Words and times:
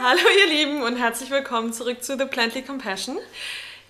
Hallo 0.00 0.20
ihr 0.38 0.46
Lieben 0.46 0.82
und 0.82 0.94
herzlich 0.96 1.28
willkommen 1.28 1.72
zurück 1.72 2.04
zu 2.04 2.16
The 2.16 2.26
Plantly 2.26 2.62
Compassion. 2.62 3.18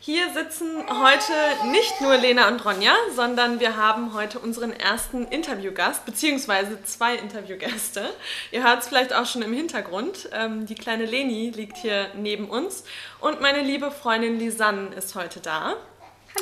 Hier 0.00 0.32
sitzen 0.32 0.82
heute 0.88 1.68
nicht 1.70 2.00
nur 2.00 2.16
Lena 2.16 2.48
und 2.48 2.64
Ronja, 2.64 2.94
sondern 3.14 3.60
wir 3.60 3.76
haben 3.76 4.14
heute 4.14 4.38
unseren 4.38 4.72
ersten 4.72 5.26
Interviewgast, 5.26 6.06
beziehungsweise 6.06 6.82
zwei 6.82 7.16
Interviewgäste. 7.16 8.08
Ihr 8.52 8.64
hört 8.64 8.80
es 8.80 8.88
vielleicht 8.88 9.12
auch 9.12 9.26
schon 9.26 9.42
im 9.42 9.52
Hintergrund. 9.52 10.30
Ähm, 10.32 10.64
die 10.64 10.76
kleine 10.76 11.04
Leni 11.04 11.50
liegt 11.50 11.76
hier 11.76 12.06
neben 12.14 12.48
uns 12.48 12.84
und 13.20 13.42
meine 13.42 13.60
liebe 13.60 13.90
Freundin 13.90 14.38
Lisanne 14.38 14.94
ist 14.94 15.14
heute 15.14 15.40
da. 15.40 15.74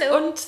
Hallo. 0.00 0.28
Und, 0.28 0.42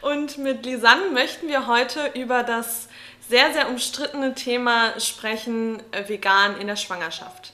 und 0.00 0.38
mit 0.38 0.64
Lisanne 0.64 1.10
möchten 1.10 1.46
wir 1.46 1.66
heute 1.66 2.10
über 2.14 2.42
das 2.42 2.88
sehr, 3.28 3.52
sehr 3.52 3.68
umstrittene 3.68 4.34
Thema 4.34 4.98
sprechen, 4.98 5.82
äh, 5.92 6.08
vegan 6.08 6.58
in 6.58 6.68
der 6.68 6.76
Schwangerschaft. 6.76 7.52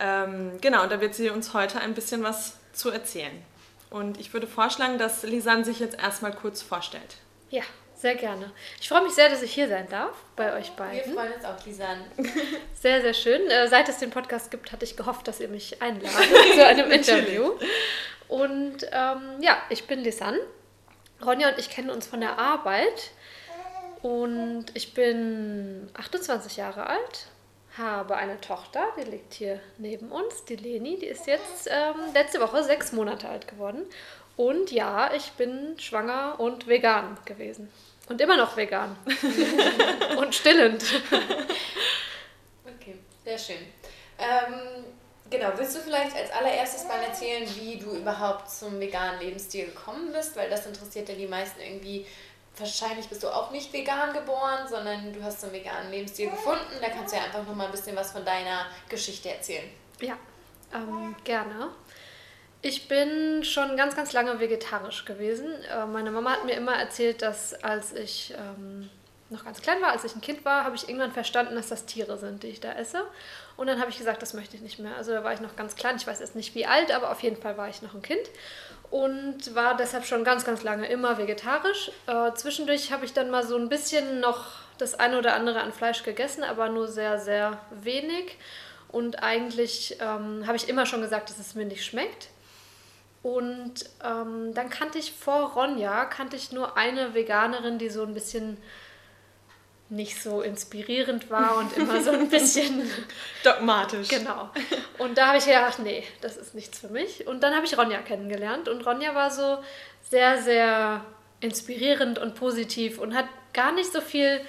Ähm, 0.00 0.58
genau, 0.60 0.86
da 0.86 1.00
wird 1.00 1.14
sie 1.14 1.30
uns 1.30 1.54
heute 1.54 1.80
ein 1.80 1.94
bisschen 1.94 2.22
was 2.22 2.56
zu 2.72 2.90
erzählen. 2.90 3.42
Und 3.90 4.18
ich 4.18 4.32
würde 4.32 4.46
vorschlagen, 4.46 4.98
dass 4.98 5.22
Lisanne 5.22 5.64
sich 5.64 5.78
jetzt 5.78 5.98
erstmal 5.98 6.32
kurz 6.32 6.62
vorstellt. 6.62 7.16
Ja, 7.50 7.62
sehr 7.94 8.16
gerne. 8.16 8.50
Ich 8.80 8.88
freue 8.88 9.02
mich 9.02 9.12
sehr, 9.12 9.28
dass 9.28 9.40
ich 9.42 9.54
hier 9.54 9.68
sein 9.68 9.88
darf 9.88 10.16
bei 10.34 10.52
euch 10.56 10.72
beiden. 10.72 11.12
Wir 11.12 11.14
freuen 11.14 11.32
uns 11.32 11.44
auch, 11.44 11.64
Lisanne. 11.64 12.04
Sehr, 12.82 13.00
sehr 13.00 13.14
schön. 13.14 13.48
Äh, 13.48 13.66
seit 13.68 13.88
es 13.88 13.96
den 13.96 14.10
Podcast 14.10 14.50
gibt, 14.50 14.72
hatte 14.72 14.84
ich 14.84 14.94
gehofft, 14.94 15.26
dass 15.26 15.40
ihr 15.40 15.48
mich 15.48 15.80
einladet 15.80 16.12
zu 16.54 16.66
einem 16.66 16.90
Interview. 16.90 17.52
Und 18.28 18.84
ähm, 18.92 19.40
ja, 19.40 19.56
ich 19.70 19.86
bin 19.86 20.00
Lisanne. 20.00 20.40
Ronja 21.24 21.48
und 21.48 21.58
ich 21.58 21.70
kennen 21.70 21.88
uns 21.88 22.06
von 22.06 22.20
der 22.20 22.38
Arbeit. 22.38 23.12
Und 24.02 24.66
ich 24.74 24.92
bin 24.92 25.88
28 25.94 26.58
Jahre 26.58 26.86
alt 26.86 27.28
habe 27.76 28.16
eine 28.16 28.40
Tochter, 28.40 28.86
die 28.96 29.10
liegt 29.10 29.34
hier 29.34 29.60
neben 29.78 30.12
uns, 30.12 30.44
die 30.44 30.56
Leni, 30.56 30.98
die 30.98 31.06
ist 31.06 31.26
jetzt 31.26 31.68
ähm, 31.70 32.12
letzte 32.12 32.40
Woche 32.40 32.62
sechs 32.62 32.92
Monate 32.92 33.28
alt 33.28 33.48
geworden. 33.48 33.84
Und 34.36 34.70
ja, 34.72 35.12
ich 35.14 35.32
bin 35.32 35.78
schwanger 35.78 36.38
und 36.38 36.66
vegan 36.66 37.16
gewesen. 37.24 37.70
Und 38.08 38.20
immer 38.20 38.36
noch 38.36 38.56
vegan. 38.56 38.96
und 40.18 40.34
stillend. 40.34 40.84
Okay, 42.64 42.96
sehr 43.24 43.38
schön. 43.38 43.56
Ähm, 44.18 44.84
genau, 45.30 45.52
willst 45.56 45.76
du 45.76 45.80
vielleicht 45.80 46.14
als 46.14 46.30
allererstes 46.32 46.86
mal 46.86 47.00
erzählen, 47.02 47.48
wie 47.56 47.78
du 47.78 47.92
überhaupt 47.96 48.50
zum 48.50 48.78
veganen 48.78 49.20
Lebensstil 49.20 49.66
gekommen 49.66 50.12
bist? 50.12 50.36
Weil 50.36 50.50
das 50.50 50.66
interessiert 50.66 51.08
ja 51.08 51.14
die 51.14 51.26
meisten 51.26 51.60
irgendwie 51.60 52.06
wahrscheinlich 52.58 53.08
bist 53.08 53.22
du 53.22 53.28
auch 53.28 53.50
nicht 53.50 53.72
vegan 53.72 54.12
geboren, 54.12 54.66
sondern 54.68 55.12
du 55.12 55.22
hast 55.22 55.42
einen 55.44 55.52
veganen 55.52 55.90
Lebensstil 55.90 56.30
gefunden. 56.30 56.72
Da 56.80 56.88
kannst 56.88 57.12
du 57.12 57.18
ja 57.18 57.24
einfach 57.24 57.44
noch 57.44 57.54
mal 57.54 57.66
ein 57.66 57.72
bisschen 57.72 57.96
was 57.96 58.12
von 58.12 58.24
deiner 58.24 58.66
Geschichte 58.88 59.30
erzählen. 59.30 59.68
Ja, 60.00 60.16
ähm, 60.72 61.14
gerne. 61.24 61.68
Ich 62.62 62.88
bin 62.88 63.44
schon 63.44 63.76
ganz, 63.76 63.94
ganz 63.94 64.12
lange 64.12 64.40
vegetarisch 64.40 65.04
gewesen. 65.04 65.46
Äh, 65.64 65.86
meine 65.86 66.10
Mama 66.10 66.30
hat 66.30 66.44
mir 66.44 66.54
immer 66.54 66.74
erzählt, 66.74 67.22
dass 67.22 67.52
als 67.62 67.92
ich 67.92 68.34
ähm, 68.38 68.88
noch 69.30 69.44
ganz 69.44 69.60
klein 69.60 69.82
war, 69.82 69.90
als 69.90 70.04
ich 70.04 70.14
ein 70.14 70.20
Kind 70.20 70.44
war, 70.44 70.64
habe 70.64 70.76
ich 70.76 70.88
irgendwann 70.88 71.12
verstanden, 71.12 71.56
dass 71.56 71.68
das 71.68 71.84
Tiere 71.84 72.16
sind, 72.16 72.42
die 72.42 72.48
ich 72.48 72.60
da 72.60 72.72
esse. 72.72 73.02
Und 73.56 73.66
dann 73.66 73.80
habe 73.80 73.90
ich 73.90 73.98
gesagt, 73.98 74.22
das 74.22 74.32
möchte 74.32 74.56
ich 74.56 74.62
nicht 74.62 74.78
mehr. 74.78 74.96
Also 74.96 75.12
da 75.12 75.22
war 75.22 75.34
ich 75.34 75.40
noch 75.40 75.56
ganz 75.56 75.76
klein, 75.76 75.96
ich 75.96 76.06
weiß 76.06 76.20
jetzt 76.20 76.36
nicht 76.36 76.54
wie 76.54 76.66
alt, 76.66 76.90
aber 76.90 77.10
auf 77.10 77.22
jeden 77.22 77.36
Fall 77.36 77.56
war 77.56 77.68
ich 77.68 77.82
noch 77.82 77.94
ein 77.94 78.02
Kind 78.02 78.30
und 78.94 79.56
war 79.56 79.76
deshalb 79.76 80.06
schon 80.06 80.22
ganz, 80.22 80.44
ganz 80.44 80.62
lange 80.62 80.86
immer 80.86 81.18
vegetarisch. 81.18 81.90
Äh, 82.06 82.32
zwischendurch 82.34 82.92
habe 82.92 83.04
ich 83.04 83.12
dann 83.12 83.28
mal 83.28 83.44
so 83.44 83.56
ein 83.56 83.68
bisschen 83.68 84.20
noch 84.20 84.46
das 84.78 84.94
eine 84.94 85.18
oder 85.18 85.34
andere 85.34 85.62
an 85.62 85.72
Fleisch 85.72 86.04
gegessen, 86.04 86.44
aber 86.44 86.68
nur 86.68 86.86
sehr, 86.86 87.18
sehr 87.18 87.58
wenig. 87.72 88.38
Und 88.86 89.20
eigentlich 89.20 89.96
ähm, 90.00 90.46
habe 90.46 90.54
ich 90.54 90.68
immer 90.68 90.86
schon 90.86 91.00
gesagt, 91.00 91.28
dass 91.28 91.40
es 91.40 91.56
mir 91.56 91.64
nicht 91.64 91.84
schmeckt. 91.84 92.28
Und 93.24 93.90
ähm, 94.04 94.54
dann 94.54 94.70
kannte 94.70 95.00
ich 95.00 95.10
vor 95.10 95.54
Ronja, 95.54 96.04
kannte 96.04 96.36
ich 96.36 96.52
nur 96.52 96.76
eine 96.76 97.14
Veganerin, 97.14 97.78
die 97.78 97.90
so 97.90 98.04
ein 98.04 98.14
bisschen 98.14 98.58
nicht 99.94 100.22
so 100.22 100.42
inspirierend 100.42 101.30
war 101.30 101.56
und 101.56 101.76
immer 101.76 102.02
so 102.02 102.10
ein 102.10 102.28
bisschen 102.28 102.82
dogmatisch. 103.44 104.08
Genau. 104.08 104.50
Und 104.98 105.18
da 105.18 105.28
habe 105.28 105.38
ich 105.38 105.46
gedacht, 105.46 105.78
nee, 105.78 106.04
das 106.20 106.36
ist 106.36 106.54
nichts 106.54 106.78
für 106.80 106.88
mich. 106.88 107.26
Und 107.26 107.42
dann 107.42 107.54
habe 107.54 107.64
ich 107.64 107.76
Ronja 107.76 107.98
kennengelernt 107.98 108.68
und 108.68 108.84
Ronja 108.86 109.14
war 109.14 109.30
so 109.30 109.58
sehr, 110.02 110.42
sehr 110.42 111.04
inspirierend 111.40 112.18
und 112.18 112.34
positiv 112.34 112.98
und 112.98 113.14
hat 113.14 113.26
gar 113.52 113.72
nicht 113.72 113.92
so 113.92 114.00
viel 114.00 114.40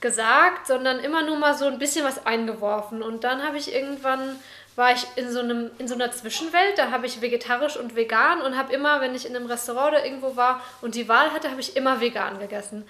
gesagt, 0.00 0.66
sondern 0.66 0.98
immer 0.98 1.22
nur 1.22 1.36
mal 1.36 1.54
so 1.54 1.66
ein 1.66 1.78
bisschen 1.78 2.04
was 2.04 2.26
eingeworfen. 2.26 3.02
Und 3.02 3.24
dann 3.24 3.42
habe 3.42 3.58
ich 3.58 3.74
irgendwann 3.74 4.38
war 4.76 4.92
ich 4.92 5.06
in 5.16 5.30
so, 5.30 5.40
einem, 5.40 5.70
in 5.78 5.88
so 5.88 5.94
einer 5.94 6.10
Zwischenwelt. 6.10 6.78
Da 6.78 6.90
habe 6.90 7.06
ich 7.06 7.20
vegetarisch 7.20 7.76
und 7.76 7.96
vegan 7.96 8.40
und 8.40 8.56
habe 8.56 8.72
immer, 8.72 9.00
wenn 9.00 9.14
ich 9.14 9.26
in 9.26 9.36
einem 9.36 9.46
Restaurant 9.46 9.92
oder 9.92 10.04
irgendwo 10.04 10.36
war 10.36 10.62
und 10.80 10.94
die 10.94 11.08
Wahl 11.08 11.32
hatte, 11.32 11.50
habe 11.50 11.60
ich 11.60 11.76
immer 11.76 12.00
vegan 12.00 12.38
gegessen. 12.38 12.86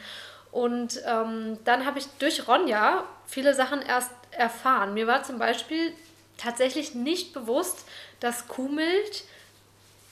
Und 0.53 1.00
ähm, 1.06 1.59
dann 1.65 1.87
habe 1.87 1.99
ich 1.99 2.06
durch 2.19 2.49
Ronja 2.49 3.05
viele 3.27 3.55
Sachen 3.55 3.83
erst 3.83 4.11
erfahren. 4.33 4.94
Mir 4.94 5.06
war 5.06 5.22
zum 5.22 5.38
Beispiel 5.38 5.93
tatsächlich 6.37 6.94
nicht 6.94 7.33
bewusst, 7.33 7.84
dass 8.19 8.49
Kuhmilch, 8.49 9.25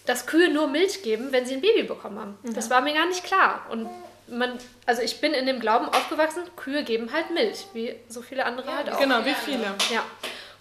dass 0.06 0.26
Kühe 0.26 0.48
nur 0.48 0.68
Milch 0.68 1.02
geben, 1.02 1.32
wenn 1.32 1.46
sie 1.46 1.54
ein 1.54 1.60
Baby 1.60 1.82
bekommen 1.82 2.18
haben. 2.18 2.38
Mhm. 2.42 2.54
Das 2.54 2.70
war 2.70 2.80
mir 2.80 2.94
gar 2.94 3.06
nicht 3.06 3.24
klar. 3.24 3.66
Und 3.70 3.88
man, 4.28 4.58
also 4.86 5.02
ich 5.02 5.20
bin 5.20 5.32
in 5.32 5.46
dem 5.46 5.60
Glauben 5.60 5.86
aufgewachsen, 5.86 6.42
Kühe 6.56 6.84
geben 6.84 7.12
halt 7.12 7.30
Milch, 7.30 7.66
wie 7.72 7.94
so 8.08 8.22
viele 8.22 8.44
andere 8.44 8.68
ja, 8.68 8.76
halt 8.76 8.90
auch. 8.90 8.98
Genau, 8.98 9.24
wie 9.24 9.34
viele. 9.34 9.64
Ja. 9.92 10.04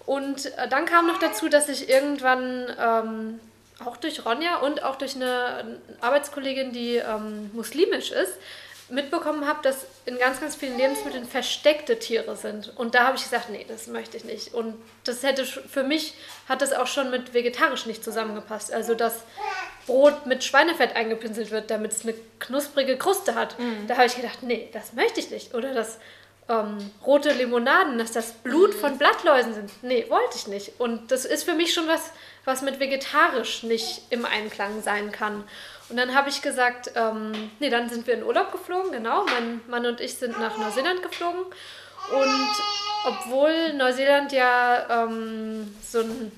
Und 0.06 0.46
äh, 0.58 0.68
dann 0.70 0.86
kam 0.86 1.08
noch 1.08 1.20
dazu, 1.20 1.50
dass 1.50 1.70
ich 1.70 1.90
irgendwann 1.90 2.74
ähm, 2.80 3.40
auch 3.86 3.98
durch 3.98 4.26
Ronja 4.26 4.58
und 4.58 4.84
auch 4.84 4.96
durch 4.96 5.16
eine 5.16 5.80
Arbeitskollegin, 6.02 6.72
die 6.72 6.96
ähm, 6.96 7.52
muslimisch 7.54 8.12
ist, 8.12 8.34
mitbekommen 8.90 9.48
habe, 9.48 9.60
dass 9.64 9.86
in 10.06 10.18
ganz, 10.18 10.40
ganz 10.40 10.56
vielen 10.56 10.78
Lebensmitteln 10.78 11.26
versteckte 11.26 12.00
Tiere 12.00 12.36
sind. 12.36 12.72
Und 12.78 12.96
da 12.96 13.06
habe 13.06 13.18
ich 13.18 13.24
gesagt, 13.24 13.50
nee, 13.50 13.66
das 13.68 13.88
möchte 13.88 14.18
ich 14.18 14.24
nicht. 14.24 14.54
Und 14.54 14.76
das 15.04 15.24
hätte 15.24 15.46
für 15.46 15.84
mich 15.84 16.14
hat 16.48 16.62
das 16.62 16.74
auch 16.74 16.88
schon 16.88 17.12
mit 17.12 17.34
vegetarisch 17.34 17.86
nicht 17.86 18.04
zusammengepasst. 18.04 18.72
Also 18.72 18.96
dass 18.96 19.24
Brot 19.88 20.26
mit 20.26 20.44
Schweinefett 20.44 20.96
eingepinselt 20.96 21.52
wird, 21.52 21.70
damit 21.70 21.94
es 21.94 22.04
eine 22.04 22.14
knusprige 22.40 22.98
Kruste 22.98 23.36
hat. 23.36 23.60
Mhm. 23.60 23.88
Da 23.88 23.96
habe 23.96 24.08
ich 24.08 24.16
gedacht, 24.16 24.44
nee, 24.44 24.70
das 24.72 24.94
möchte 24.94 25.20
ich 25.20 25.32
nicht. 25.32 25.54
Oder 25.54 25.74
dass 25.74 26.00
ähm, 26.50 26.78
rote 27.06 27.32
Limonaden, 27.32 27.98
dass 27.98 28.12
das 28.12 28.32
Blut 28.32 28.76
mhm. 28.76 28.80
von 28.80 28.98
Blattläusen 28.98 29.54
sind. 29.54 29.72
Nee, 29.82 30.06
wollte 30.10 30.36
ich 30.36 30.48
nicht. 30.48 30.80
Und 30.80 31.12
das 31.12 31.26
ist 31.26 31.44
für 31.44 31.54
mich 31.54 31.74
schon 31.74 31.88
was, 31.88 32.12
was 32.48 32.62
mit 32.62 32.80
vegetarisch 32.80 33.64
nicht 33.64 34.04
im 34.10 34.26
Einklang 34.26 34.82
sein 34.82 35.12
kann. 35.12 35.44
Und 35.90 35.98
dann 35.98 36.16
habe 36.16 36.30
ich 36.30 36.42
gesagt, 36.42 36.92
ähm, 36.96 37.52
nee, 37.60 37.70
dann 37.70 37.90
sind 37.90 38.08
wir 38.08 38.14
in 38.14 38.24
Urlaub 38.24 38.54
geflogen, 38.54 38.94
genau. 38.94 39.26
Mein 39.26 39.62
Mann 39.68 39.86
und 39.86 40.00
ich 40.00 40.16
sind 40.16 40.40
nach 40.40 40.58
Neuseeland 40.58 41.04
geflogen. 41.04 41.42
Und 41.42 42.50
obwohl 43.06 43.74
Neuseeland 43.74 44.32
ja 44.32 45.04
ähm, 45.04 45.76
so 45.86 46.00
ein 46.00 46.32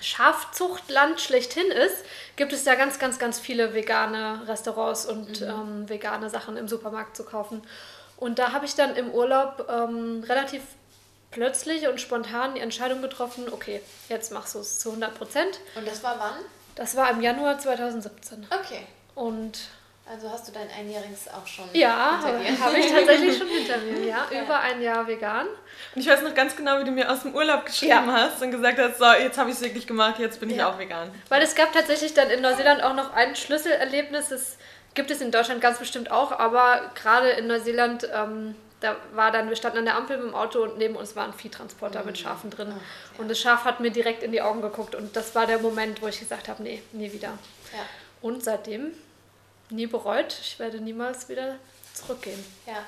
Schafzuchtland 0.00 1.20
schlechthin 1.20 1.66
ist, 1.66 2.04
gibt 2.36 2.52
es 2.52 2.62
da 2.62 2.76
ganz, 2.76 3.00
ganz, 3.00 3.18
ganz 3.18 3.40
viele 3.40 3.74
vegane 3.74 4.42
Restaurants 4.46 5.04
und 5.04 5.40
mhm. 5.40 5.48
ähm, 5.48 5.88
vegane 5.88 6.30
Sachen 6.30 6.56
im 6.56 6.68
Supermarkt 6.68 7.16
zu 7.16 7.24
kaufen. 7.24 7.62
Und 8.16 8.38
da 8.38 8.52
habe 8.52 8.66
ich 8.66 8.76
dann 8.76 8.94
im 8.94 9.10
Urlaub 9.10 9.68
ähm, 9.68 10.24
relativ 10.28 10.62
plötzlich 11.34 11.86
und 11.88 12.00
spontan 12.00 12.54
die 12.54 12.60
Entscheidung 12.60 13.02
getroffen, 13.02 13.46
okay, 13.52 13.82
jetzt 14.08 14.32
machst 14.32 14.54
du 14.54 14.60
es 14.60 14.78
zu 14.78 14.90
100 14.90 15.14
Prozent. 15.14 15.60
Und 15.74 15.86
das 15.86 16.02
war 16.02 16.18
wann? 16.18 16.44
Das 16.76 16.96
war 16.96 17.10
im 17.10 17.20
Januar 17.20 17.58
2017. 17.58 18.46
Okay. 18.50 18.86
Und 19.14 19.58
also 20.06 20.30
hast 20.30 20.46
du 20.46 20.52
dein 20.52 20.68
Einjähriges 20.70 21.28
auch 21.28 21.46
schon 21.46 21.64
ja, 21.72 22.20
hinter 22.22 22.38
dir? 22.38 22.50
Ja, 22.50 22.60
habe 22.60 22.78
ich 22.78 22.90
tatsächlich 22.90 23.38
schon 23.38 23.48
hinter 23.58 23.78
mir, 23.78 24.06
ja. 24.06 24.26
ja. 24.30 24.42
Über 24.42 24.60
ein 24.60 24.80
Jahr 24.80 25.06
vegan. 25.06 25.46
Und 25.94 26.00
ich 26.00 26.06
weiß 26.06 26.22
noch 26.22 26.34
ganz 26.34 26.54
genau, 26.54 26.78
wie 26.78 26.84
du 26.84 26.90
mir 26.90 27.10
aus 27.10 27.22
dem 27.22 27.34
Urlaub 27.34 27.64
geschrieben 27.64 28.06
ja. 28.06 28.12
hast 28.12 28.42
und 28.42 28.50
gesagt 28.50 28.78
hast, 28.78 28.98
so, 28.98 29.12
jetzt 29.12 29.38
habe 29.38 29.50
ich 29.50 29.56
es 29.56 29.62
wirklich 29.62 29.86
gemacht, 29.86 30.18
jetzt 30.18 30.40
bin 30.40 30.50
ich 30.50 30.62
auch 30.62 30.78
vegan. 30.78 31.10
Weil 31.30 31.42
es 31.42 31.54
gab 31.54 31.72
tatsächlich 31.72 32.14
dann 32.14 32.30
in 32.30 32.42
Neuseeland 32.42 32.82
auch 32.82 32.94
noch 32.94 33.12
ein 33.14 33.34
Schlüsselerlebnis, 33.34 34.28
das 34.28 34.56
gibt 34.94 35.10
es 35.10 35.20
in 35.20 35.30
Deutschland 35.30 35.60
ganz 35.60 35.78
bestimmt 35.78 36.10
auch, 36.10 36.32
aber 36.32 36.90
gerade 36.94 37.30
in 37.30 37.46
Neuseeland 37.46 38.08
ähm, 38.14 38.54
da 38.80 38.96
war 39.14 39.30
dann, 39.30 39.48
wir 39.48 39.56
standen 39.56 39.78
an 39.78 39.84
der 39.86 39.96
Ampel 39.96 40.18
mit 40.18 40.26
dem 40.26 40.34
Auto 40.34 40.62
und 40.62 40.78
neben 40.78 40.96
uns 40.96 41.16
war 41.16 41.24
ein 41.24 41.32
Viehtransporter 41.32 42.00
mhm. 42.00 42.06
mit 42.06 42.18
Schafen 42.18 42.50
drin. 42.50 42.68
Ja. 42.68 42.80
Und 43.18 43.30
das 43.30 43.38
Schaf 43.38 43.64
hat 43.64 43.80
mir 43.80 43.90
direkt 43.90 44.22
in 44.22 44.32
die 44.32 44.42
Augen 44.42 44.60
geguckt 44.60 44.94
und 44.94 45.16
das 45.16 45.34
war 45.34 45.46
der 45.46 45.58
Moment, 45.58 46.02
wo 46.02 46.08
ich 46.08 46.18
gesagt 46.18 46.48
habe, 46.48 46.62
nee, 46.62 46.82
nie 46.92 47.12
wieder. 47.12 47.38
Ja. 47.72 47.86
Und 48.20 48.44
seitdem 48.44 48.92
nie 49.70 49.86
bereut. 49.86 50.36
Ich 50.40 50.58
werde 50.58 50.80
niemals 50.80 51.28
wieder 51.28 51.56
zurückgehen. 51.92 52.44
Ja, 52.66 52.84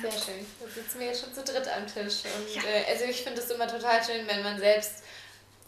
sehr 0.00 0.12
schön. 0.12 0.46
Da 0.60 0.68
sitzen 0.68 1.00
wir 1.00 1.06
jetzt 1.06 1.24
schon 1.24 1.34
zu 1.34 1.42
dritt 1.42 1.66
am 1.68 1.86
Tisch. 1.86 2.22
Und 2.24 2.54
ja. 2.54 2.62
äh, 2.62 2.92
also 2.92 3.04
ich 3.04 3.22
finde 3.22 3.40
es 3.40 3.50
immer 3.50 3.66
total 3.66 4.02
schön, 4.04 4.26
wenn 4.26 4.42
man 4.42 4.58
selbst 4.58 5.02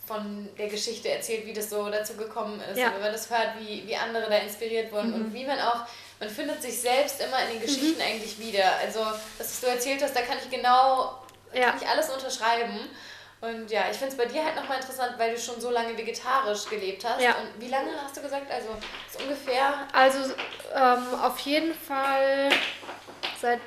von 0.07 0.49
der 0.59 0.69
Geschichte 0.69 1.09
erzählt, 1.09 1.47
wie 1.47 1.53
das 1.53 1.71
so 1.71 1.89
dazu 1.89 2.15
gekommen 2.15 2.61
ist. 2.71 2.79
Ja. 2.79 2.89
Und 2.89 2.95
wenn 2.95 3.03
man 3.03 3.13
das 3.13 3.31
hört, 3.31 3.61
wie, 3.61 3.87
wie 3.87 3.97
andere 3.97 4.29
da 4.29 4.37
inspiriert 4.37 4.93
wurden 4.93 5.11
mhm. 5.11 5.15
und 5.15 5.35
wie 5.35 5.45
man 5.45 5.61
auch 5.61 5.87
man 6.23 6.31
findet 6.31 6.63
sich 6.63 6.81
selbst 6.81 7.21
immer 7.21 7.37
in 7.43 7.49
den 7.49 7.57
mhm. 7.57 7.63
Geschichten 7.63 7.97
mhm. 7.97 8.07
eigentlich 8.07 8.39
wieder. 8.39 8.77
Also, 8.77 9.01
was 9.39 9.61
du 9.61 9.67
erzählt 9.67 10.01
hast, 10.05 10.15
da 10.15 10.23
kann 10.23 10.39
ich 10.39 10.49
genau, 10.49 11.19
ja. 11.53 11.71
kann 11.71 11.81
ich 11.83 11.89
alles 11.89 12.11
unterschreiben. 12.11 12.79
Und 13.41 13.69
ja, 13.73 13.87
ich 13.91 13.97
finde 13.97 14.13
es 14.13 14.17
bei 14.17 14.27
dir 14.27 14.45
halt 14.45 14.55
nochmal 14.55 14.77
interessant, 14.77 15.15
weil 15.19 15.35
du 15.35 15.41
schon 15.41 15.61
so 15.61 15.73
lange 15.73 15.99
vegetarisch 15.99 16.67
gelebt 16.67 17.05
hast. 17.05 17.21
Ja. 17.21 17.35
Und 17.39 17.61
wie 17.61 17.67
lange 17.67 17.91
hast 18.01 18.17
du 18.17 18.23
gesagt? 18.23 18.49
Also 18.53 18.69
ist 19.11 19.21
ungefähr. 19.21 19.89
Also 19.93 20.33
ähm, 20.73 21.21
auf 21.21 21.41
jeden 21.41 21.75
Fall 21.75 22.51
seit 23.41 23.59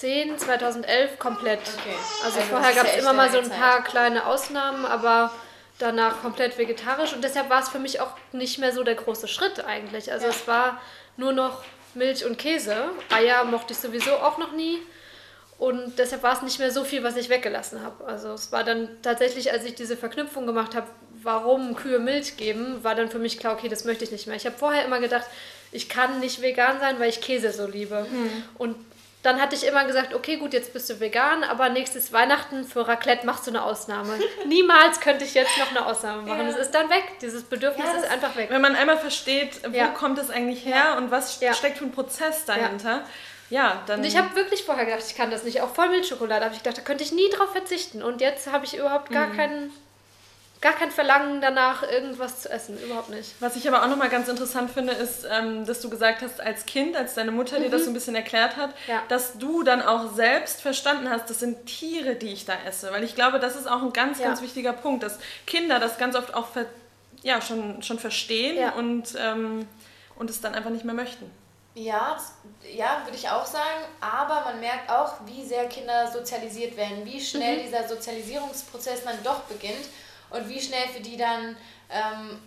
2010, 0.00 0.38
2011 0.38 1.18
komplett. 1.18 1.60
Okay. 1.60 1.94
Also, 2.24 2.38
Also 2.38 2.50
vorher 2.50 2.74
gab 2.74 2.86
es 2.86 2.96
immer 2.96 3.12
mal 3.12 3.30
so 3.30 3.38
ein 3.38 3.48
paar 3.48 3.82
kleine 3.82 4.26
Ausnahmen, 4.26 4.84
aber 4.84 5.32
danach 5.78 6.20
komplett 6.20 6.58
vegetarisch. 6.58 7.12
Und 7.14 7.24
deshalb 7.24 7.48
war 7.50 7.62
es 7.62 7.68
für 7.68 7.78
mich 7.78 8.00
auch 8.00 8.12
nicht 8.32 8.58
mehr 8.58 8.72
so 8.72 8.82
der 8.82 8.94
große 8.94 9.28
Schritt 9.28 9.64
eigentlich. 9.64 10.12
Also 10.12 10.26
Ja. 10.26 10.32
es 10.32 10.46
war 10.46 10.80
nur 11.16 11.32
noch 11.32 11.62
Milch 11.94 12.24
und 12.26 12.38
Käse. 12.38 12.76
Eier 13.10 13.44
mochte 13.44 13.72
ich 13.72 13.78
sowieso 13.78 14.12
auch 14.16 14.36
noch 14.38 14.52
nie. 14.52 14.78
Und 15.58 15.98
deshalb 15.98 16.22
war 16.22 16.34
es 16.34 16.42
nicht 16.42 16.58
mehr 16.58 16.70
so 16.70 16.84
viel, 16.84 17.02
was 17.02 17.16
ich 17.16 17.30
weggelassen 17.30 17.82
habe. 17.82 18.04
Also 18.04 18.32
es 18.34 18.52
war 18.52 18.62
dann 18.64 18.90
tatsächlich, 19.00 19.50
als 19.52 19.64
ich 19.64 19.74
diese 19.74 19.96
Verknüpfung 19.96 20.46
gemacht 20.46 20.74
habe, 20.74 20.86
warum 21.22 21.74
Kühe 21.74 21.98
Milch 21.98 22.36
geben, 22.36 22.84
war 22.84 22.94
dann 22.94 23.08
für 23.08 23.18
mich 23.18 23.38
klar, 23.38 23.54
okay, 23.54 23.70
das 23.70 23.84
möchte 23.86 24.04
ich 24.04 24.10
nicht 24.10 24.26
mehr. 24.26 24.36
Ich 24.36 24.44
habe 24.44 24.58
vorher 24.58 24.84
immer 24.84 25.00
gedacht, 25.00 25.24
ich 25.72 25.88
kann 25.88 26.20
nicht 26.20 26.42
vegan 26.42 26.78
sein, 26.80 27.00
weil 27.00 27.08
ich 27.08 27.22
Käse 27.22 27.50
so 27.52 27.66
liebe. 27.66 28.06
Und 28.58 28.76
dann 29.26 29.40
hatte 29.40 29.54
ich 29.56 29.66
immer 29.66 29.84
gesagt, 29.84 30.14
okay, 30.14 30.36
gut, 30.36 30.52
jetzt 30.52 30.72
bist 30.72 30.88
du 30.88 31.00
vegan, 31.00 31.42
aber 31.44 31.68
nächstes 31.68 32.12
Weihnachten 32.12 32.64
für 32.64 32.86
Raclette 32.86 33.26
machst 33.26 33.46
du 33.46 33.50
eine 33.50 33.62
Ausnahme. 33.64 34.18
Niemals 34.46 35.00
könnte 35.00 35.24
ich 35.24 35.34
jetzt 35.34 35.58
noch 35.58 35.70
eine 35.70 35.84
Ausnahme 35.84 36.22
machen. 36.22 36.40
Ja. 36.40 36.46
Das 36.52 36.56
ist 36.56 36.70
dann 36.70 36.88
weg. 36.88 37.04
Dieses 37.20 37.42
Bedürfnis 37.42 37.86
Ja, 37.92 37.98
ist 38.00 38.10
einfach 38.10 38.36
weg. 38.36 38.48
Wenn 38.50 38.60
man 38.62 38.76
einmal 38.76 38.96
versteht, 38.98 39.60
wo 39.68 39.76
Ja. 39.76 39.88
kommt 39.88 40.18
es 40.18 40.30
eigentlich 40.30 40.64
her 40.64 40.94
und 40.96 41.10
was 41.10 41.40
Ja. 41.40 41.52
steckt 41.52 41.78
für 41.78 41.84
ein 41.84 41.92
Prozess 41.92 42.44
dahinter, 42.44 43.02
ja, 43.50 43.82
dann. 43.86 44.00
Und 44.00 44.06
ich 44.06 44.16
habe 44.16 44.34
wirklich 44.34 44.64
vorher 44.64 44.84
gedacht, 44.86 45.02
ich 45.06 45.16
kann 45.16 45.30
das 45.30 45.42
nicht. 45.44 45.60
Auch 45.60 45.74
Vollmilchschokolade 45.74 46.44
habe 46.44 46.54
ich 46.54 46.62
gedacht, 46.62 46.78
da 46.78 46.82
könnte 46.82 47.04
ich 47.04 47.12
nie 47.12 47.28
drauf 47.30 47.52
verzichten. 47.52 48.02
Und 48.02 48.20
jetzt 48.20 48.50
habe 48.50 48.64
ich 48.64 48.76
überhaupt 48.76 49.10
gar 49.10 49.30
keinen 49.32 49.72
gar 50.66 50.74
kein 50.74 50.90
Verlangen 50.90 51.40
danach, 51.40 51.84
irgendwas 51.84 52.42
zu 52.42 52.50
essen. 52.50 52.76
Überhaupt 52.82 53.08
nicht. 53.08 53.34
Was 53.38 53.54
ich 53.54 53.68
aber 53.68 53.84
auch 53.84 53.88
nochmal 53.88 54.08
ganz 54.08 54.26
interessant 54.26 54.68
finde, 54.68 54.92
ist, 54.94 55.24
ähm, 55.30 55.64
dass 55.64 55.80
du 55.80 55.88
gesagt 55.88 56.22
hast, 56.22 56.40
als 56.40 56.66
Kind, 56.66 56.96
als 56.96 57.14
deine 57.14 57.30
Mutter 57.30 57.60
dir 57.60 57.70
das 57.70 57.84
so 57.84 57.90
ein 57.90 57.94
bisschen 57.94 58.16
erklärt 58.16 58.56
hat, 58.56 58.70
Ja. 58.88 59.00
dass 59.08 59.38
du 59.38 59.62
dann 59.62 59.80
auch 59.80 60.12
selbst 60.14 60.60
verstanden 60.62 61.08
hast, 61.08 61.30
das 61.30 61.38
sind 61.38 61.66
Tiere, 61.66 62.16
die 62.16 62.32
ich 62.32 62.46
da 62.46 62.54
esse. 62.66 62.90
Weil 62.90 63.04
ich 63.04 63.14
glaube, 63.14 63.38
das 63.38 63.54
ist 63.54 63.68
auch 63.70 63.80
ein 63.80 63.92
ganz, 63.92 64.18
Ja. 64.18 64.26
ganz 64.26 64.42
wichtiger 64.42 64.72
Punkt, 64.72 65.04
dass 65.04 65.18
Kinder 65.46 65.78
das 65.78 65.98
ganz 65.98 66.16
oft 66.16 66.34
auch 66.34 66.48
ver 66.48 66.66
ja, 67.22 67.40
schon, 67.40 67.82
schon 67.82 67.98
verstehen 68.00 68.56
Ja. 68.56 68.70
und, 68.72 69.14
ähm, 69.18 69.68
und 70.16 70.30
es 70.30 70.40
dann 70.40 70.54
einfach 70.54 70.70
nicht 70.70 70.84
mehr 70.84 70.94
möchten. 70.94 71.30
Ja, 71.74 72.14
das, 72.14 72.32
ja, 72.74 73.02
würde 73.04 73.16
ich 73.16 73.28
auch 73.28 73.44
sagen. 73.46 73.82
Aber 74.00 74.42
man 74.50 74.58
merkt 74.60 74.90
auch, 74.90 75.12
wie 75.26 75.44
sehr 75.44 75.66
Kinder 75.66 76.10
sozialisiert 76.10 76.76
werden, 76.76 77.04
wie 77.04 77.20
schnell 77.20 77.62
dieser 77.62 77.86
Sozialisierungsprozess 77.86 79.04
dann 79.04 79.22
doch 79.22 79.40
beginnt 79.42 79.86
und 80.30 80.48
wie 80.48 80.60
schnell 80.60 80.88
für 80.88 81.00
die 81.00 81.16
dann 81.16 81.56
ähm, 81.90 82.38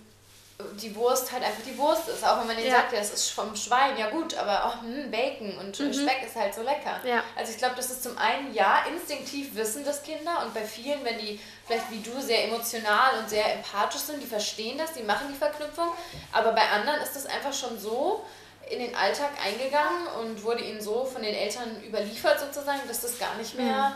die 0.82 0.94
Wurst 0.94 1.32
halt 1.32 1.42
einfach 1.44 1.64
die 1.66 1.78
Wurst 1.78 2.10
ist. 2.10 2.24
Auch 2.26 2.40
wenn 2.42 2.48
man 2.48 2.58
denen 2.58 2.68
Ja. 2.68 2.78
sagt, 2.80 2.92
ja, 2.92 3.00
es 3.00 3.14
ist 3.14 3.30
vom 3.32 3.56
Schwein, 3.56 3.98
ja 3.98 4.10
gut, 4.10 4.36
aber 4.36 4.66
auch 4.66 4.82
hm, 4.82 5.10
Bacon 5.10 5.58
und 5.58 5.76
Speck 5.76 6.24
ist 6.26 6.36
halt 6.36 6.54
so 6.54 6.64
lecker. 6.64 7.00
Ja. 7.06 7.24
Also 7.38 7.54
ich 7.54 7.58
glaube, 7.58 7.76
das 7.78 7.90
ist 7.90 8.04
zum 8.04 8.18
einen, 8.18 8.54
ja, 8.54 8.84
instinktiv 8.94 9.56
wissen 9.56 9.86
das 9.86 10.04
Kinder 10.04 10.44
und 10.44 10.54
bei 10.54 10.64
vielen, 10.66 11.04
wenn 11.06 11.18
die 11.18 11.40
vielleicht 11.66 11.90
wie 11.92 12.00
du 12.02 12.20
sehr 12.20 12.46
emotional 12.46 13.20
und 13.20 13.30
sehr 13.30 13.54
empathisch 13.54 14.02
sind, 14.02 14.22
die 14.22 14.28
verstehen 14.28 14.78
das, 14.78 14.92
die 14.94 15.04
machen 15.04 15.28
die 15.32 15.38
Verknüpfung, 15.38 15.92
aber 16.34 16.52
bei 16.52 16.68
anderen 16.70 17.00
ist 17.02 17.16
das 17.16 17.26
einfach 17.26 17.54
schon 17.54 17.80
so 17.80 18.26
in 18.70 18.80
den 18.80 18.94
Alltag 18.96 19.30
eingegangen 19.44 20.08
und 20.20 20.44
wurde 20.44 20.64
ihnen 20.64 20.82
so 20.82 21.06
von 21.06 21.24
den 21.24 21.34
Eltern 21.34 21.82
überliefert 21.88 22.38
sozusagen, 22.40 22.82
dass 22.88 23.02
das 23.02 23.18
gar 23.18 23.34
nicht 23.36 23.56
mehr, 23.56 23.96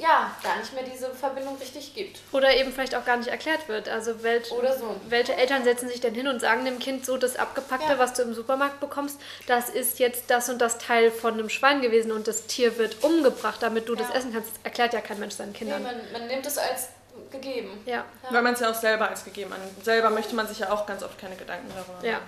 ja, 0.00 0.30
gar 0.42 0.56
nicht 0.58 0.72
mehr 0.74 0.84
diese 0.84 1.10
Verbindung 1.14 1.56
richtig 1.58 1.94
gibt. 1.94 2.20
Oder 2.32 2.54
eben 2.56 2.72
vielleicht 2.72 2.94
auch 2.94 3.04
gar 3.04 3.16
nicht 3.16 3.28
erklärt 3.28 3.68
wird. 3.68 3.88
Also 3.88 4.22
welch, 4.22 4.50
Oder 4.52 4.76
so. 4.78 4.94
welche 5.08 5.34
Eltern 5.34 5.64
setzen 5.64 5.88
sich 5.88 6.00
denn 6.00 6.14
hin 6.14 6.28
und 6.28 6.40
sagen 6.40 6.64
dem 6.64 6.78
Kind 6.78 7.04
so, 7.04 7.16
das 7.16 7.36
Abgepackte, 7.36 7.92
Ja. 7.92 7.98
was 7.98 8.12
du 8.14 8.22
im 8.22 8.34
Supermarkt 8.34 8.80
bekommst, 8.80 9.20
das 9.46 9.68
ist 9.68 9.98
jetzt 9.98 10.24
das 10.28 10.48
und 10.48 10.58
das 10.60 10.78
Teil 10.78 11.10
von 11.10 11.34
einem 11.34 11.48
Schwein 11.50 11.82
gewesen 11.82 12.12
und 12.12 12.28
das 12.28 12.46
Tier 12.46 12.78
wird 12.78 13.02
umgebracht, 13.02 13.62
damit 13.62 13.88
du 13.88 13.94
das 13.94 14.08
Ja. 14.10 14.14
essen 14.14 14.32
kannst. 14.32 14.50
Das 14.50 14.58
erklärt 14.64 14.92
ja 14.92 15.00
kein 15.00 15.18
Mensch 15.18 15.34
seinen 15.34 15.52
Nee, 15.52 15.58
Kindern. 15.58 15.82
man, 15.82 15.96
man 16.12 16.26
nimmt 16.28 16.46
es 16.46 16.56
als 16.58 16.88
gegeben. 17.30 17.82
Ja, 17.84 18.04
Weil 18.30 18.42
man 18.42 18.54
es 18.54 18.60
ja 18.60 18.70
auch 18.70 18.74
selber 18.74 19.08
als 19.08 19.24
gegeben 19.24 19.52
annimmt. 19.52 19.84
Selber 19.84 20.10
möchte 20.10 20.34
man 20.36 20.46
sich 20.46 20.60
ja 20.60 20.70
auch 20.70 20.86
ganz 20.86 21.02
oft 21.02 21.18
keine 21.18 21.34
Gedanken 21.36 21.68
darüber 21.74 22.06
ja, 22.06 22.12
machen. 22.14 22.24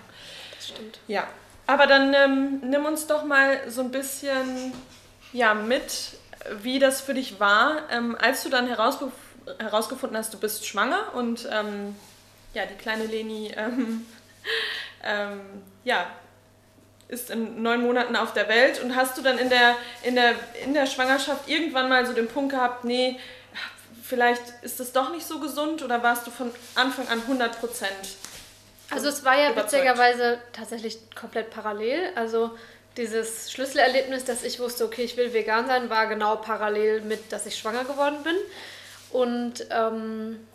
das 0.56 0.69
stimmt. 0.69 0.99
Ja, 1.06 1.28
aber 1.69 1.87
dann 1.87 2.12
ähm, 2.14 2.61
nimm 2.69 2.84
uns 2.84 3.06
doch 3.06 3.22
mal 3.25 3.61
so 3.70 3.82
ein 3.82 3.90
bisschen 3.93 4.72
ja, 5.32 5.55
mit, 5.55 6.19
wie 6.62 6.78
das 6.78 7.00
für 7.00 7.14
dich 7.14 7.40
war, 7.40 7.82
ähm, 7.90 8.16
als 8.20 8.42
du 8.42 8.48
dann 8.48 8.66
herausgefunden 8.66 10.16
hast, 10.16 10.32
du 10.32 10.38
bist 10.38 10.66
schwanger 10.66 11.14
und 11.14 11.48
ähm, 11.50 11.94
ja, 12.54 12.66
die 12.66 12.75
kleine 12.75 13.04
Leni 13.04 13.52
ähm, 13.56 14.06
ähm, 15.02 15.40
ja, 15.84 16.06
ist 17.08 17.31
in 17.31 17.62
neun 17.62 17.82
Monaten 17.82 18.14
auf 18.16 18.32
der 18.32 18.48
Welt 18.48 18.82
und 18.82 18.94
hast 18.94 19.19
du 19.19 19.22
dann 19.22 19.38
in 19.38 19.50
der, 19.50 19.76
in, 20.02 20.14
der, 20.14 20.34
in 20.64 20.75
der 20.75 20.87
Schwangerschaft 20.87 21.48
irgendwann 21.48 21.88
mal 21.88 22.06
so 22.06 22.12
den 22.12 22.28
Punkt 22.28 22.52
gehabt, 22.52 22.84
nee, 22.84 23.19
vielleicht 24.02 24.43
ist 24.62 24.81
das 24.81 24.93
doch 24.93 25.10
nicht 25.10 25.26
so 25.26 25.40
gesund 25.40 25.82
oder 25.82 26.02
warst 26.02 26.26
du 26.26 26.31
von 26.31 26.52
Anfang 26.75 27.08
an 27.08 27.20
100 27.20 27.58
Prozent? 27.58 28.16
Also 28.90 29.08
es 29.08 29.25
war 29.25 29.36
ja 29.38 29.52
Überzeugt. 29.52 29.84
witzigerweise 29.84 30.38
tatsächlich 30.52 30.98
komplett 31.14 31.50
parallel. 31.50 32.10
Also 32.16 32.56
dieses 32.96 33.50
Schlüsselerlebnis, 33.52 34.25
dass 34.25 34.42
ich 34.42 34.58
wusste, 34.60 34.84
okay, 34.84 35.02
ich 35.02 35.16
will 35.16 35.32
vegan 35.32 35.66
sein, 35.66 35.90
war 35.90 36.06
genau 36.06 36.37
parallel 36.37 37.02
mit, 37.02 37.32
dass 37.32 37.46
ich 37.46 37.56
schwanger 37.56 37.84
geworden 37.84 38.22
bin. 38.22 38.37
Und 39.10 39.66
ähm, 39.70 40.46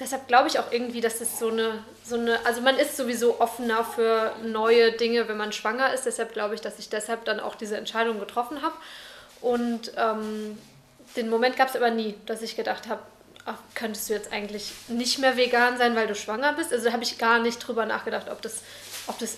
deshalb 0.00 0.28
glaube 0.28 0.48
ich 0.48 0.58
auch 0.58 0.72
irgendwie, 0.72 1.00
dass 1.00 1.20
es 1.20 1.38
so 1.38 1.48
eine, 1.48 1.84
so 2.04 2.16
eine, 2.16 2.44
also 2.44 2.60
man 2.60 2.76
ist 2.76 2.96
sowieso 2.96 3.40
offener 3.40 3.84
für 3.84 4.34
neue 4.44 4.92
Dinge, 4.92 5.28
wenn 5.28 5.36
man 5.36 5.52
schwanger 5.52 5.92
ist. 5.92 6.04
Deshalb 6.06 6.32
glaube 6.32 6.54
ich, 6.54 6.60
dass 6.60 6.78
ich 6.78 6.88
deshalb 6.88 7.24
dann 7.24 7.40
auch 7.40 7.54
diese 7.54 7.76
Entscheidung 7.76 8.18
getroffen 8.18 8.62
habe. 8.62 8.74
Und 9.40 9.92
ähm, 9.96 10.58
den 11.16 11.30
Moment 11.30 11.56
gab 11.56 11.68
es 11.68 11.76
aber 11.76 11.90
nie, 11.90 12.16
dass 12.26 12.42
ich 12.42 12.56
gedacht 12.56 12.88
habe, 12.88 13.02
ach, 13.44 13.58
könntest 13.74 14.08
du 14.08 14.14
jetzt 14.14 14.32
eigentlich 14.32 14.72
nicht 14.88 15.18
mehr 15.18 15.36
vegan 15.36 15.78
sein, 15.78 15.96
weil 15.96 16.06
du 16.06 16.14
schwanger 16.14 16.52
bist? 16.52 16.72
Also 16.72 16.92
habe 16.92 17.02
ich 17.02 17.18
gar 17.18 17.38
nicht 17.38 17.58
drüber 17.58 17.86
nachgedacht, 17.86 18.28
ob 18.30 18.42
das, 18.42 18.62
ob 19.06 19.18
das, 19.18 19.36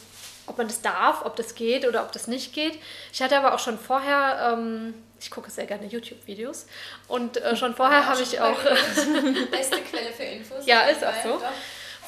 ob 0.50 0.58
man 0.58 0.66
das 0.66 0.82
darf, 0.82 1.24
ob 1.24 1.36
das 1.36 1.54
geht 1.54 1.86
oder 1.86 2.02
ob 2.02 2.12
das 2.12 2.26
nicht 2.26 2.52
geht. 2.52 2.78
Ich 3.12 3.22
hatte 3.22 3.38
aber 3.38 3.54
auch 3.54 3.60
schon 3.60 3.78
vorher, 3.78 4.52
ähm, 4.52 4.94
ich 5.20 5.30
gucke 5.30 5.48
sehr 5.50 5.66
gerne 5.66 5.86
YouTube-Videos 5.86 6.66
und 7.06 7.36
äh, 7.36 7.56
schon 7.56 7.74
vorher 7.74 8.06
habe 8.06 8.20
ich 8.20 8.40
auch, 8.40 8.58
Beste 9.50 9.78
Quelle 9.82 10.12
für 10.12 10.24
Infos. 10.24 10.66
Ja, 10.66 10.82
ist 10.82 11.04
auch 11.04 11.14
so. 11.22 11.38
Doch. 11.38 11.42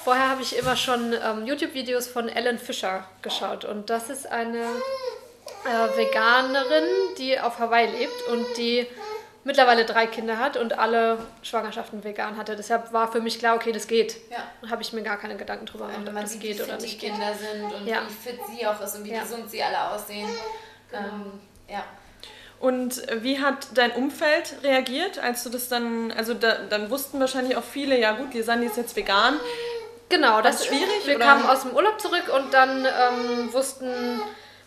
vorher 0.05 0.29
habe 0.29 0.43
ich 0.43 0.59
immer 0.59 0.77
schon 0.77 1.13
ähm, 1.13 1.47
YouTube-Videos 1.47 2.09
von 2.09 2.29
Ellen 2.29 2.59
Fischer 2.59 3.09
geschaut 3.23 3.65
und 3.65 3.89
das 3.91 4.11
ist 4.11 4.27
eine 4.27 4.59
äh, 4.59 5.97
Veganerin, 5.97 6.85
die 7.19 7.39
auf 7.39 7.61
Hawaii 7.61 7.87
lebt 7.87 8.23
und 8.29 8.45
die 8.57 8.87
mittlerweile 9.45 9.85
drei 9.85 10.07
Kinder 10.07 10.39
hat 10.39 10.57
und 10.57 10.79
alle 10.79 11.19
Schwangerschaften 11.43 12.05
vegan 12.05 12.37
hatte. 12.37 12.57
Deshalb 12.57 12.93
war 12.93 13.11
für 13.11 13.21
mich 13.21 13.39
klar, 13.39 13.57
okay, 13.57 13.73
das 13.73 13.87
geht. 13.87 14.17
Ja. 14.31 14.39
Da 14.63 14.71
habe 14.71 14.83
ich 14.83 14.93
mir 14.93 15.03
gar 15.03 15.17
keine 15.19 15.37
Gedanken 15.37 15.67
drüber 15.67 15.87
gemacht, 15.89 16.09
ob 16.09 16.15
das 16.21 16.33
sieht, 16.33 16.41
geht 16.41 16.59
wie 16.59 16.63
oder 16.63 16.73
fit 16.73 16.81
die 16.81 16.87
nicht 16.87 17.01
geht. 17.01 17.11
Kinder 17.13 17.35
sind 17.35 17.73
und 17.73 17.87
Ja. 17.87 18.03
wie 18.07 18.13
fit 18.31 18.41
sie 18.51 18.67
auch 18.67 18.81
ist 18.81 18.95
und 18.97 19.05
wie 19.05 19.13
Ja. 19.13 19.23
gesund 19.23 19.51
sie 19.51 19.63
alle 19.63 19.91
aussehen. 19.91 20.29
Ähm, 20.93 21.41
ja. 21.69 21.85
Und 22.61 23.03
wie 23.23 23.41
hat 23.41 23.69
dein 23.75 23.91
Umfeld 23.93 24.55
reagiert, 24.63 25.19
als 25.19 25.43
du 25.43 25.51
das 25.51 25.69
dann, 25.69 26.13
also 26.13 26.33
da, 26.35 26.59
dann 26.69 26.91
wussten 26.91 27.19
wahrscheinlich 27.19 27.57
auch 27.57 27.65
viele, 27.65 27.99
ja 27.99 28.13
gut, 28.13 28.35
Lisanne 28.35 28.67
ist 28.67 28.77
jetzt 28.77 28.95
vegan. 28.95 29.41
Genau, 30.09 30.41
das 30.43 30.59
das 30.59 30.67
schwierig, 30.67 31.07
Wir 31.07 31.17
oder? 31.17 31.25
kamen 31.25 31.47
aus 31.49 31.63
dem 31.63 31.73
Urlaub 31.75 32.01
zurück 32.01 32.25
und 32.37 32.53
dann 32.55 32.85
ähm, 32.87 33.53
wussten, 33.53 34.21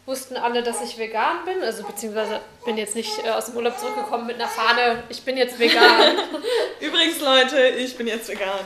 wussten 0.06 0.38
alle, 0.38 0.62
dass 0.62 0.82
ich 0.82 0.98
vegan 0.98 1.46
bin. 1.46 1.62
Also 1.64 1.84
beziehungsweise 1.84 2.40
bin 2.64 2.78
jetzt 2.78 2.96
nicht 2.96 3.26
äh, 3.26 3.30
aus 3.30 3.46
dem 3.48 3.56
Urlaub 3.56 3.78
zurückgekommen 3.78 4.28
mit 4.28 4.36
einer 4.36 4.48
Fahne, 4.48 5.04
ich 5.10 5.24
bin 5.24 5.38
jetzt 5.38 5.58
vegan. 5.60 6.18
Übrigens, 6.80 7.20
Leute, 7.22 7.60
ich 7.68 7.98
bin 7.98 8.08
jetzt 8.08 8.30
vegan. 8.30 8.60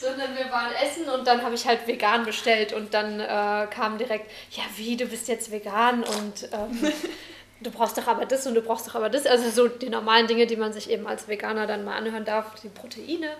Sondern 0.00 0.36
wir 0.36 0.50
waren 0.50 0.72
essen 0.82 1.08
und 1.08 1.26
dann 1.26 1.42
habe 1.42 1.54
ich 1.54 1.66
halt 1.66 1.86
vegan 1.86 2.24
bestellt 2.24 2.72
und 2.72 2.94
dann 2.94 3.20
äh, 3.20 3.66
kam 3.66 3.98
direkt, 3.98 4.30
ja 4.52 4.62
wie, 4.76 4.96
du 4.96 5.06
bist 5.06 5.26
jetzt 5.26 5.50
vegan 5.50 6.04
und 6.04 6.48
ähm, 6.52 6.92
du 7.60 7.70
brauchst 7.70 7.98
doch 7.98 8.06
aber 8.06 8.24
das 8.24 8.46
und 8.46 8.54
du 8.54 8.62
brauchst 8.62 8.86
doch 8.86 8.94
aber 8.94 9.10
das. 9.10 9.26
Also 9.26 9.50
so 9.50 9.68
die 9.68 9.90
normalen 9.90 10.28
Dinge, 10.28 10.46
die 10.46 10.56
man 10.56 10.72
sich 10.72 10.88
eben 10.88 11.06
als 11.06 11.26
Veganer 11.26 11.66
dann 11.66 11.84
mal 11.84 11.96
anhören 11.96 12.24
darf, 12.24 12.54
die 12.62 12.68
Proteine. 12.68 13.30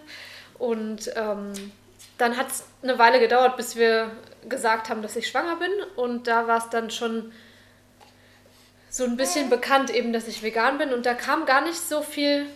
Und 0.58 1.12
ähm, 1.14 1.52
dann 2.18 2.36
hat 2.36 2.48
es 2.48 2.64
eine 2.82 2.98
Weile 2.98 3.20
gedauert, 3.20 3.56
bis 3.56 3.76
wir 3.76 4.10
gesagt 4.48 4.88
haben, 4.88 5.02
dass 5.02 5.16
ich 5.16 5.28
schwanger 5.28 5.56
bin 5.56 5.70
und 5.96 6.26
da 6.26 6.46
war 6.46 6.58
es 6.58 6.68
dann 6.70 6.90
schon 6.90 7.32
so 8.90 9.04
ein 9.04 9.16
bisschen 9.16 9.50
bekannt 9.50 9.90
eben, 9.90 10.12
dass 10.12 10.28
ich 10.28 10.42
vegan 10.42 10.78
bin 10.78 10.92
und 10.92 11.04
da 11.06 11.14
kam 11.14 11.44
gar 11.46 11.60
nicht 11.60 11.78
so 11.78 12.02
viel, 12.02 12.46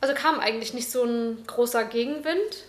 also 0.00 0.14
kam 0.14 0.40
eigentlich 0.40 0.74
nicht 0.74 0.90
so 0.90 1.04
ein 1.04 1.44
großer 1.46 1.84
Gegenwind, 1.84 2.64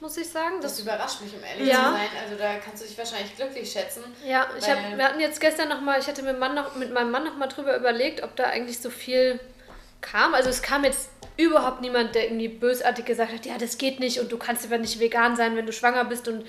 muss 0.00 0.16
ich 0.16 0.28
sagen. 0.28 0.56
Das 0.60 0.72
Das, 0.72 0.80
überrascht 0.80 1.20
mich, 1.22 1.32
um 1.34 1.42
ehrlich 1.44 1.68
Ja. 1.68 1.76
zu 1.76 1.92
sein. 1.92 2.08
Also 2.24 2.36
da 2.36 2.54
kannst 2.62 2.82
du 2.82 2.86
dich 2.88 2.98
wahrscheinlich 2.98 3.34
glücklich 3.36 3.70
schätzen. 3.70 4.02
ja, 4.26 4.46
ich 4.58 4.68
hab, 4.68 4.96
wir 4.96 5.04
hatten 5.04 5.20
jetzt 5.20 5.40
gestern 5.40 5.68
noch 5.68 5.80
mal, 5.80 5.98
ich 6.00 6.06
hatte 6.06 6.22
mit, 6.22 6.38
Mann 6.38 6.54
noch, 6.54 6.74
mit 6.76 6.92
meinem 6.92 7.10
Mann 7.10 7.24
noch 7.24 7.36
mal 7.36 7.46
drüber 7.46 7.76
überlegt, 7.76 8.22
ob 8.22 8.34
da 8.36 8.44
eigentlich 8.44 8.80
so 8.80 8.90
viel 8.90 9.38
kam. 10.00 10.34
Also 10.34 10.50
es 10.50 10.62
kam 10.62 10.84
jetzt 10.84 11.08
überhaupt 11.38 11.80
niemand, 11.80 12.14
der 12.14 12.24
irgendwie 12.24 12.48
bösartig 12.48 13.04
gesagt 13.04 13.32
hat, 13.32 13.46
ja, 13.46 13.56
das 13.58 13.78
geht 13.78 14.00
nicht 14.00 14.20
und 14.20 14.32
du 14.32 14.38
kannst 14.38 14.64
aber 14.64 14.78
nicht 14.78 14.98
vegan 15.00 15.36
sein, 15.36 15.54
wenn 15.56 15.66
du 15.66 15.72
schwanger 15.72 16.04
bist 16.04 16.28
und 16.28 16.46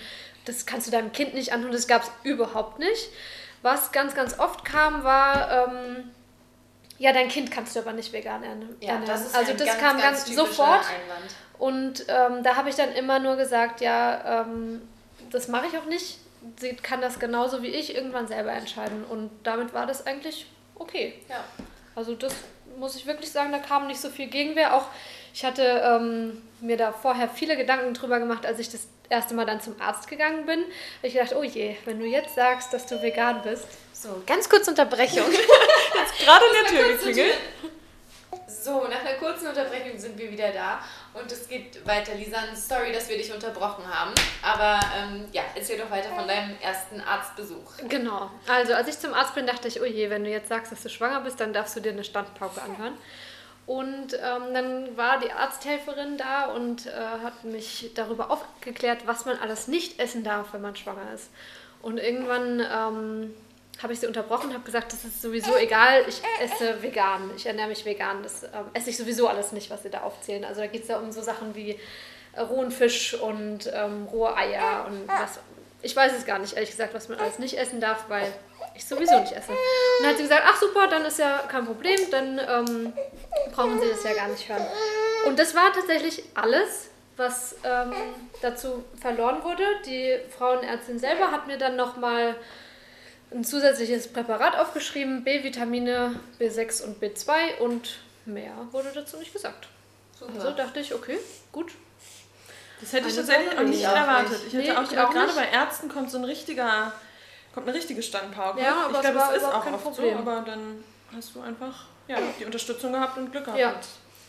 das 0.47 0.65
kannst 0.65 0.87
du 0.87 0.91
deinem 0.91 1.11
Kind 1.11 1.33
nicht 1.33 1.51
antun. 1.51 1.71
Das 1.71 1.87
gab 1.87 2.03
es 2.03 2.11
überhaupt 2.23 2.79
nicht. 2.79 3.09
Was 3.61 3.91
ganz, 3.91 4.15
ganz 4.15 4.39
oft 4.39 4.63
kam, 4.63 5.03
war, 5.03 5.67
ähm, 5.67 6.11
ja, 6.99 7.11
dein 7.11 7.27
Kind 7.27 7.51
kannst 7.51 7.75
du 7.75 7.79
aber 7.79 7.93
nicht 7.93 8.13
vegan 8.13 8.43
ernähren. 8.43 8.75
Ja, 8.79 9.01
das 9.05 9.27
ist 9.27 9.35
also 9.35 9.53
das 9.53 9.67
ganz, 9.67 9.79
kam 9.79 9.99
ganz 9.99 10.25
ganz, 10.25 10.35
sofort. 10.35 10.85
Einwand. 10.85 11.35
Und 11.59 12.05
ähm, 12.07 12.43
da 12.43 12.55
habe 12.55 12.69
ich 12.69 12.75
dann 12.75 12.93
immer 12.93 13.19
nur 13.19 13.35
gesagt, 13.35 13.81
ja, 13.81 14.43
ähm, 14.43 14.81
das 15.31 15.47
mache 15.47 15.67
ich 15.67 15.77
auch 15.77 15.85
nicht. 15.85 16.19
Sie 16.59 16.75
kann 16.75 17.01
das 17.01 17.19
genauso 17.19 17.61
wie 17.63 17.67
ich 17.67 17.95
irgendwann 17.95 18.27
selber 18.27 18.51
entscheiden. 18.51 19.03
Und 19.03 19.31
damit 19.43 19.73
war 19.73 19.85
das 19.85 20.05
eigentlich 20.05 20.47
okay. 20.75 21.19
Ja. 21.27 21.43
Also 21.95 22.13
das 22.13 22.33
muss 22.77 22.95
ich 22.95 23.07
wirklich 23.07 23.31
sagen, 23.31 23.51
da 23.51 23.57
kam 23.57 23.87
nicht 23.87 23.99
so 23.99 24.09
viel 24.09 24.27
Gegenwehr. 24.27 24.75
Auch 24.75 24.85
ich 25.37 25.45
hatte 25.45 25.83
ähm, 25.85 26.41
mir 26.61 26.77
da 26.77 26.91
vorher 26.91 27.29
viele 27.29 27.55
Gedanken 27.55 27.93
drüber 27.93 28.17
gemacht, 28.17 28.43
als 28.43 28.57
ich 28.57 28.71
das 28.71 28.87
erste 29.07 29.35
Mal 29.35 29.45
dann 29.45 29.61
zum 29.61 29.79
Arzt 29.79 30.07
gegangen 30.07 30.47
bin. 30.47 30.63
Ich 31.03 31.13
gedacht, 31.13 31.35
oh 31.35 31.43
je, 31.43 31.75
wenn 31.85 31.99
du 31.99 32.07
jetzt 32.07 32.33
sagst, 32.33 32.73
dass 32.73 32.87
du 32.87 32.99
vegan 33.03 33.43
bist. 33.43 33.67
So, 33.93 34.23
ganz 34.25 34.49
kurz 34.49 34.67
Unterbrechung. 34.67 35.25
Gerade 36.25 36.43
in 36.43 36.53
der 36.53 36.71
Tür 36.71 36.91
geklingelt. 36.91 37.35
So, 38.47 38.87
nach 38.87 39.01
einer 39.01 39.13
kurzen 39.19 39.49
Unterbrechung 39.49 39.99
sind 39.99 40.17
wir 40.17 40.31
wieder 40.31 40.49
da 40.49 40.79
und 41.13 41.31
es 41.31 41.47
geht 41.47 41.85
weiter. 41.85 42.15
Lisan, 42.15 42.55
sorry, 42.55 42.91
dass 42.91 43.07
wir 43.07 43.17
dich 43.17 43.31
unterbrochen 43.31 43.85
haben, 43.87 44.15
aber 44.41 44.79
ähm, 44.97 45.25
ja, 45.33 45.43
erzähl 45.53 45.77
doch 45.77 45.91
weiter 45.91 46.09
von 46.15 46.27
deinem 46.27 46.57
ersten 46.63 46.99
Arztbesuch. 46.99 47.77
Genau. 47.87 48.31
Also, 48.47 48.73
als 48.73 48.87
ich 48.87 48.97
zum 48.97 49.13
Arzt 49.13 49.35
bin, 49.35 49.45
dachte 49.45 49.67
ich, 49.67 49.79
oh 49.81 49.85
je, 49.85 50.09
wenn 50.09 50.23
du 50.23 50.31
jetzt 50.31 50.49
sagst, 50.49 50.71
dass 50.71 50.81
du 50.81 50.89
schwanger 50.89 51.21
bist, 51.21 51.39
dann 51.39 51.53
darfst 51.53 51.75
du 51.75 51.79
dir 51.79 51.91
eine 51.91 52.03
Standpauke 52.03 52.59
anhören. 52.59 52.97
Und 53.67 54.13
ähm, 54.13 54.53
dann 54.53 54.95
war 54.95 55.19
die 55.19 55.31
Arzthelferin 55.31 56.17
da 56.17 56.45
und 56.45 56.87
äh, 56.87 56.91
hat 56.91 57.43
mich 57.43 57.91
darüber 57.95 58.31
aufgeklärt, 58.31 59.05
was 59.05 59.25
man 59.25 59.37
alles 59.37 59.67
nicht 59.67 59.99
essen 59.99 60.23
darf, 60.23 60.53
wenn 60.53 60.61
man 60.61 60.75
schwanger 60.77 61.13
ist. 61.13 61.29
Und 61.81 61.97
irgendwann 61.97 62.61
ähm, 62.61 63.33
habe 63.83 63.91
ich 63.91 63.99
sie 63.99 64.07
unterbrochen 64.07 64.47
und 64.47 64.53
habe 64.53 64.63
gesagt, 64.63 64.93
das 64.93 65.03
ist 65.03 65.21
sowieso 65.21 65.55
egal, 65.57 66.05
ich 66.07 66.21
esse 66.41 66.81
vegan, 66.81 67.29
ich 67.35 67.45
ernähre 67.45 67.67
mich 67.67 67.85
vegan. 67.85 68.23
Das 68.23 68.43
ähm, 68.43 68.71
esse 68.73 68.89
ich 68.89 68.97
sowieso 68.97 69.27
alles 69.27 69.51
nicht, 69.51 69.69
was 69.69 69.83
sie 69.83 69.89
da 69.89 70.01
aufzählen. 70.01 70.45
Also 70.45 70.61
da 70.61 70.67
geht 70.67 70.83
es 70.83 70.87
ja 70.87 70.97
um 70.97 71.11
so 71.11 71.21
Sachen 71.21 71.53
wie 71.53 71.77
äh, 72.33 72.41
rohen 72.41 72.71
Fisch 72.71 73.15
und 73.15 73.69
ähm, 73.73 74.05
rohe 74.05 74.35
Eier 74.35 74.85
und 74.87 75.07
was. 75.07 75.39
Ich 75.87 75.95
weiß 75.95 76.11
es 76.17 76.25
gar 76.25 76.37
nicht, 76.37 76.51
ehrlich 76.51 76.71
gesagt, 76.71 76.93
was 76.93 77.07
man 77.07 77.17
alles 77.17 77.39
nicht 77.39 77.57
essen 77.57 77.79
darf, 77.79 78.09
weil 78.09 78.29
ich 78.75 78.83
sowieso 78.83 79.17
nicht 79.21 79.31
esse. 79.31 79.51
Und 79.51 79.57
dann 80.01 80.09
hat 80.09 80.17
sie 80.17 80.23
gesagt, 80.23 80.43
ach 80.45 80.59
super, 80.59 80.87
dann 80.87 81.05
ist 81.05 81.17
ja 81.17 81.37
kein 81.47 81.65
Problem, 81.65 81.97
dann 82.11 82.39
ähm, 82.39 82.93
brauchen 83.53 83.79
sie 83.79 83.87
das 83.87 84.03
ja 84.03 84.13
gar 84.13 84.27
nicht 84.27 84.49
hören. 84.49 84.65
Und 85.25 85.39
das 85.39 85.55
war 85.55 85.71
tatsächlich 85.71 86.25
alles, 86.33 86.89
was 87.15 87.55
ähm, 87.63 87.93
dazu 88.41 88.83
verloren 88.99 89.45
wurde. 89.45 89.63
Die 89.85 90.17
Frauenärztin 90.37 90.99
selber 90.99 91.31
hat 91.31 91.47
mir 91.47 91.57
dann 91.57 91.77
nochmal 91.77 92.35
ein 93.31 93.45
zusätzliches 93.45 94.09
Präparat 94.09 94.57
aufgeschrieben, 94.59 95.23
B-Vitamine, 95.23 96.19
B6 96.37 96.83
und 96.83 97.01
B2 97.01 97.59
und 97.59 97.99
mehr 98.25 98.51
wurde 98.71 98.91
dazu 98.93 99.15
nicht 99.15 99.31
gesagt. 99.31 99.69
Super. 100.19 100.33
Also 100.33 100.51
dachte 100.51 100.81
ich, 100.81 100.93
okay, 100.93 101.17
gut. 101.53 101.71
Das 102.79 102.93
hätte 102.93 103.07
ich 103.09 103.15
tatsächlich 103.15 103.57
auch 103.57 103.63
nicht 103.63 103.83
erwartet. 103.83 104.31
nicht. 104.31 104.47
Ich 104.47 104.53
hätte 104.53 104.71
Nee, 104.71 104.77
auch 104.77 104.83
ich 104.83 104.89
gedacht, 104.89 105.07
auch 105.07 105.11
gerade 105.13 105.27
nicht. 105.27 105.35
bei 105.35 105.47
Ärzten 105.49 105.89
kommt 105.89 106.11
so 106.11 106.17
ein 106.17 106.23
richtiger, 106.25 106.91
kommt 107.53 107.67
eine 107.67 107.75
richtige 107.77 108.03
Standpauke. 108.03 108.61
Ja, 108.61 108.85
aber 108.85 108.95
ich 108.95 109.01
glaube, 109.01 109.17
das 109.17 109.37
ist 109.37 109.43
auch 109.45 109.63
kein 109.63 109.73
oft 109.73 109.83
Problem. 109.83 110.13
so, 110.13 110.19
aber 110.19 110.41
dann 110.41 110.83
hast 111.15 111.33
du 111.35 111.41
einfach 111.41 111.85
ja, 112.07 112.17
die 112.39 112.45
Unterstützung 112.45 112.91
gehabt 112.93 113.17
und 113.17 113.31
Glück 113.31 113.45
gehabt. 113.45 113.59
Ja. 113.59 113.73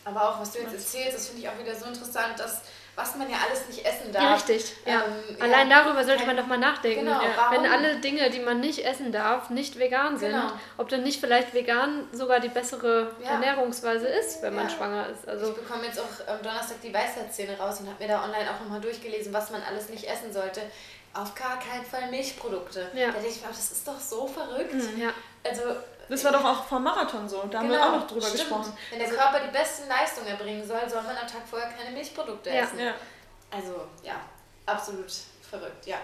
Aber 0.05 0.29
auch 0.29 0.41
was 0.41 0.51
du 0.51 0.59
jetzt 0.59 0.73
erzählst, 0.73 1.15
das 1.17 1.27
finde 1.27 1.41
ich 1.43 1.49
auch 1.49 1.59
wieder 1.59 1.75
so 1.75 1.85
interessant, 1.85 2.39
dass 2.39 2.61
was 2.99 3.15
man 3.15 3.29
ja 3.29 3.37
alles 3.47 3.67
nicht 3.67 3.85
essen 3.85 4.11
darf. 4.11 4.21
Ja, 4.23 4.33
richtig. 4.33 4.75
Ja. 4.85 5.03
Ähm, 5.05 5.37
ja. 5.37 5.43
Allein 5.45 5.69
darüber 5.69 6.03
sollte 6.03 6.25
man 6.25 6.35
doch 6.35 6.45
mal 6.47 6.57
nachdenken. 6.57 7.05
Genau, 7.05 7.21
Ja. 7.21 7.51
Wenn 7.51 7.65
alle 7.65 7.95
Dinge, 7.97 8.29
die 8.29 8.39
man 8.39 8.59
nicht 8.59 8.85
essen 8.85 9.11
darf, 9.11 9.49
nicht 9.49 9.79
vegan 9.79 10.17
sind, 10.17 10.31
Genau. 10.31 10.51
ob 10.77 10.89
dann 10.89 11.03
nicht 11.03 11.19
vielleicht 11.21 11.53
vegan 11.53 12.07
sogar 12.11 12.39
die 12.39 12.49
bessere 12.49 13.11
Ja. 13.23 13.31
Ernährungsweise 13.31 14.07
ist, 14.07 14.41
wenn 14.41 14.53
man 14.55 14.67
Ja. 14.67 14.75
schwanger 14.75 15.07
ist. 15.09 15.23
Ich 15.23 15.29
Also 15.29 15.53
bekomme 15.53 15.85
jetzt 15.85 15.99
auch 15.99 16.27
am 16.27 16.41
Donnerstag 16.43 16.81
die 16.83 16.93
Weisheitszähne 16.93 17.57
raus 17.57 17.79
und 17.79 17.87
habe 17.87 18.03
mir 18.03 18.09
da 18.09 18.23
online 18.23 18.49
auch 18.49 18.59
nochmal 18.61 18.81
durchgelesen, 18.81 19.31
was 19.33 19.49
man 19.49 19.61
alles 19.63 19.89
nicht 19.89 20.03
essen 20.03 20.31
sollte. 20.33 20.61
Auf 21.13 21.33
gar 21.33 21.57
keinen 21.59 21.85
Fall 21.85 22.09
Milchprodukte. 22.11 22.89
Ja. 22.93 23.07
Da 23.07 23.13
denke 23.13 23.29
ich 23.29 23.41
mir, 23.41 23.47
das 23.47 23.71
ist 23.71 23.87
doch 23.87 23.99
so 23.99 24.27
verrückt. 24.27 24.73
ja. 24.97 25.09
Also, 25.43 25.63
Das 26.09 26.23
war 26.23 26.31
doch 26.31 26.43
auch 26.43 26.63
vom 26.65 26.83
Marathon 26.83 27.29
so. 27.29 27.43
Da 27.49 27.59
haben 27.59 27.69
wir 27.69 27.75
genau, 27.77 27.89
auch 27.89 27.95
noch 27.99 28.07
drüber 28.07 28.21
stimmt. 28.25 28.39
gesprochen. 28.39 28.73
Wenn 28.89 28.99
der 28.99 29.09
Körper 29.09 29.39
die 29.41 29.51
besten 29.51 29.87
Leistungen 29.87 30.27
erbringen 30.27 30.67
soll, 30.67 30.81
soll 30.89 31.03
man 31.03 31.15
am 31.15 31.27
Tag 31.27 31.41
vorher 31.49 31.69
keine 31.69 31.91
Milchprodukte 31.91 32.49
Ja. 32.49 32.63
essen. 32.63 32.79
Ja. 32.79 32.93
Also, 33.51 33.75
ja, 34.03 34.13
absolut 34.65 35.11
verrückt, 35.49 35.85
ja. 35.85 35.97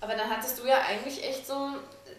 Aber 0.00 0.14
dann 0.14 0.28
hattest 0.28 0.58
du 0.60 0.66
ja 0.66 0.76
eigentlich 0.88 1.24
echt 1.26 1.46
so 1.46 1.70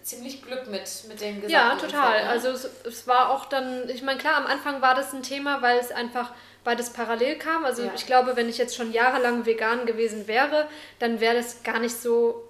ziemlich 0.01 0.41
Glück 0.41 0.67
mit, 0.67 0.81
mit 1.07 1.21
dem 1.21 1.41
gesamten 1.41 1.49
Ja, 1.51 1.75
total. 1.75 2.05
Umfeld, 2.07 2.23
ne? 2.25 2.29
Also 2.29 2.49
es, 2.49 2.65
es 2.85 3.07
war 3.07 3.29
auch 3.29 3.45
dann, 3.45 3.87
ich 3.89 4.01
meine, 4.01 4.19
klar, 4.19 4.35
am 4.37 4.47
Anfang 4.47 4.81
war 4.81 4.95
das 4.95 5.13
ein 5.13 5.23
Thema, 5.23 5.61
weil 5.61 5.77
es 5.79 5.91
einfach 5.91 6.31
beides 6.63 6.91
parallel 6.91 7.37
kam. 7.37 7.63
Also 7.65 7.83
Ja. 7.83 7.91
ich 7.95 8.05
glaube, 8.07 8.35
wenn 8.35 8.49
ich 8.49 8.57
jetzt 8.57 8.75
schon 8.75 8.91
jahrelang 8.91 9.45
vegan 9.45 9.85
gewesen 9.85 10.27
wäre, 10.27 10.67
dann 10.99 11.19
wäre 11.19 11.35
das 11.35 11.61
gar 11.63 11.79
nicht 11.79 11.95
so 11.99 12.44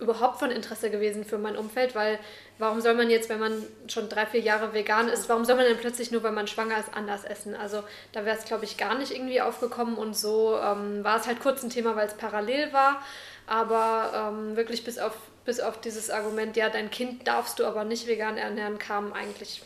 überhaupt 0.00 0.38
von 0.38 0.50
Interesse 0.50 0.90
gewesen 0.90 1.24
für 1.24 1.38
mein 1.38 1.56
Umfeld, 1.56 1.94
weil 1.94 2.18
warum 2.58 2.80
soll 2.80 2.94
man 2.94 3.10
jetzt, 3.10 3.28
wenn 3.28 3.38
man 3.38 3.62
schon 3.86 4.08
drei, 4.08 4.26
vier 4.26 4.40
Jahre 4.40 4.72
vegan 4.72 5.08
ist, 5.08 5.28
warum 5.28 5.44
soll 5.44 5.56
man 5.56 5.66
denn 5.66 5.76
plötzlich 5.76 6.10
nur, 6.10 6.22
weil 6.22 6.32
man 6.32 6.46
schwanger 6.46 6.78
ist, 6.78 6.92
anders 6.94 7.24
essen? 7.24 7.54
Also 7.54 7.82
da 8.12 8.24
wäre 8.24 8.36
es, 8.36 8.44
glaube 8.44 8.64
ich, 8.64 8.76
gar 8.76 8.96
nicht 8.96 9.12
irgendwie 9.12 9.40
aufgekommen 9.40 9.96
und 9.96 10.16
so 10.16 10.58
ähm, 10.58 11.04
war 11.04 11.20
es 11.20 11.26
halt 11.26 11.40
kurz 11.40 11.62
ein 11.62 11.70
Thema, 11.70 11.96
weil 11.96 12.06
es 12.08 12.14
parallel 12.14 12.72
war, 12.72 13.02
aber 13.46 14.32
ähm, 14.32 14.56
wirklich 14.56 14.84
bis 14.84 14.98
auf, 14.98 15.12
bis 15.44 15.60
auf 15.60 15.80
dieses 15.80 16.10
Argument, 16.10 16.56
ja, 16.56 16.68
dein 16.70 16.90
Kind 16.90 17.26
darfst 17.28 17.58
du 17.58 17.64
aber 17.66 17.84
nicht 17.84 18.06
vegan 18.06 18.36
ernähren, 18.36 18.78
kam 18.78 19.12
eigentlich 19.12 19.62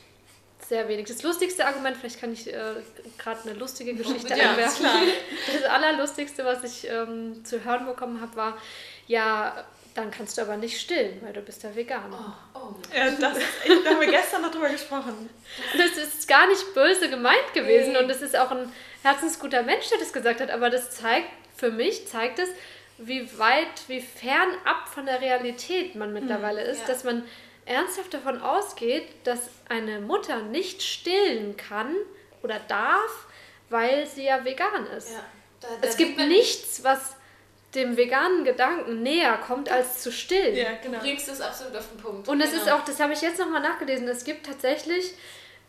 sehr 0.69 0.89
wenig. 0.89 1.07
Das 1.07 1.23
lustigste 1.23 1.67
Argument, 1.67 1.97
vielleicht 1.97 2.21
kann 2.21 2.33
ich 2.33 2.53
äh, 2.53 2.57
gerade 3.19 3.41
eine 3.43 3.53
lustige 3.59 3.95
Geschichte 3.95 4.35
Ja, 4.37 4.51
einwerfen. 4.51 4.85
klar. 4.87 4.99
Das 5.53 5.71
allerlustigste, 5.71 6.45
was 6.45 6.65
ich 6.65 6.89
ähm, 6.89 7.45
zu 7.45 7.65
hören 7.65 7.85
bekommen 7.87 8.21
habe, 8.21 8.35
war, 8.37 8.57
ja, 9.07 9.65
dann 9.95 10.11
kannst 10.11 10.37
du 10.37 10.43
aber 10.43 10.57
nicht 10.57 10.81
stillen, 10.81 11.21
weil 11.23 11.33
du 11.33 11.41
bist 11.41 11.63
ja 11.63 11.75
Veganer. 11.75 12.37
Oh, 12.55 12.59
oh. 12.59 12.75
Ja, 12.95 13.11
das 13.11 13.39
ist 13.39 13.47
echt, 13.65 13.87
da 13.87 13.91
haben 13.91 14.01
wir 14.01 14.11
gestern 14.11 14.43
noch 14.43 14.51
drüber 14.51 14.69
gesprochen. 14.69 15.31
Das 15.77 15.93
ist 15.97 16.27
gar 16.27 16.47
nicht 16.49 16.75
böse 16.75 17.09
gemeint 17.09 17.55
gewesen 17.55 17.93
Nee. 17.93 17.99
und 17.99 18.11
es 18.11 18.21
ist 18.21 18.37
auch 18.37 18.51
ein 18.51 18.73
herzensguter 19.03 19.63
Mensch, 19.63 19.89
der 19.91 19.99
das 19.99 20.13
gesagt 20.13 20.41
hat, 20.41 20.51
aber 20.51 20.69
das 20.71 20.91
zeigt, 20.91 21.29
für 21.57 21.71
mich 21.71 22.09
zeigt 22.09 22.41
es, 22.41 22.49
wie 22.99 23.39
weit, 23.39 23.89
wie 23.89 24.01
fernab 24.01 24.89
von 24.93 25.07
der 25.07 25.21
Realität 25.21 25.95
man 25.95 26.13
mittlerweile 26.13 26.63
ist, 26.63 26.83
ja. 26.83 26.87
dass 26.89 27.05
man 27.05 27.25
ernsthaft 27.67 28.13
davon 28.15 28.41
ausgeht, 28.41 29.09
dass 29.25 29.49
eine 29.69 30.01
Mutter 30.01 30.43
nicht 30.43 30.83
stillen 30.83 31.57
kann 31.57 31.95
oder 32.43 32.61
darf, 32.69 33.27
weil 33.71 34.07
sie 34.07 34.25
ja 34.25 34.45
vegan 34.45 34.87
ist. 34.97 35.13
Ja, 35.13 35.25
da, 35.61 35.69
da 35.81 35.89
Es 35.89 35.97
gibt 35.97 36.19
nichts, 36.19 36.85
was 36.85 37.17
dem 37.75 37.97
veganen 37.97 38.45
Gedanken 38.45 39.03
näher 39.03 39.37
kommt, 39.39 39.71
als 39.71 40.03
zu 40.03 40.13
stillen. 40.13 40.55
Ja, 40.55 40.71
Du 40.83 40.89
genau. 40.89 40.99
bringst 41.01 41.29
es 41.29 41.41
absolut 41.41 41.77
auf 41.77 41.89
den 41.89 41.99
Punkt. 41.99 42.29
Und 42.29 42.41
es 42.41 42.51
Genau. 42.51 42.63
ist 42.63 42.71
auch, 42.73 42.85
das 42.85 43.01
habe 43.01 43.13
ich 43.13 43.21
jetzt 43.23 43.39
nochmal 43.39 43.61
nachgelesen, 43.63 44.07
es 44.09 44.25
gibt 44.25 44.47
tatsächlich 44.47 45.15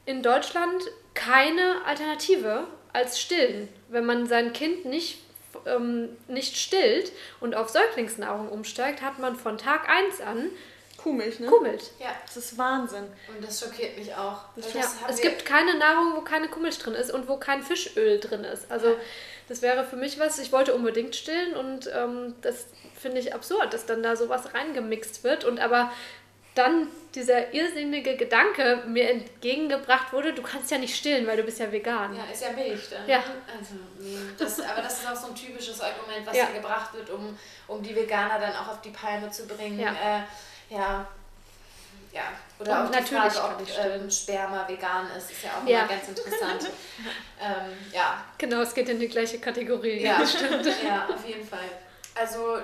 in 0.05 0.21
Deutschland 0.21 0.83
keine 1.13 1.83
Alternative 1.85 2.67
als 2.93 3.19
stillen. 3.19 3.69
Wenn 3.89 4.05
man 4.05 4.27
sein 4.27 4.53
Kind 4.53 4.85
nicht, 4.85 5.19
ähm, 5.65 6.09
nicht 6.27 6.57
stillt 6.57 7.11
und 7.39 7.55
auf 7.55 7.69
Säuglingsnahrung 7.69 8.49
umsteigt, 8.49 9.01
hat 9.01 9.17
man 9.19 9.35
von 9.35 9.57
Tag 9.57 9.89
1 9.89 10.21
an 10.21 10.49
Kuhmilch, 10.97 11.39
ne? 11.39 11.47
Kuhmilch. 11.47 11.83
Ja, 11.99 12.09
Das 12.25 12.37
ist 12.37 12.57
Wahnsinn. 12.57 13.03
und 13.27 13.45
das 13.45 13.59
schockiert 13.59 13.97
mich 13.97 14.13
auch. 14.15 14.39
Ja, 14.73 14.81
es 15.09 15.21
gibt 15.21 15.45
keine 15.45 15.75
Nahrung, 15.77 16.13
wo 16.15 16.21
keine 16.21 16.47
Kuhmilch 16.47 16.77
drin 16.79 16.93
ist 16.95 17.11
und 17.11 17.27
wo 17.27 17.37
kein 17.37 17.61
Fischöl 17.63 18.19
drin 18.19 18.43
ist. 18.43 18.71
Also 18.71 18.89
Ja. 18.89 18.95
Das 19.47 19.61
wäre 19.61 19.83
für 19.85 19.95
mich 19.95 20.19
was, 20.19 20.39
ich 20.39 20.51
wollte 20.51 20.73
unbedingt 20.73 21.15
stillen 21.15 21.55
und 21.55 21.89
ähm, 21.93 22.35
das 22.41 22.67
finde 22.99 23.19
ich 23.19 23.33
absurd, 23.33 23.73
dass 23.73 23.85
dann 23.85 24.01
da 24.01 24.15
sowas 24.15 24.53
reingemixt 24.53 25.23
wird 25.23 25.43
und 25.45 25.59
aber 25.59 25.91
dann 26.55 26.87
dieser 27.13 27.53
irrsinnige 27.53 28.15
Gedanke 28.15 28.83
mir 28.87 29.09
entgegengebracht 29.09 30.13
wurde, 30.13 30.33
du 30.33 30.41
kannst 30.41 30.71
ja 30.71 30.77
nicht 30.77 30.95
stillen, 30.95 31.27
weil 31.27 31.37
du 31.37 31.43
bist 31.43 31.59
ja 31.59 31.69
vegan. 31.69 32.15
Ja, 32.15 32.23
ist 32.31 32.41
ja 32.41 32.51
Milch 32.53 32.89
dann. 32.89 33.07
Ja. 33.07 33.17
Also, 33.17 33.75
das, 34.37 34.61
aber 34.61 34.81
das 34.81 34.99
ist 34.99 35.07
auch 35.07 35.15
so 35.15 35.27
ein 35.27 35.35
typisches 35.35 35.81
Argument, 35.81 36.25
was 36.25 36.35
Ja. 36.35 36.45
ja 36.45 36.51
gebracht 36.51 36.93
wird, 36.93 37.09
um, 37.09 37.37
um 37.67 37.83
die 37.83 37.93
Veganer 37.93 38.39
dann 38.39 38.55
auch 38.55 38.69
auf 38.69 38.81
die 38.81 38.89
Palme 38.91 39.29
zu 39.29 39.45
bringen. 39.47 39.79
Ja. 39.79 39.91
Äh, 39.91 40.73
ja. 40.73 41.07
Ja. 42.15 42.23
Oder 42.59 42.71
Und 42.81 42.87
auch 42.87 42.91
natürlich 42.91 43.33
Frage, 43.33 43.61
ob 43.61 43.85
ähm, 43.85 44.09
Sperma 44.09 44.65
vegan 44.67 45.07
ist, 45.17 45.31
ist 45.31 45.43
ja 45.43 45.49
auch 45.51 45.67
Ja. 45.67 45.79
immer 45.79 45.89
ganz 45.89 46.07
interessant. 46.07 46.71
ähm, 47.41 47.77
ja. 47.91 48.23
Genau, 48.37 48.61
es 48.61 48.73
geht 48.73 48.87
in 48.87 48.99
die 48.99 49.09
gleiche 49.09 49.39
Kategorie. 49.39 50.01
Ja, 50.01 50.25
stimmt. 50.27 50.65
Ja, 50.65 51.07
auf 51.13 51.27
jeden 51.27 51.45
Fall. 51.45 51.67
Also 52.15 52.59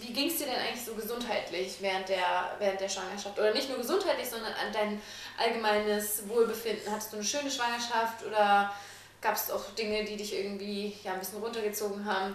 wie 0.00 0.12
ging 0.14 0.28
es 0.28 0.38
dir 0.38 0.46
denn 0.46 0.56
eigentlich 0.56 0.82
so 0.82 0.94
gesundheitlich 0.94 1.76
während 1.80 2.08
der, 2.08 2.56
während 2.58 2.80
der 2.80 2.88
Schwangerschaft? 2.88 3.38
Oder 3.38 3.52
nicht 3.52 3.68
nur 3.68 3.76
gesundheitlich, 3.78 4.28
sondern 4.30 4.52
an 4.54 4.72
dein 4.72 5.02
allgemeines 5.38 6.26
Wohlbefinden? 6.26 6.90
Hattest 6.90 7.12
du 7.12 7.16
eine 7.16 7.24
schöne 7.24 7.50
Schwangerschaft 7.50 8.24
oder 8.26 8.72
gab 9.20 9.34
es 9.34 9.50
auch 9.50 9.74
Dinge, 9.74 10.04
die 10.04 10.16
dich 10.16 10.34
irgendwie 10.34 10.96
ja, 11.04 11.12
ein 11.12 11.18
bisschen 11.18 11.42
runtergezogen 11.42 12.02
haben? 12.06 12.34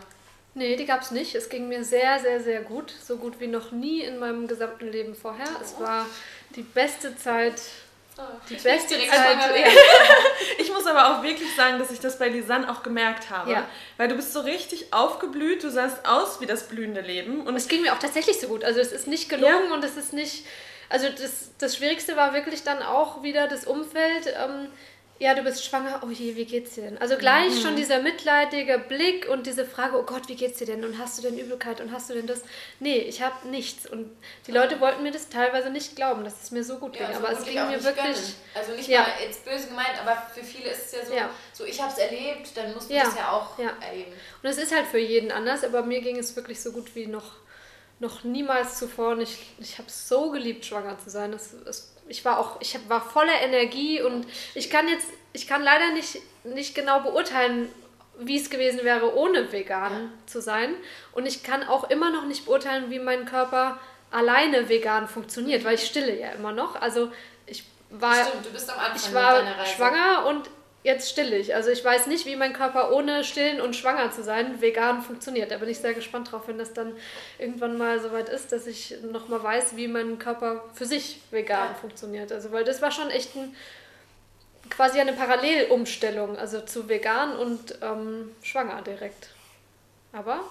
Nee, 0.55 0.75
die 0.77 0.85
gab 0.85 1.01
es 1.01 1.11
nicht. 1.11 1.35
Es 1.35 1.49
ging 1.49 1.67
mir 1.67 1.83
sehr, 1.83 2.19
sehr, 2.19 2.39
sehr 2.39 2.61
gut. 2.61 2.93
So 3.03 3.17
gut 3.17 3.39
wie 3.39 3.47
noch 3.47 3.71
nie 3.71 4.01
in 4.01 4.19
meinem 4.19 4.47
gesamten 4.47 4.89
Leben 4.89 5.13
vorher. 5.13 5.47
Oh. 5.53 5.61
Es 5.61 5.79
war 5.79 6.05
die 6.55 6.63
beste 6.63 7.15
Zeit 7.17 7.61
Oh, 8.17 8.21
die 8.49 8.55
beste 8.55 8.95
Zeit. 8.95 9.37
Ja. 9.37 9.65
ich 10.57 10.71
muss 10.71 10.87
aber 10.87 11.09
auch 11.09 11.23
wirklich 11.23 11.53
sagen, 11.53 11.79
dass 11.79 11.91
ich 11.91 11.99
das 11.99 12.17
bei 12.17 12.29
Lisanne 12.29 12.71
auch 12.71 12.81
gemerkt 12.81 13.29
habe. 13.29 13.51
Ja. 13.51 13.67
Weil 13.97 14.07
du 14.07 14.15
bist 14.15 14.31
so 14.31 14.39
richtig 14.39 14.93
aufgeblüht, 14.93 15.63
du 15.63 15.69
sahst 15.69 16.07
aus 16.07 16.39
wie 16.39 16.45
das 16.45 16.69
blühende 16.69 17.01
Leben. 17.01 17.41
Und 17.41 17.57
es 17.57 17.67
ging 17.67 17.81
mir 17.81 17.91
auch 17.91 17.99
tatsächlich 17.99 18.39
so 18.39 18.47
gut. 18.47 18.63
Also 18.63 18.79
es 18.79 18.93
ist 18.93 19.07
nicht 19.07 19.27
gelungen 19.27 19.65
ja. 19.67 19.73
und 19.73 19.83
es 19.83 19.97
ist 19.97 20.13
nicht. 20.13 20.45
Also 20.87 21.09
das, 21.09 21.51
das 21.57 21.75
Schwierigste 21.75 22.15
war 22.15 22.33
wirklich 22.33 22.63
dann 22.63 22.81
auch 22.81 23.21
wieder 23.21 23.49
das 23.49 23.65
Umfeld. 23.65 24.27
Ähm, 24.27 24.69
ja, 25.17 25.33
du 25.33 25.43
bist 25.43 25.63
schwanger, 25.63 26.01
oh 26.05 26.09
je, 26.09 26.35
wie 26.35 26.43
geht's 26.43 26.75
dir 26.75 26.81
denn? 26.83 26.97
Also 26.97 27.15
gleich 27.15 27.55
mhm. 27.55 27.61
schon 27.61 27.75
dieser 27.77 28.01
mitleidige 28.01 28.77
Blick 28.77 29.29
und 29.29 29.47
diese 29.47 29.63
Frage, 29.63 29.97
oh 29.97 30.03
Gott, 30.03 30.27
wie 30.27 30.35
geht's 30.35 30.59
dir 30.59 30.67
denn? 30.67 30.83
Und 30.83 30.97
hast 30.97 31.17
du 31.17 31.21
denn 31.21 31.39
Übelkeit 31.39 31.79
und 31.79 31.93
hast 31.93 32.09
du 32.09 32.13
denn 32.15 32.27
das? 32.27 32.41
Nee, 32.81 32.97
ich 32.97 33.21
habe 33.21 33.47
nichts. 33.47 33.87
Und 33.87 34.11
die 34.45 34.51
Leute 34.51 34.81
wollten 34.81 35.03
mir 35.03 35.11
das 35.11 35.29
teilweise 35.29 35.69
nicht 35.69 35.95
glauben, 35.95 36.25
dass 36.25 36.43
es 36.43 36.51
mir 36.51 36.65
so 36.65 36.79
gut 36.79 36.97
ja, 36.97 37.07
ging. 37.07 37.15
aber 37.15 37.31
es 37.31 37.45
ging 37.45 37.55
mir 37.55 37.81
wirklich. 37.81 37.95
Gönnen. 37.95 38.35
Also 38.55 38.73
nicht 38.73 38.89
ja. 38.89 39.03
mal 39.03 39.11
jetzt 39.25 39.45
böse 39.45 39.67
gemeint, 39.67 39.93
aber 40.01 40.21
für 40.33 40.43
viele 40.43 40.71
ist 40.71 40.87
es 40.87 40.91
ja 40.91 41.05
so, 41.05 41.13
ja. 41.13 41.29
so 41.53 41.63
ich 41.63 41.81
habe 41.81 41.93
es 41.93 41.97
erlebt, 41.97 42.49
dann 42.55 42.73
musst 42.73 42.89
du 42.89 42.95
ja. 42.95 43.05
das 43.05 43.15
ja 43.15 43.31
auch 43.31 43.57
erleben. 43.57 44.11
Und 44.43 44.49
es 44.49 44.57
ist 44.57 44.75
halt 44.75 44.85
für 44.85 44.99
jeden 44.99 45.31
anders, 45.31 45.63
aber 45.63 45.83
mir 45.83 46.01
ging 46.01 46.17
es 46.17 46.35
wirklich 46.35 46.61
so 46.61 46.73
gut 46.73 46.93
wie 46.93 47.07
noch, 47.07 47.37
noch 47.99 48.25
niemals 48.25 48.79
zuvor. 48.79 49.13
Und 49.13 49.21
ich, 49.21 49.55
ich 49.59 49.77
habe 49.77 49.87
es 49.87 50.09
so 50.09 50.31
geliebt, 50.31 50.65
schwanger 50.65 50.99
zu 50.99 51.09
sein. 51.09 51.31
Es, 51.31 51.53
es 51.53 51.94
ich 52.07 52.23
war 52.25 52.39
auch, 52.39 52.61
ich 52.61 52.77
war 52.87 53.01
voller 53.01 53.41
Energie 53.41 54.01
und 54.01 54.25
ich 54.53 54.69
kann 54.69 54.87
jetzt, 54.87 55.07
ich 55.33 55.47
kann 55.47 55.63
leider 55.63 55.91
nicht, 55.91 56.19
nicht 56.43 56.75
genau 56.75 56.99
beurteilen, 57.01 57.69
wie 58.19 58.37
es 58.37 58.49
gewesen 58.49 58.83
wäre, 58.83 59.15
ohne 59.15 59.51
vegan 59.51 59.91
ja. 59.91 60.09
zu 60.25 60.41
sein. 60.41 60.75
Und 61.11 61.25
ich 61.25 61.43
kann 61.43 61.63
auch 61.63 61.89
immer 61.89 62.11
noch 62.11 62.25
nicht 62.25 62.45
beurteilen, 62.45 62.89
wie 62.89 62.99
mein 62.99 63.25
Körper 63.25 63.79
alleine 64.11 64.69
vegan 64.69 65.07
funktioniert, 65.07 65.65
weil 65.65 65.75
ich 65.75 65.85
stille 65.85 66.17
ja 66.17 66.31
immer 66.31 66.53
noch. 66.53 66.79
Also 66.79 67.11
ich 67.45 67.65
war, 67.89 68.15
Stimmt, 68.15 68.47
ich 68.95 69.13
war 69.13 69.43
schwanger 69.65 70.25
und 70.27 70.49
jetzt 70.85 71.09
stille 71.09 71.35
ich. 71.35 71.55
Also 71.55 71.71
ich 71.71 71.83
weiß 71.83 72.05
nicht, 72.07 72.27
wie 72.27 72.35
mein 72.35 72.53
Körper 72.53 72.93
ohne 72.93 73.23
stillen 73.23 73.59
und 73.59 73.75
schwanger 73.75 74.11
zu 74.11 74.23
sein 74.23 74.61
vegan 74.61 75.01
funktioniert. 75.01 75.49
Da 75.51 75.57
bin 75.57 75.67
ich 75.67 75.79
sehr 75.79 75.95
gespannt 75.95 76.31
drauf, 76.31 76.43
wenn 76.45 76.59
das 76.59 76.73
dann 76.73 76.95
irgendwann 77.39 77.77
mal 77.77 77.99
soweit 77.99 78.29
ist, 78.29 78.51
dass 78.51 78.67
ich 78.67 78.95
nochmal 79.11 79.43
weiß, 79.43 79.75
wie 79.75 79.87
mein 79.87 80.19
Körper 80.19 80.63
für 80.73 80.85
sich 80.85 81.21
vegan 81.31 81.69
ja. 81.69 81.73
funktioniert. 81.73 82.31
Also 82.31 82.51
weil 82.51 82.63
das 82.63 82.83
war 82.83 82.91
schon 82.91 83.09
echt 83.09 83.35
ein, 83.35 83.55
quasi 84.69 84.99
eine 84.99 85.13
Parallelumstellung, 85.13 86.37
also 86.37 86.61
zu 86.61 86.87
vegan 86.87 87.35
und 87.35 87.79
ähm, 87.81 88.31
schwanger 88.43 88.83
direkt. 88.83 89.29
Aber 90.13 90.41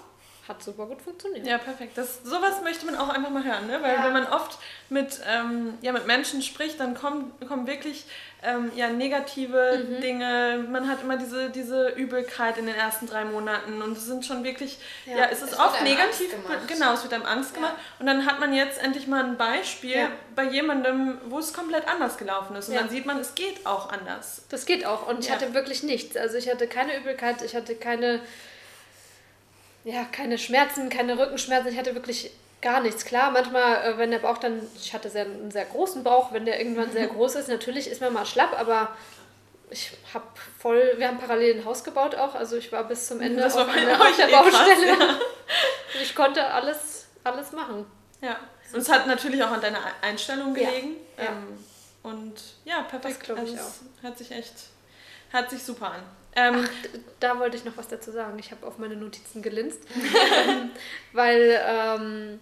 hat 0.49 0.63
super 0.63 0.87
gut 0.87 1.01
funktioniert. 1.01 1.47
Ja, 1.47 1.59
perfekt. 1.59 1.97
Das, 1.97 2.23
sowas 2.23 2.61
möchte 2.63 2.85
man 2.85 2.97
auch 2.97 3.09
einfach 3.09 3.31
mal 3.31 3.45
hören, 3.45 3.67
ne? 3.67 3.81
weil 3.81 3.95
ja. 3.95 4.05
wenn 4.05 4.13
man 4.13 4.27
oft 4.27 4.59
mit, 4.91 5.21
ähm, 5.27 5.79
ja, 5.81 5.93
mit 5.93 6.07
Menschen 6.07 6.43
spricht, 6.43 6.79
dann 6.81 6.95
kommen, 6.95 7.33
kommen 7.49 7.67
wirklich 7.67 8.05
ähm, 8.43 8.71
ja, 8.77 8.91
negative 8.91 9.87
mhm. 9.89 10.01
Dinge. 10.03 10.67
Man 10.71 10.89
hat 10.89 11.03
immer 11.03 11.17
diese, 11.17 11.49
diese 11.49 11.89
Übelkeit 11.91 12.59
in 12.59 12.67
den 12.67 12.75
ersten 12.75 13.07
drei 13.07 13.25
Monaten 13.25 13.81
und 13.81 13.97
es 13.97 14.05
sind 14.05 14.27
schon 14.27 14.45
wirklich, 14.45 14.79
ja, 15.07 15.17
ja 15.17 15.25
es 15.31 15.41
ist 15.41 15.53
es 15.53 15.59
oft 15.59 15.83
negativ. 15.83 16.35
Genau, 16.67 16.93
es 16.93 17.03
wird 17.03 17.15
einem 17.15 17.25
Angst 17.25 17.55
gemacht. 17.55 17.75
Und 17.99 18.07
dann 18.07 18.27
hat 18.27 18.39
man 18.39 18.53
jetzt 18.53 18.83
endlich 18.83 19.07
mal 19.07 19.25
ein 19.25 19.39
Beispiel 19.39 20.09
bei 20.37 20.45
jemandem, 20.45 21.19
wo 21.27 21.39
es 21.39 21.55
komplett 21.55 21.89
anders 21.89 22.19
gelaufen 22.19 22.55
ist. 22.57 22.69
Und 22.69 22.75
dann 22.75 22.91
sieht 22.91 23.07
man, 23.07 23.19
es 23.19 23.35
geht 23.35 23.65
auch 23.65 23.91
anders. 23.91 24.43
Das 24.51 24.67
geht 24.67 24.85
auch. 24.85 25.09
Und 25.09 25.21
ich 25.21 25.31
hatte 25.31 25.55
wirklich 25.55 25.83
nichts. 25.83 26.17
Also 26.19 26.37
ich 26.37 26.51
hatte 26.51 26.67
keine 26.67 26.99
Übelkeit, 26.99 27.41
ich 27.41 27.57
hatte 27.57 27.75
keine 27.75 28.21
ja, 29.85 30.05
keine 30.05 30.39
Schmerzen, 30.39 30.89
keine 30.89 31.19
Rückenschmerzen. 31.19 31.71
Ich 31.71 31.79
hatte 31.79 31.95
wirklich 31.95 32.31
gar 32.63 32.81
nichts. 32.81 33.05
Klar, 33.05 33.31
manchmal, 33.31 33.85
äh, 33.85 33.99
wenn 33.99 34.11
der 34.11 34.19
Bauch 34.19 34.39
dann, 34.39 34.61
ich 34.77 34.95
hatte 34.95 35.11
sehr, 35.11 35.27
einen 35.27 35.51
sehr 35.51 35.67
großen 35.67 36.03
Bauch, 36.03 36.33
wenn 36.33 36.47
der 36.47 36.59
irgendwann 36.59 36.91
sehr 36.91 37.07
groß 37.15 37.37
ist, 37.37 37.49
natürlich 37.49 37.89
ist 37.89 38.01
man 38.01 38.13
mal 38.13 38.27
schlapp, 38.27 38.59
aber 38.59 38.97
ich 39.71 39.93
habe 40.13 40.25
voll, 40.59 40.95
wir 40.97 41.09
haben 41.09 41.19
parallel 41.19 41.59
ein 41.59 41.65
Haus 41.65 41.85
gebaut 41.85 42.15
auch, 42.15 42.35
also 42.35 42.57
ich 42.57 42.71
war 42.73 42.85
bis 42.85 43.07
zum 43.07 43.21
Ende 43.21 43.43
das 43.43 43.57
auf, 43.57 43.69
eine, 43.69 44.01
auf 44.01 44.17
der 44.17 44.29
eh 44.29 44.33
Baustelle. 44.33 44.97
Krass, 44.97 44.99
ja. 44.99 46.01
Ich 46.01 46.15
konnte 46.15 46.45
alles, 46.45 47.07
alles 47.23 47.53
machen. 47.53 47.87
Ja, 48.21 48.39
und 48.73 48.81
es 48.81 48.89
hat 48.89 49.07
natürlich 49.07 49.43
auch 49.43 49.51
an 49.51 49.61
deiner 49.61 49.81
Einstellung 50.01 50.55
gelegen. 50.55 50.97
Ja. 51.19 51.25
Ähm, 51.25 51.65
und 52.03 52.35
ja, 52.65 52.83
perfekt. 52.83 53.29
Das 53.29 53.39
also, 53.39 53.55
ich 53.55 53.61
auch. 53.61 54.03
Hört 54.03 54.19
sich 54.19 54.31
echt, 54.31 54.55
hört 55.31 55.51
sich 55.51 55.63
super 55.63 55.93
an. 55.93 56.03
Ähm, 56.37 56.69
da 57.21 57.39
wollte 57.39 57.57
ich 57.57 57.65
noch 57.65 57.77
was 57.77 57.89
dazu 57.89 58.11
sagen. 58.11 58.39
Ich 58.39 58.51
habe 58.51 58.67
auf 58.67 58.79
meine 58.79 58.97
Notizen 58.97 59.41
gelinst, 59.43 59.81
weil 61.13 61.61
ähm, 61.67 62.41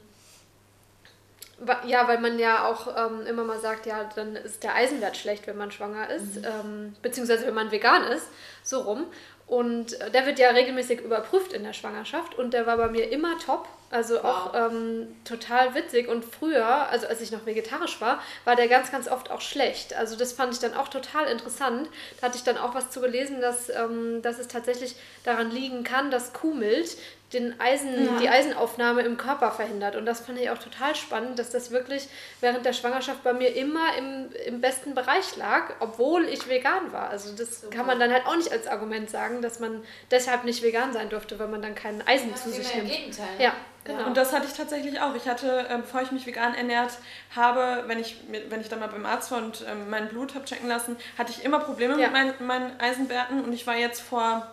ja, 1.87 2.09
weil 2.09 2.19
man 2.19 2.39
ja 2.39 2.67
auch 2.67 2.89
ähm, 2.97 3.27
immer 3.27 3.45
mal 3.45 3.61
sagt, 3.61 3.87
ja, 3.87 4.05
dann 4.17 4.37
ist 4.37 4.63
der 4.63 4.75
Eisenwert 4.75 5.17
schlecht, 5.17 5.47
wenn 5.47 5.57
man 5.57 5.71
schwanger 5.71 6.11
ist, 6.11 6.37
mhm. 6.37 6.45
ähm, 6.45 6.97
beziehungsweise 7.03 7.47
wenn 7.47 7.55
man 7.55 7.71
vegan 7.71 8.05
ist, 8.05 8.29
so 8.63 8.81
rum. 8.81 9.07
Und 9.53 10.01
äh, 10.01 10.11
der 10.11 10.25
wird 10.25 10.39
ja 10.39 10.49
regelmäßig 10.49 11.03
überprüft 11.03 11.53
in 11.53 11.63
der 11.63 11.75
Schwangerschaft 11.75 12.39
und 12.39 12.55
der 12.55 12.65
war 12.65 12.79
bei 12.79 12.89
mir 12.89 13.13
immer 13.13 13.39
top. 13.39 13.69
Also 13.91 14.15
wow. 14.15 14.25
auch 14.25 14.55
ähm, 14.55 15.15
total 15.27 15.75
witzig. 15.75 16.09
Und 16.09 16.25
früher, 16.25 16.65
also 16.89 17.07
als 17.07 17.21
ich 17.21 17.33
noch 17.33 17.45
vegetarisch 17.45 18.01
war, 18.01 18.23
war 18.47 18.57
der 18.57 18.67
ganz, 18.69 18.91
ganz 18.91 19.09
oft 19.09 19.31
auch 19.31 19.43
schlecht. 19.43 19.93
Also 19.93 20.17
das 20.17 20.33
fand 20.33 20.55
ich 20.55 20.61
dann 20.61 20.73
auch 20.73 20.89
total 20.89 21.27
interessant. 21.27 21.91
Da 22.19 22.29
hatte 22.29 22.39
ich 22.39 22.45
dann 22.45 22.57
auch 22.57 22.75
was 22.75 22.91
zu 22.91 23.03
gelesen, 23.03 23.43
dass, 23.43 23.69
ähm, 23.69 24.23
dass 24.23 24.39
es 24.39 24.49
tatsächlich 24.49 24.97
daran 25.25 25.51
liegen 25.51 25.85
kann, 25.85 26.11
dass 26.11 26.33
Kuhmilch 26.33 26.97
den 27.33 27.59
Eisen, 27.61 28.07
ja. 28.07 28.19
die 28.21 28.29
Eisenaufnahme 28.29 29.03
im 29.03 29.17
Körper 29.17 29.51
verhindert. 29.51 29.97
Und 29.97 30.07
das 30.07 30.21
fand 30.21 30.39
ich 30.39 30.51
auch 30.51 30.59
total 30.59 30.95
spannend, 30.95 31.39
dass 31.39 31.51
das 31.51 31.71
wirklich 31.71 32.09
während 32.41 32.67
der 32.67 32.73
Schwangerschaft 32.73 33.23
bei 33.25 33.33
mir 33.33 33.55
immer 33.57 33.97
im, 33.97 34.29
im 34.47 34.61
besten 34.61 34.95
Bereich 34.95 35.37
lag, 35.37 35.75
obwohl 35.81 36.25
ich 36.27 36.49
vegan 36.49 36.93
war. 36.93 37.09
Also 37.11 37.35
das 37.35 37.63
Super. 37.63 37.77
kann 37.77 37.87
man 37.87 37.99
dann 37.99 38.13
halt 38.13 38.27
auch 38.27 38.37
nicht 38.37 38.53
als 38.53 38.67
Argument 38.67 39.11
sagen, 39.11 39.42
dass 39.43 39.61
man 39.61 39.85
deshalb 40.11 40.45
nicht 40.45 40.63
vegan 40.63 40.93
sein 40.93 41.11
durfte, 41.11 41.39
weil 41.39 41.49
man 41.49 41.61
dann 41.61 41.75
keinen 41.75 42.03
Eisen 42.03 42.31
ja, 42.31 42.37
zu 42.37 42.51
sich 42.51 42.75
nimmt. 42.75 42.91
Gegenteil. 42.91 43.29
Ja. 43.39 43.55
Genau. 43.85 44.07
Und 44.07 44.17
das 44.17 44.33
hatte 44.33 44.47
ich 44.47 44.53
tatsächlich 44.53 45.01
auch. 45.01 45.15
Ich 45.17 45.27
hatte, 45.27 45.67
ähm, 45.69 45.81
bevor 45.81 46.03
ich 46.03 46.13
mich 46.13 46.25
vegan 46.25 46.55
ernährt 46.55 46.93
habe, 47.35 47.83
wenn 47.89 47.99
ich, 47.99 48.17
wenn 48.49 48.61
ich 48.61 48.69
dann 48.69 48.79
mal 48.79 48.87
beim 48.87 49.05
Arzt 49.05 49.33
war 49.33 49.39
und 49.39 49.65
ähm, 49.69 49.91
mein 49.91 50.09
Blut 50.09 50.37
habe 50.37 50.45
checken 50.45 50.69
lassen, 50.69 50.97
hatte 51.19 51.33
ich 51.33 51.45
immer 51.45 51.59
Probleme 51.59 52.01
ja. 52.01 52.09
mit 52.09 52.13
meinen, 52.13 52.47
meinen 52.47 52.81
Eisenwerten. 52.81 53.43
Und 53.43 53.53
ich 53.53 53.67
war 53.67 53.75
jetzt 53.75 54.01
vor 54.01 54.47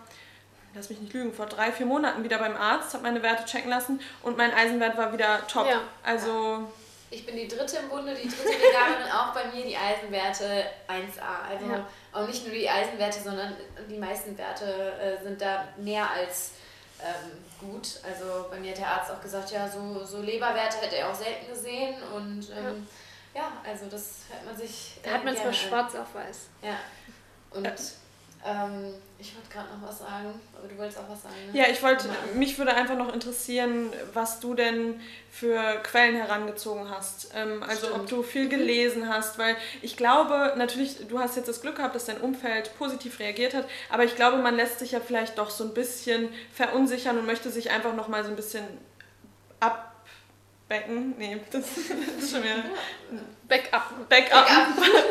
lass 0.74 0.90
mich 0.90 1.00
nicht 1.00 1.14
lügen, 1.14 1.34
vor 1.34 1.46
drei, 1.46 1.72
vier 1.72 1.86
Monaten 1.86 2.24
wieder 2.24 2.38
beim 2.38 2.56
Arzt, 2.56 2.94
habe 2.94 3.04
meine 3.04 3.22
Werte 3.24 3.46
checken 3.46 3.70
lassen 3.70 4.00
und 4.24 4.38
mein 4.38 4.54
Eisenwert 4.54 4.98
war 4.98 5.14
wieder 5.14 5.46
top. 5.48 5.68
Ja. 5.68 5.82
Also. 6.04 6.68
Ich 7.12 7.26
bin 7.26 7.36
die 7.36 7.48
dritte 7.48 7.78
im 7.78 7.90
Bunde, 7.90 8.14
die 8.14 8.30
dritte 8.30 8.50
Veganerin, 8.50 9.12
auch 9.14 9.34
bei 9.34 9.46
mir 9.46 9.66
die 9.66 9.76
Eisenwerte 9.76 10.66
1A. 10.88 11.50
Also 11.50 11.66
ja. 11.66 11.88
Auch 12.12 12.28
nicht 12.28 12.46
nur 12.46 12.54
die 12.54 12.70
Eisenwerte, 12.70 13.20
sondern 13.22 13.56
die 13.90 13.98
meisten 13.98 14.38
Werte 14.38 14.66
äh, 14.66 15.24
sind 15.24 15.42
da 15.42 15.68
mehr 15.78 16.10
als 16.10 16.52
ähm, 17.02 17.32
gut. 17.60 18.00
Also 18.04 18.48
bei 18.50 18.60
mir 18.60 18.72
hat 18.72 18.80
der 18.80 18.88
Arzt 18.88 19.12
auch 19.12 19.22
gesagt, 19.22 19.52
ja, 19.52 19.68
so, 19.68 20.04
so 20.06 20.22
Leberwerte 20.22 20.78
hätte 20.78 20.98
er 20.98 21.10
auch 21.10 21.16
selten 21.16 21.48
gesehen 21.48 21.96
und 22.16 22.50
ähm, 22.50 22.88
ja. 23.34 23.42
ja. 23.42 23.52
also 23.66 23.86
das 23.86 24.22
hört 24.30 24.46
man 24.46 24.58
sich. 24.58 25.00
Da 25.04 25.12
hat 25.12 25.24
man 25.24 25.36
zwar 25.36 25.54
schwarz 25.54 25.96
auf 25.96 26.14
weiß. 26.14 26.48
Ja. 26.62 26.78
Und 27.52 27.66
äh, 27.66 27.76
ähm, 28.46 28.94
ich 29.18 29.36
wollte 29.36 29.50
gerade 29.52 29.68
noch 29.78 29.90
was 29.90 30.00
sagen, 30.00 30.40
aber 30.58 30.68
du 30.68 30.78
wolltest 30.78 30.98
auch 30.98 31.10
was 31.10 31.24
sagen. 31.24 31.36
Ne? 31.52 31.60
Ja, 31.60 31.66
ich 31.70 31.84
wollte, 31.84 32.08
mich 32.36 32.58
würde 32.58 32.74
einfach 32.74 32.96
noch 32.96 33.14
interessieren, 33.14 33.92
was 34.14 34.40
du 34.40 34.54
denn 34.54 35.02
für 35.30 35.62
Quellen 35.84 36.16
herangezogen 36.16 36.90
hast. 36.90 37.32
Ähm, 37.36 37.62
also 37.64 37.88
Stimmt. 37.88 38.02
ob 38.02 38.08
du 38.08 38.24
viel 38.24 38.46
mhm. 38.46 38.50
gelesen 38.50 39.10
hast, 39.10 39.38
weil 39.38 39.58
ich 39.82 39.98
glaube, 39.98 40.54
natürlich, 40.56 41.08
du 41.08 41.20
hast 41.20 41.36
jetzt 41.36 41.50
das 41.50 41.62
Glück 41.62 41.76
gehabt, 41.76 41.96
dass 41.96 42.06
dein 42.06 42.22
Umfeld 42.22 42.78
positiv 42.78 43.20
reagiert 43.20 43.54
hat, 43.54 43.66
aber 43.90 44.06
ich 44.06 44.16
glaube, 44.16 44.38
man 44.38 44.56
lässt 44.56 44.80
sich 44.80 44.94
ja 44.94 45.02
vielleicht 45.02 45.38
doch 45.38 45.50
so 45.50 45.66
ein 45.66 45.74
bisschen 45.74 46.30
verunsichern 46.54 47.18
und 47.18 47.26
möchte 47.26 47.50
sich 47.50 47.72
einfach 47.72 47.94
noch 47.94 48.08
mal 48.08 48.24
so 48.24 48.30
ein 48.30 48.38
bisschen 48.38 48.64
ab 49.60 49.89
Becken, 50.70 51.16
nee, 51.18 51.36
das, 51.52 51.66
das 51.76 52.24
ist 52.24 52.32
schon 52.32 52.44
wieder. 52.44 52.64
Backup. 53.48 54.08
Backup. 54.08 54.48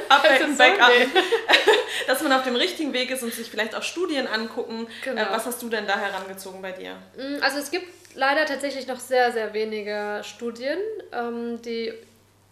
Abbecken, 0.09 0.57
Backup. 0.57 0.90
Dass 2.07 2.23
man 2.23 2.33
auf 2.33 2.44
dem 2.44 2.55
richtigen 2.55 2.92
Weg 2.92 3.11
ist 3.11 3.25
und 3.25 3.35
sich 3.35 3.51
vielleicht 3.51 3.75
auch 3.75 3.83
Studien 3.83 4.29
angucken. 4.29 4.87
Genau. 5.05 5.21
Äh, 5.21 5.27
was 5.31 5.47
hast 5.47 5.61
du 5.61 5.68
denn 5.68 5.87
da 5.87 5.99
herangezogen 5.99 6.62
bei 6.62 6.71
dir? 6.71 6.92
Mm, 7.16 7.42
also 7.42 7.59
es 7.59 7.73
gibt 7.73 7.88
leider 8.14 8.47
tatsächlich 8.47 8.87
noch 8.87 9.01
sehr, 9.01 9.33
sehr 9.33 9.53
wenige 9.53 10.21
Studien, 10.23 10.79
ähm, 11.12 11.61
die 11.62 11.92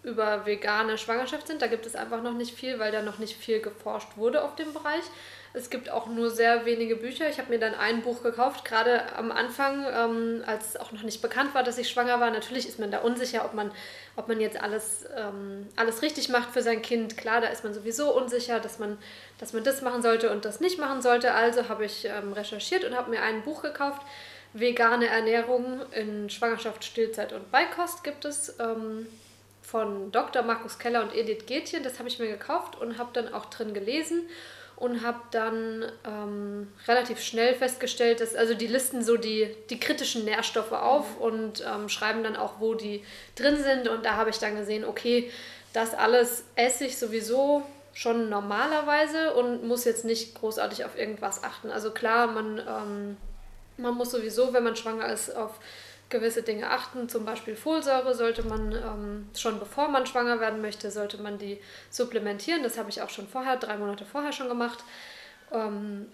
über 0.02 0.44
vegane 0.44 0.98
Schwangerschaft 0.98 1.46
sind. 1.46 1.62
Da 1.62 1.68
gibt 1.68 1.86
es 1.86 1.94
einfach 1.94 2.22
noch 2.22 2.34
nicht 2.34 2.56
viel, 2.56 2.80
weil 2.80 2.90
da 2.90 3.02
noch 3.02 3.18
nicht 3.18 3.36
viel 3.36 3.60
geforscht 3.60 4.16
wurde 4.16 4.42
auf 4.42 4.56
dem 4.56 4.72
Bereich. 4.72 5.04
Es 5.56 5.70
gibt 5.70 5.88
auch 5.88 6.06
nur 6.06 6.28
sehr 6.28 6.66
wenige 6.66 6.96
Bücher. 6.96 7.30
Ich 7.30 7.38
habe 7.38 7.48
mir 7.48 7.58
dann 7.58 7.74
ein 7.74 8.02
Buch 8.02 8.22
gekauft, 8.22 8.66
gerade 8.66 9.10
am 9.16 9.32
Anfang, 9.32 9.86
ähm, 9.90 10.44
als 10.44 10.68
es 10.68 10.76
auch 10.76 10.92
noch 10.92 11.02
nicht 11.02 11.22
bekannt 11.22 11.54
war, 11.54 11.62
dass 11.62 11.78
ich 11.78 11.88
schwanger 11.88 12.20
war. 12.20 12.30
Natürlich 12.30 12.68
ist 12.68 12.78
man 12.78 12.90
da 12.90 12.98
unsicher, 12.98 13.42
ob 13.42 13.54
man, 13.54 13.70
ob 14.16 14.28
man 14.28 14.38
jetzt 14.38 14.60
alles, 14.60 15.06
ähm, 15.16 15.66
alles 15.74 16.02
richtig 16.02 16.28
macht 16.28 16.50
für 16.50 16.60
sein 16.60 16.82
Kind. 16.82 17.16
Klar, 17.16 17.40
da 17.40 17.46
ist 17.48 17.64
man 17.64 17.72
sowieso 17.72 18.14
unsicher, 18.14 18.60
dass 18.60 18.78
man, 18.78 18.98
dass 19.38 19.54
man 19.54 19.64
das 19.64 19.80
machen 19.80 20.02
sollte 20.02 20.30
und 20.30 20.44
das 20.44 20.60
nicht 20.60 20.78
machen 20.78 21.00
sollte. 21.00 21.32
Also 21.32 21.70
habe 21.70 21.86
ich 21.86 22.04
ähm, 22.04 22.34
recherchiert 22.34 22.84
und 22.84 22.94
habe 22.94 23.08
mir 23.08 23.22
ein 23.22 23.40
Buch 23.40 23.62
gekauft. 23.62 24.02
Vegane 24.52 25.06
Ernährung 25.06 25.80
in 25.92 26.28
Schwangerschaft, 26.28 26.84
Stillzeit 26.84 27.32
und 27.32 27.50
Beikost 27.50 28.04
gibt 28.04 28.26
es. 28.26 28.56
Ähm, 28.60 29.06
von 29.62 30.12
Dr. 30.12 30.42
Markus 30.42 30.78
Keller 30.78 31.02
und 31.02 31.12
Edith 31.14 31.46
Gätchen. 31.46 31.82
Das 31.82 31.98
habe 31.98 32.08
ich 32.08 32.18
mir 32.18 32.28
gekauft 32.28 32.78
und 32.78 32.98
habe 32.98 33.10
dann 33.14 33.32
auch 33.32 33.46
drin 33.46 33.74
gelesen 33.74 34.28
und 34.76 35.02
habe 35.02 35.18
dann 35.30 35.86
ähm, 36.06 36.72
relativ 36.86 37.20
schnell 37.20 37.54
festgestellt, 37.54 38.20
dass 38.20 38.34
also 38.34 38.52
die 38.52 38.66
listen 38.66 39.02
so 39.02 39.16
die, 39.16 39.54
die 39.70 39.80
kritischen 39.80 40.24
Nährstoffe 40.26 40.72
auf 40.72 41.18
und 41.18 41.64
ähm, 41.66 41.88
schreiben 41.88 42.22
dann 42.22 42.36
auch, 42.36 42.60
wo 42.60 42.74
die 42.74 43.02
drin 43.36 43.56
sind. 43.56 43.88
Und 43.88 44.04
da 44.04 44.16
habe 44.16 44.30
ich 44.30 44.38
dann 44.38 44.54
gesehen, 44.54 44.84
okay, 44.84 45.30
das 45.72 45.94
alles 45.94 46.44
esse 46.56 46.84
ich 46.84 46.98
sowieso 46.98 47.62
schon 47.94 48.28
normalerweise 48.28 49.32
und 49.34 49.66
muss 49.66 49.86
jetzt 49.86 50.04
nicht 50.04 50.34
großartig 50.34 50.84
auf 50.84 50.98
irgendwas 50.98 51.42
achten. 51.42 51.70
Also 51.70 51.90
klar, 51.92 52.26
man, 52.26 52.58
ähm, 52.58 53.16
man 53.78 53.94
muss 53.94 54.10
sowieso, 54.10 54.52
wenn 54.52 54.64
man 54.64 54.76
schwanger 54.76 55.10
ist, 55.10 55.34
auf 55.34 55.52
gewisse 56.08 56.42
Dinge 56.42 56.70
achten. 56.70 57.08
Zum 57.08 57.24
Beispiel 57.24 57.56
Folsäure 57.56 58.14
sollte 58.14 58.42
man 58.42 58.72
ähm, 58.72 59.28
schon 59.36 59.58
bevor 59.58 59.88
man 59.88 60.06
schwanger 60.06 60.40
werden 60.40 60.60
möchte, 60.60 60.90
sollte 60.90 61.20
man 61.20 61.38
die 61.38 61.58
supplementieren. 61.90 62.62
Das 62.62 62.78
habe 62.78 62.90
ich 62.90 63.02
auch 63.02 63.10
schon 63.10 63.26
vorher, 63.26 63.56
drei 63.56 63.76
Monate 63.76 64.04
vorher 64.04 64.32
schon 64.32 64.48
gemacht. 64.48 64.84
Ähm, 65.52 66.06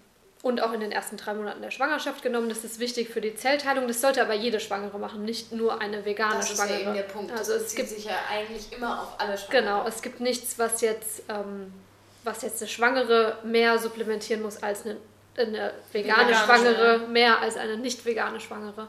und 0.42 0.60
auch 0.60 0.72
in 0.72 0.80
den 0.80 0.90
ersten 0.90 1.16
drei 1.16 1.34
Monaten 1.34 1.62
der 1.62 1.70
Schwangerschaft 1.70 2.22
genommen. 2.22 2.48
Das 2.48 2.64
ist 2.64 2.80
wichtig 2.80 3.10
für 3.10 3.20
die 3.20 3.36
Zellteilung. 3.36 3.86
Das 3.86 4.00
sollte 4.00 4.20
aber 4.20 4.34
jede 4.34 4.58
Schwangere 4.58 4.98
machen, 4.98 5.24
nicht 5.24 5.52
nur 5.52 5.80
eine 5.80 6.04
vegane 6.04 6.36
das 6.36 6.50
Schwangere. 6.50 6.68
Das 6.68 6.78
ist 6.78 6.84
ja 6.84 6.90
eben 6.90 6.94
der 6.94 7.14
Punkt. 7.14 7.32
Also 7.32 7.52
das 7.52 7.62
es 7.62 7.74
gibt 7.76 7.88
sich 7.90 8.04
ja 8.06 8.16
eigentlich 8.28 8.72
immer 8.72 9.02
auf 9.02 9.20
alle 9.20 9.38
Schwangere. 9.38 9.62
Genau, 9.62 9.86
es 9.86 10.02
gibt 10.02 10.20
nichts, 10.20 10.58
was 10.58 10.80
jetzt, 10.80 11.22
ähm, 11.28 11.72
was 12.24 12.42
jetzt 12.42 12.60
eine 12.60 12.68
Schwangere 12.68 13.38
mehr 13.44 13.78
supplementieren 13.78 14.42
muss 14.42 14.60
als 14.60 14.84
eine, 14.84 14.96
eine 15.36 15.74
vegane, 15.92 16.28
vegane 16.28 16.34
Schwangere, 16.34 16.98
mehr 17.06 17.38
als 17.38 17.56
eine 17.56 17.76
nicht 17.76 18.04
vegane 18.04 18.40
Schwangere. 18.40 18.88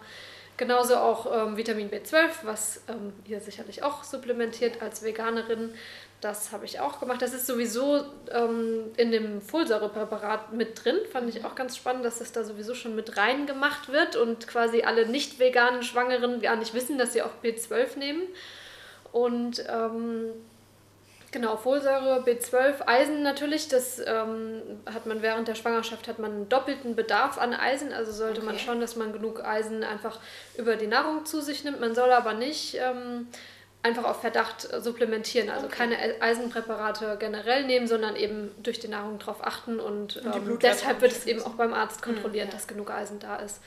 Genauso 0.55 0.97
auch 0.97 1.25
ähm, 1.31 1.57
Vitamin 1.57 1.89
B12, 1.89 2.29
was 2.43 2.81
ähm, 2.87 3.13
ihr 3.25 3.39
sicherlich 3.39 3.81
auch 3.81 4.03
supplementiert 4.03 4.81
als 4.81 5.03
Veganerin. 5.03 5.73
Das 6.21 6.51
habe 6.51 6.65
ich 6.65 6.79
auch 6.79 6.99
gemacht. 6.99 7.21
Das 7.21 7.33
ist 7.33 7.47
sowieso 7.47 8.05
ähm, 8.31 8.91
in 8.95 9.11
dem 9.11 9.41
Folsäurepräparat 9.41 10.53
mit 10.53 10.83
drin. 10.83 10.97
Fand 11.11 11.27
ich 11.27 11.43
auch 11.43 11.55
ganz 11.55 11.75
spannend, 11.75 12.05
dass 12.05 12.19
das 12.19 12.31
da 12.31 12.43
sowieso 12.43 12.75
schon 12.75 12.95
mit 12.95 13.17
rein 13.17 13.47
gemacht 13.47 13.89
wird 13.89 14.15
und 14.15 14.47
quasi 14.47 14.83
alle 14.83 15.07
nicht 15.07 15.39
veganen 15.39 15.83
Schwangeren 15.83 16.39
gar 16.39 16.55
nicht 16.55 16.73
wissen, 16.73 16.97
dass 16.97 17.13
sie 17.13 17.23
auch 17.23 17.31
B12 17.43 17.97
nehmen. 17.97 18.21
Und 19.11 19.65
ähm, 19.67 20.29
Genau, 21.33 21.57
Folsäure, 21.57 22.23
B12, 22.23 22.85
Eisen 22.85 23.23
natürlich, 23.23 23.67
das 23.67 23.99
ähm, 24.05 24.61
hat 24.85 25.07
man 25.07 25.23
während 25.23 25.47
der 25.47 25.55
Schwangerschaft 25.55 26.07
hat 26.07 26.19
man 26.19 26.31
einen 26.31 26.49
doppelten 26.49 26.95
Bedarf 26.95 27.39
an 27.39 27.55
Eisen, 27.55 27.91
also 27.91 28.11
sollte 28.11 28.41
okay. 28.41 28.45
man 28.45 28.59
schauen, 28.59 28.79
dass 28.79 28.95
man 28.95 29.11
genug 29.13 29.43
Eisen 29.43 29.83
einfach 29.83 30.19
über 30.59 30.75
die 30.75 30.85
Nahrung 30.85 31.25
zu 31.25 31.41
sich 31.41 31.63
nimmt. 31.63 31.81
Man 31.81 31.95
soll 31.95 32.11
aber 32.11 32.35
nicht 32.35 32.75
ähm, 32.75 33.29
einfach 33.81 34.03
auf 34.03 34.21
Verdacht 34.21 34.69
supplementieren, 34.83 35.49
also 35.49 35.65
okay. 35.65 35.75
keine 35.75 35.97
Eisenpräparate 36.21 37.17
generell 37.19 37.65
nehmen, 37.65 37.87
sondern 37.87 38.15
eben 38.15 38.51
durch 38.61 38.79
die 38.79 38.87
Nahrung 38.87 39.17
darauf 39.17 39.43
achten 39.43 39.79
und, 39.79 40.17
und 40.17 40.35
ähm, 40.35 40.59
deshalb 40.61 41.01
wird 41.01 41.13
es 41.13 41.25
eben 41.25 41.41
auch 41.41 41.55
beim 41.55 41.73
Arzt 41.73 42.03
kontrolliert, 42.03 42.45
mhm, 42.45 42.51
ja. 42.51 42.55
dass 42.55 42.67
genug 42.67 42.91
Eisen 42.91 43.17
da 43.17 43.37
ist. 43.37 43.59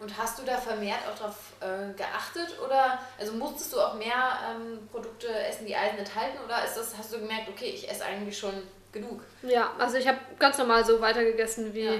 Und 0.00 0.16
hast 0.16 0.38
du 0.38 0.44
da 0.44 0.56
vermehrt 0.56 1.00
auch 1.06 1.18
darauf 1.18 1.36
äh, 1.60 1.92
geachtet 1.94 2.58
oder 2.64 2.98
also 3.18 3.32
musstest 3.34 3.74
du 3.74 3.80
auch 3.80 3.94
mehr 3.94 4.38
ähm, 4.50 4.88
Produkte 4.90 5.28
essen, 5.28 5.66
die 5.66 5.76
Eisen 5.76 5.98
enthalten 5.98 6.38
oder 6.44 6.64
ist 6.64 6.74
das, 6.74 6.96
hast 6.96 7.12
du 7.12 7.18
gemerkt, 7.20 7.50
okay, 7.50 7.66
ich 7.66 7.88
esse 7.88 8.04
eigentlich 8.04 8.38
schon 8.38 8.54
genug? 8.92 9.20
Ja, 9.42 9.72
also 9.78 9.98
ich 9.98 10.08
habe 10.08 10.18
ganz 10.38 10.56
normal 10.56 10.86
so 10.86 11.00
weitergegessen, 11.02 11.74
wie, 11.74 11.84
ja. 11.84 11.92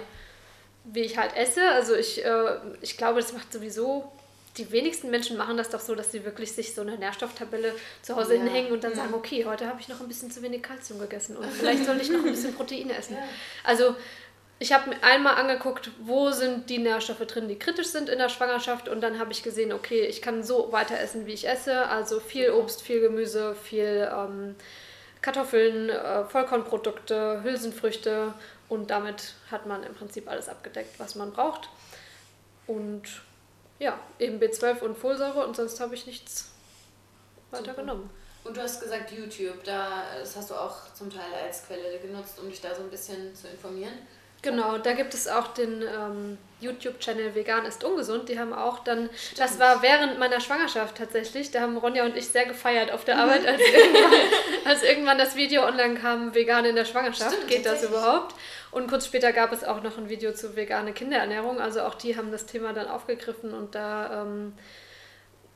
wie 0.84 1.00
ich 1.00 1.18
halt 1.18 1.36
esse. 1.36 1.68
Also 1.68 1.94
ich, 1.94 2.24
äh, 2.24 2.56
ich 2.80 2.96
glaube, 2.96 3.20
das 3.20 3.34
macht 3.34 3.52
sowieso 3.52 4.10
die 4.56 4.70
wenigsten 4.72 5.10
Menschen 5.10 5.36
machen 5.36 5.56
das 5.56 5.70
doch 5.70 5.80
so, 5.80 5.94
dass 5.94 6.10
sie 6.10 6.24
wirklich 6.24 6.52
sich 6.52 6.74
so 6.74 6.82
eine 6.82 6.98
Nährstofftabelle 6.98 7.74
zu 8.02 8.16
Hause 8.16 8.34
ja. 8.34 8.42
hinhängen 8.42 8.72
und 8.72 8.82
dann 8.82 8.92
ja. 8.92 8.98
sagen, 8.98 9.14
okay, 9.14 9.44
heute 9.44 9.66
habe 9.66 9.80
ich 9.80 9.88
noch 9.88 10.00
ein 10.00 10.08
bisschen 10.08 10.30
zu 10.30 10.42
wenig 10.42 10.62
Kalzium 10.62 10.98
gegessen 10.98 11.36
und 11.36 11.46
vielleicht 11.52 11.84
soll 11.84 12.00
ich 12.00 12.10
noch 12.10 12.24
ein 12.24 12.30
bisschen 12.30 12.54
Proteine 12.54 12.96
essen. 12.96 13.14
Ja. 13.14 13.22
Also 13.64 13.94
ich 14.62 14.74
habe 14.74 14.90
mir 14.90 15.02
einmal 15.02 15.36
angeguckt, 15.36 15.90
wo 16.02 16.30
sind 16.32 16.68
die 16.68 16.76
Nährstoffe 16.76 17.26
drin, 17.26 17.48
die 17.48 17.58
kritisch 17.58 17.86
sind 17.86 18.10
in 18.10 18.18
der 18.18 18.28
Schwangerschaft 18.28 18.90
und 18.90 19.00
dann 19.00 19.18
habe 19.18 19.32
ich 19.32 19.42
gesehen, 19.42 19.72
okay, 19.72 20.02
ich 20.02 20.20
kann 20.20 20.44
so 20.44 20.70
weiter 20.70 21.00
essen, 21.00 21.24
wie 21.24 21.32
ich 21.32 21.48
esse. 21.48 21.88
Also 21.88 22.20
viel 22.20 22.50
Obst, 22.50 22.82
viel 22.82 23.00
Gemüse, 23.00 23.54
viel 23.54 24.06
ähm, 24.14 24.54
Kartoffeln, 25.22 25.88
äh, 25.88 26.26
Vollkornprodukte, 26.26 27.42
Hülsenfrüchte 27.42 28.34
und 28.68 28.90
damit 28.90 29.32
hat 29.50 29.64
man 29.64 29.82
im 29.82 29.94
Prinzip 29.94 30.28
alles 30.28 30.50
abgedeckt, 30.50 31.00
was 31.00 31.14
man 31.14 31.32
braucht. 31.32 31.70
Und 32.66 33.22
ja, 33.78 33.98
eben 34.18 34.38
B12 34.40 34.80
und 34.80 34.98
Folsäure 34.98 35.46
und 35.46 35.56
sonst 35.56 35.80
habe 35.80 35.94
ich 35.94 36.06
nichts 36.06 36.52
weiter 37.50 37.64
Super. 37.64 37.80
genommen. 37.80 38.10
Und 38.44 38.58
du 38.58 38.60
hast 38.60 38.82
gesagt 38.82 39.10
YouTube, 39.10 39.64
da, 39.64 40.02
das 40.18 40.36
hast 40.36 40.50
du 40.50 40.54
auch 40.54 40.92
zum 40.92 41.08
Teil 41.10 41.32
als 41.46 41.66
Quelle 41.66 41.98
genutzt, 41.98 42.38
um 42.38 42.50
dich 42.50 42.60
da 42.60 42.74
so 42.74 42.82
ein 42.82 42.90
bisschen 42.90 43.34
zu 43.34 43.48
informieren. 43.48 43.94
Genau, 44.42 44.78
da 44.78 44.92
gibt 44.92 45.12
es 45.12 45.28
auch 45.28 45.48
den 45.48 45.82
ähm, 45.82 46.38
YouTube-Channel 46.60 47.34
Vegan 47.34 47.66
ist 47.66 47.84
ungesund. 47.84 48.28
Die 48.28 48.38
haben 48.38 48.52
auch 48.52 48.78
dann, 48.80 49.10
Stimmt. 49.14 49.40
das 49.40 49.58
war 49.58 49.82
während 49.82 50.18
meiner 50.18 50.40
Schwangerschaft 50.40 50.96
tatsächlich, 50.96 51.50
da 51.50 51.60
haben 51.60 51.76
Ronja 51.76 52.04
und 52.04 52.16
ich 52.16 52.28
sehr 52.28 52.46
gefeiert 52.46 52.90
auf 52.90 53.04
der 53.04 53.18
Arbeit, 53.18 53.46
als 53.46 53.60
irgendwann, 53.60 54.12
als 54.64 54.82
irgendwann 54.82 55.18
das 55.18 55.36
Video 55.36 55.66
online 55.66 55.94
kam, 55.94 56.34
vegan 56.34 56.64
in 56.64 56.76
der 56.76 56.84
Schwangerschaft, 56.84 57.32
Stimmt, 57.32 57.48
geht 57.48 57.66
das 57.66 57.82
überhaupt? 57.84 58.34
Und 58.70 58.88
kurz 58.88 59.06
später 59.06 59.32
gab 59.32 59.52
es 59.52 59.64
auch 59.64 59.82
noch 59.82 59.98
ein 59.98 60.08
Video 60.08 60.32
zu 60.32 60.56
vegane 60.56 60.92
Kinderernährung, 60.92 61.60
also 61.60 61.82
auch 61.82 61.94
die 61.94 62.16
haben 62.16 62.32
das 62.32 62.46
Thema 62.46 62.72
dann 62.72 62.88
aufgegriffen 62.88 63.52
und 63.52 63.74
da... 63.74 64.22
Ähm, 64.22 64.54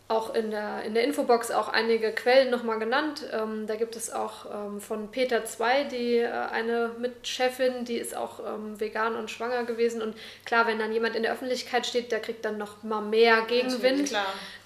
auch 0.06 0.34
in 0.34 0.50
der, 0.50 0.82
in 0.82 0.92
der 0.92 1.02
Infobox 1.04 1.50
auch 1.50 1.68
einige 1.68 2.12
Quellen 2.12 2.50
nochmal 2.50 2.78
genannt. 2.78 3.24
Ähm, 3.32 3.66
da 3.66 3.74
gibt 3.74 3.96
es 3.96 4.12
auch 4.12 4.44
ähm, 4.52 4.80
von 4.80 5.10
Peter 5.10 5.46
2, 5.46 5.84
die 5.84 6.18
äh, 6.18 6.28
eine 6.28 6.90
Mitchefin, 6.98 7.86
die 7.86 7.96
ist 7.96 8.14
auch 8.14 8.40
ähm, 8.40 8.78
vegan 8.78 9.16
und 9.16 9.30
schwanger 9.30 9.64
gewesen. 9.64 10.02
Und 10.02 10.14
klar, 10.44 10.66
wenn 10.66 10.78
dann 10.78 10.92
jemand 10.92 11.16
in 11.16 11.22
der 11.22 11.32
Öffentlichkeit 11.32 11.86
steht, 11.86 12.12
der 12.12 12.20
kriegt 12.20 12.44
dann 12.44 12.58
noch 12.58 12.82
mal 12.82 13.00
mehr 13.00 13.42
Gegenwind. 13.42 14.12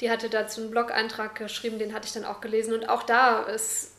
Die 0.00 0.10
hatte 0.10 0.28
dazu 0.28 0.60
einen 0.60 0.72
Blog-Eintrag 0.72 1.36
geschrieben, 1.36 1.78
den 1.78 1.94
hatte 1.94 2.08
ich 2.08 2.12
dann 2.12 2.24
auch 2.24 2.40
gelesen. 2.40 2.74
Und 2.74 2.88
auch 2.88 3.04
da 3.04 3.42
ist 3.42 3.92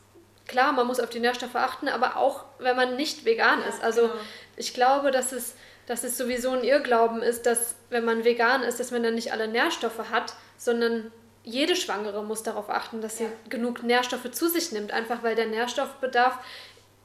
klar, 0.46 0.74
man 0.74 0.88
muss 0.88 1.00
auf 1.00 1.10
die 1.10 1.22
Nährstoffe 1.22 1.56
achten, 1.56 1.88
aber 1.88 2.18
auch 2.18 2.44
wenn 2.60 2.76
man 2.76 2.98
nicht 2.98 3.24
vegan 3.24 3.62
ist. 3.64 3.82
Also 3.82 4.02
genau. 4.02 4.14
ich 4.58 4.74
glaube, 4.74 5.12
dass 5.12 5.32
es, 5.32 5.56
dass 5.86 6.04
es 6.04 6.18
sowieso 6.18 6.52
ein 6.52 6.66
Irrglauben 6.66 7.22
ist, 7.22 7.46
dass 7.46 7.76
wenn 7.90 8.04
man 8.04 8.26
vegan 8.26 8.62
ist, 8.64 8.82
dass 8.82 8.92
man 8.92 9.04
dann 9.04 9.16
nicht 9.16 9.32
alle 9.32 9.48
Nährstoffe 9.48 10.10
hat, 10.12 10.34
sondern 10.58 11.14
jede 11.44 11.76
Schwangere 11.76 12.24
muss 12.24 12.44
darauf 12.44 12.70
achten, 12.70 13.02
dass 13.02 13.18
sie 13.18 13.26
ja. 13.26 13.30
genug 13.50 13.84
Nährstoffe 13.84 14.32
zu 14.32 14.48
sich 14.48 14.72
nimmt, 14.72 14.92
einfach 14.92 15.24
weil 15.24 15.36
der 15.36 15.48
Nährstoffbedarf 15.48 16.38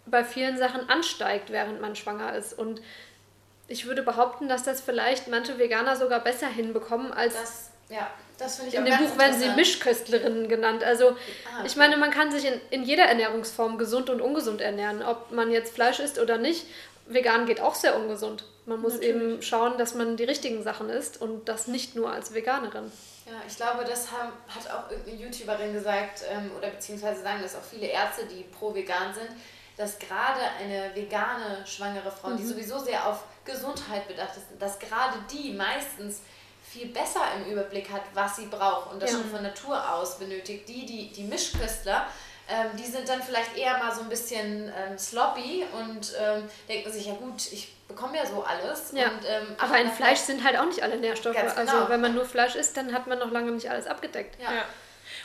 bei 0.06 0.24
vielen 0.24 0.58
Sachen 0.58 0.88
ansteigt, 0.88 1.50
während 1.50 1.80
man 1.80 1.96
schwanger 1.96 2.34
ist. 2.34 2.52
Und 2.58 2.82
ich 3.68 3.86
würde 3.86 4.02
behaupten, 4.02 4.48
dass 4.48 4.62
das 4.62 4.80
vielleicht 4.80 5.28
manche 5.28 5.58
Veganer 5.58 5.96
sogar 5.96 6.20
besser 6.20 6.48
hinbekommen 6.48 7.12
als. 7.12 7.34
Das, 7.34 7.70
ja, 7.88 8.10
das 8.38 8.56
finde 8.56 8.70
ich 8.70 8.76
In 8.76 8.84
dem 8.84 8.98
Buch 8.98 9.18
werden 9.18 9.38
sie 9.38 9.48
Mischköstlerinnen 9.50 10.48
genannt. 10.48 10.84
Also, 10.84 11.10
ah, 11.10 11.14
okay. 11.58 11.66
ich 11.66 11.76
meine, 11.76 11.96
man 11.96 12.10
kann 12.10 12.30
sich 12.30 12.44
in, 12.44 12.60
in 12.70 12.82
jeder 12.82 13.04
Ernährungsform 13.04 13.78
gesund 13.78 14.10
und 14.10 14.20
ungesund 14.20 14.60
ernähren. 14.60 15.02
Ob 15.02 15.30
man 15.32 15.50
jetzt 15.50 15.74
Fleisch 15.74 16.00
isst 16.00 16.18
oder 16.18 16.38
nicht. 16.38 16.66
Vegan 17.06 17.44
geht 17.44 17.60
auch 17.60 17.74
sehr 17.74 17.96
ungesund. 17.96 18.44
Man 18.64 18.80
muss 18.80 18.94
Natürlich. 18.94 19.14
eben 19.14 19.42
schauen, 19.42 19.76
dass 19.76 19.94
man 19.94 20.16
die 20.16 20.24
richtigen 20.24 20.62
Sachen 20.62 20.88
isst 20.88 21.20
und 21.20 21.48
das 21.50 21.66
nicht 21.66 21.96
nur 21.96 22.10
als 22.10 22.32
Veganerin. 22.32 22.90
Ja, 23.26 23.32
ich 23.46 23.56
glaube, 23.56 23.84
das 23.84 24.10
haben, 24.12 24.32
hat 24.48 24.70
auch 24.70 24.90
irgendeine 24.90 25.16
YouTuberin 25.16 25.72
gesagt, 25.72 26.22
ähm, 26.30 26.50
oder 26.58 26.68
beziehungsweise 26.68 27.22
sagen 27.22 27.40
das 27.42 27.56
auch 27.56 27.62
viele 27.62 27.86
Ärzte, 27.86 28.26
die 28.26 28.42
pro-vegan 28.42 29.14
sind, 29.14 29.30
dass 29.76 29.98
gerade 29.98 30.40
eine 30.60 30.94
vegane 30.94 31.66
schwangere 31.66 32.10
Frau, 32.10 32.28
mhm. 32.28 32.36
die 32.36 32.46
sowieso 32.46 32.78
sehr 32.78 33.08
auf 33.08 33.24
Gesundheit 33.44 34.06
bedacht 34.06 34.36
ist, 34.36 34.46
dass 34.58 34.78
gerade 34.78 35.16
die 35.30 35.52
meistens 35.52 36.20
viel 36.62 36.88
besser 36.88 37.20
im 37.36 37.52
Überblick 37.52 37.90
hat, 37.90 38.02
was 38.14 38.36
sie 38.36 38.46
braucht 38.46 38.92
und 38.92 39.02
das 39.02 39.12
ja. 39.12 39.18
schon 39.18 39.30
von 39.30 39.42
Natur 39.42 39.92
aus 39.92 40.18
benötigt. 40.18 40.68
Die, 40.68 40.86
die, 40.86 41.12
die 41.12 41.24
Mischköstler, 41.24 42.06
ähm, 42.48 42.76
die 42.78 42.84
sind 42.84 43.08
dann 43.08 43.22
vielleicht 43.22 43.56
eher 43.56 43.78
mal 43.78 43.94
so 43.94 44.02
ein 44.02 44.08
bisschen 44.08 44.72
ähm, 44.76 44.98
sloppy 44.98 45.64
und 45.72 46.14
ähm, 46.18 46.48
denken 46.68 46.92
sich, 46.92 47.06
ja 47.06 47.14
gut, 47.14 47.52
ich 47.52 47.73
bekomme 47.88 48.16
ja 48.16 48.26
so 48.26 48.42
alles. 48.42 48.92
Ja. 48.92 49.08
Und, 49.08 49.24
ähm, 49.26 49.56
aber 49.58 49.78
in 49.78 49.90
Fleisch 49.90 50.20
sind 50.20 50.44
halt 50.44 50.58
auch 50.58 50.66
nicht 50.66 50.82
alle 50.82 50.96
Nährstoffe. 50.96 51.36
Also 51.36 51.56
genau. 51.56 51.72
Also 51.72 51.88
wenn 51.88 52.00
man 52.00 52.14
nur 52.14 52.24
Fleisch 52.24 52.54
isst, 52.54 52.76
dann 52.76 52.92
hat 52.92 53.06
man 53.06 53.18
noch 53.18 53.30
lange 53.30 53.50
nicht 53.52 53.70
alles 53.70 53.86
abgedeckt. 53.86 54.40
Ja. 54.40 54.52
ja. 54.52 54.62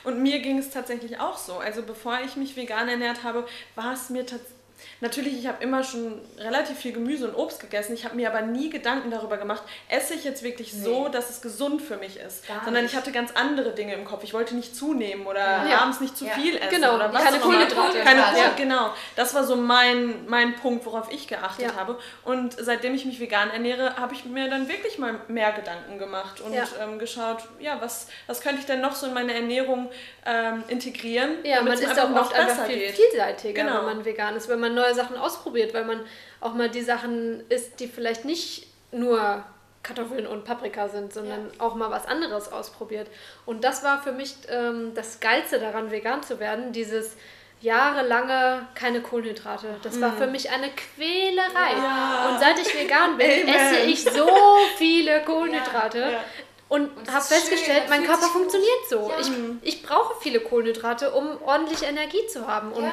Und 0.03 0.21
mir 0.21 0.39
ging 0.39 0.57
es 0.57 0.69
tatsächlich 0.69 1.19
auch 1.19 1.37
so. 1.37 1.57
Also 1.57 1.83
bevor 1.83 2.19
ich 2.23 2.35
mich 2.35 2.55
vegan 2.55 2.87
ernährt 2.87 3.23
habe, 3.23 3.47
war 3.75 3.93
es 3.93 4.09
mir 4.09 4.25
tatsächlich 4.25 4.58
Natürlich, 5.01 5.37
ich 5.37 5.47
habe 5.47 5.63
immer 5.63 5.83
schon 5.83 6.21
relativ 6.37 6.77
viel 6.77 6.91
Gemüse 6.91 7.27
und 7.27 7.35
Obst 7.35 7.59
gegessen. 7.59 7.93
Ich 7.93 8.05
habe 8.05 8.15
mir 8.15 8.29
aber 8.29 8.41
nie 8.41 8.69
Gedanken 8.69 9.11
darüber 9.11 9.37
gemacht, 9.37 9.63
esse 9.87 10.13
ich 10.13 10.23
jetzt 10.23 10.43
wirklich 10.43 10.73
nee. 10.73 10.83
so, 10.83 11.07
dass 11.07 11.29
es 11.29 11.41
gesund 11.41 11.81
für 11.81 11.97
mich 11.97 12.17
ist. 12.17 12.47
Gar 12.47 12.63
Sondern 12.65 12.83
nicht. 12.83 12.93
ich 12.93 12.97
hatte 12.97 13.11
ganz 13.11 13.31
andere 13.33 13.71
Dinge 13.71 13.93
im 13.93 14.05
Kopf. 14.05 14.23
Ich 14.23 14.33
wollte 14.33 14.55
nicht 14.55 14.75
zunehmen 14.75 15.25
oder 15.25 15.67
ja. 15.67 15.79
abends 15.81 15.99
nicht 15.99 16.17
zu 16.17 16.25
ja. 16.25 16.31
viel 16.31 16.57
essen. 16.57 16.69
Genau, 16.69 16.95
oder 16.95 17.13
was 17.13 17.23
keine 17.23 17.39
Kohlenhydrate. 17.39 17.99
Keine 17.99 18.19
ja. 18.19 18.51
Genau, 18.55 18.93
das 19.15 19.33
war 19.33 19.43
so 19.43 19.55
mein, 19.55 20.27
mein 20.27 20.55
Punkt, 20.55 20.85
worauf 20.85 21.11
ich 21.11 21.27
geachtet 21.27 21.75
habe. 21.75 21.97
Und 22.23 22.55
seitdem 22.59 22.93
ich 22.93 23.05
mich 23.05 23.19
vegan 23.19 23.49
ernähre, 23.51 23.95
habe 23.97 24.13
ich 24.13 24.25
mir 24.25 24.49
dann 24.49 24.67
wirklich 24.67 24.97
mal 24.97 25.19
mehr 25.27 25.51
Gedanken 25.51 25.97
gemacht 25.97 26.41
und 26.41 26.53
ähm, 26.53 26.99
geschaut, 26.99 27.43
ja, 27.59 27.77
was, 27.79 28.07
was 28.27 28.41
könnte 28.41 28.59
ich 28.59 28.65
denn 28.65 28.81
noch 28.81 28.95
so 28.95 29.07
in 29.07 29.13
meine 29.13 29.33
Ernährung 29.33 29.89
ähm, 30.25 30.63
integrieren, 30.67 31.37
ja, 31.43 31.61
man 31.61 31.73
ist 31.73 31.99
auch 31.99 32.09
noch 32.09 32.31
besser 32.31 32.65
viel 32.65 32.77
geht. 32.77 32.95
vielseitiger, 32.95 33.63
genau. 33.63 33.79
wenn 33.79 33.85
man 33.85 34.05
vegan 34.05 34.35
ist, 34.35 34.49
wenn 34.49 34.59
man 34.59 34.68
neue 34.69 34.93
Sachen 34.93 35.17
ausprobiert, 35.17 35.73
weil 35.73 35.85
man 35.85 36.01
auch 36.41 36.53
mal 36.53 36.69
die 36.69 36.81
Sachen 36.81 37.43
isst, 37.49 37.79
die 37.79 37.87
vielleicht 37.87 38.25
nicht 38.25 38.67
nur 38.91 39.43
Kartoffeln 39.83 40.27
und 40.27 40.43
Paprika 40.43 40.89
sind, 40.89 41.13
sondern 41.13 41.45
ja. 41.45 41.65
auch 41.65 41.75
mal 41.75 41.89
was 41.89 42.05
anderes 42.05 42.51
ausprobiert. 42.51 43.07
Und 43.45 43.63
das 43.63 43.83
war 43.83 44.01
für 44.01 44.11
mich 44.11 44.35
ähm, 44.49 44.93
das 44.93 45.19
Geilste 45.19 45.59
daran, 45.59 45.91
vegan 45.91 46.21
zu 46.21 46.39
werden, 46.39 46.73
dieses 46.73 47.15
jahrelange 47.61 48.67
keine 48.73 49.01
Kohlenhydrate. 49.01 49.67
Das 49.83 49.99
war 49.99 50.13
für 50.13 50.27
mich 50.27 50.49
eine 50.49 50.69
Quälerei. 50.69 51.77
Ja. 51.77 52.29
Und 52.29 52.39
seit 52.39 52.57
ich 52.59 52.73
vegan 52.73 53.17
bin, 53.17 53.29
Amen. 53.29 53.47
esse 53.47 53.79
ich 53.79 54.03
so 54.03 54.29
viele 54.77 55.21
Kohlenhydrate. 55.23 55.99
Ja, 55.99 56.23
und, 56.69 56.95
und 56.95 57.11
habe 57.11 57.25
festgestellt, 57.25 57.83
mein 57.89 58.05
Körper 58.05 58.27
funktioniert 58.27 58.89
so. 58.89 59.11
Ich, 59.19 59.29
ich 59.63 59.83
brauche 59.83 60.21
viele 60.21 60.39
Kohlenhydrate, 60.39 61.11
um 61.11 61.41
ordentlich 61.41 61.83
Energie 61.83 62.25
zu 62.27 62.47
haben. 62.47 62.71
Und 62.71 62.89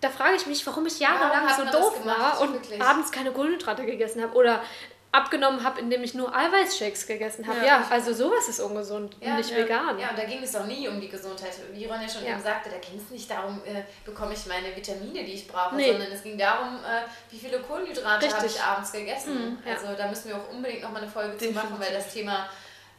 da 0.00 0.10
frage 0.10 0.36
ich 0.36 0.46
mich, 0.46 0.66
warum 0.66 0.86
ich 0.86 1.00
jahrelang 1.00 1.46
warum 1.46 1.66
so 1.66 1.78
doof 1.78 2.04
war 2.04 2.40
und 2.40 2.54
wirklich? 2.54 2.80
abends 2.80 3.10
keine 3.10 3.32
Kohlenhydrate 3.32 3.84
gegessen 3.84 4.22
habe 4.22 4.34
oder 4.34 4.62
abgenommen 5.10 5.64
habe, 5.64 5.80
indem 5.80 6.04
ich 6.04 6.14
nur 6.14 6.34
Eiweißshakes 6.36 7.06
gegessen 7.06 7.46
habe. 7.46 7.60
Ja, 7.60 7.64
ja 7.64 7.86
also 7.90 8.12
sowas 8.12 8.46
ist 8.48 8.60
ungesund 8.60 9.16
ja, 9.20 9.36
nicht 9.36 9.50
ja. 9.50 9.56
vegan. 9.56 9.98
Ja, 9.98 10.10
und 10.10 10.18
da 10.18 10.24
ging 10.24 10.42
es 10.42 10.54
auch 10.54 10.66
nie 10.66 10.86
um 10.86 11.00
die 11.00 11.08
Gesundheit. 11.08 11.52
Wie 11.72 11.86
Ron 11.86 12.00
ja 12.02 12.08
schon 12.08 12.26
eben 12.26 12.40
sagte, 12.40 12.68
da 12.68 12.76
ging 12.76 13.00
es 13.00 13.10
nicht 13.10 13.30
darum, 13.30 13.60
äh, 13.64 13.82
bekomme 14.04 14.34
ich 14.34 14.46
meine 14.46 14.76
Vitamine, 14.76 15.24
die 15.24 15.32
ich 15.32 15.48
brauche, 15.48 15.76
nee. 15.76 15.90
sondern 15.90 16.12
es 16.12 16.22
ging 16.22 16.36
darum, 16.36 16.76
äh, 16.76 17.02
wie 17.30 17.38
viele 17.38 17.60
Kohlenhydrate 17.60 18.36
habe 18.36 18.46
ich 18.46 18.62
abends 18.62 18.92
gegessen. 18.92 19.52
Mhm, 19.52 19.58
also 19.66 19.94
da 19.96 20.08
müssen 20.08 20.28
wir 20.28 20.36
auch 20.36 20.50
unbedingt 20.50 20.82
nochmal 20.82 21.02
eine 21.02 21.10
Folge 21.10 21.32
Definitiv. 21.32 21.62
zu 21.62 21.66
machen, 21.66 21.80
weil 21.82 21.92
das 21.92 22.12
Thema 22.12 22.48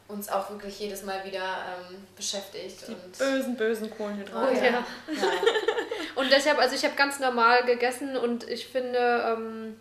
uns 0.09 0.27
auch 0.27 0.49
wirklich 0.49 0.79
jedes 0.79 1.03
Mal 1.03 1.23
wieder 1.23 1.39
ähm, 1.39 1.97
beschäftigt. 2.15 2.87
Die 2.87 2.91
und 2.93 3.17
bösen, 3.17 3.55
bösen 3.55 3.89
Kohlenhydrate. 3.91 4.51
Oh, 4.51 4.55
ja. 4.55 4.63
ja. 4.63 4.85
und 6.15 6.31
deshalb, 6.31 6.57
also 6.59 6.75
ich 6.75 6.83
habe 6.83 6.95
ganz 6.95 7.19
normal 7.19 7.63
gegessen 7.63 8.17
und 8.17 8.49
ich 8.49 8.67
finde, 8.67 8.97
ähm, 8.97 9.77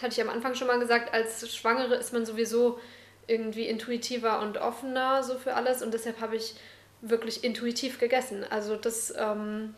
hatte 0.00 0.12
ich 0.12 0.20
am 0.20 0.28
Anfang 0.28 0.54
schon 0.54 0.68
mal 0.68 0.78
gesagt, 0.78 1.12
als 1.14 1.52
Schwangere 1.52 1.96
ist 1.96 2.12
man 2.12 2.26
sowieso 2.26 2.78
irgendwie 3.26 3.66
intuitiver 3.68 4.40
und 4.40 4.58
offener 4.58 5.22
so 5.22 5.38
für 5.38 5.54
alles 5.54 5.82
und 5.82 5.94
deshalb 5.94 6.20
habe 6.20 6.36
ich 6.36 6.54
wirklich 7.00 7.42
intuitiv 7.42 7.98
gegessen. 7.98 8.44
Also 8.50 8.76
das, 8.76 9.14
ähm, 9.16 9.74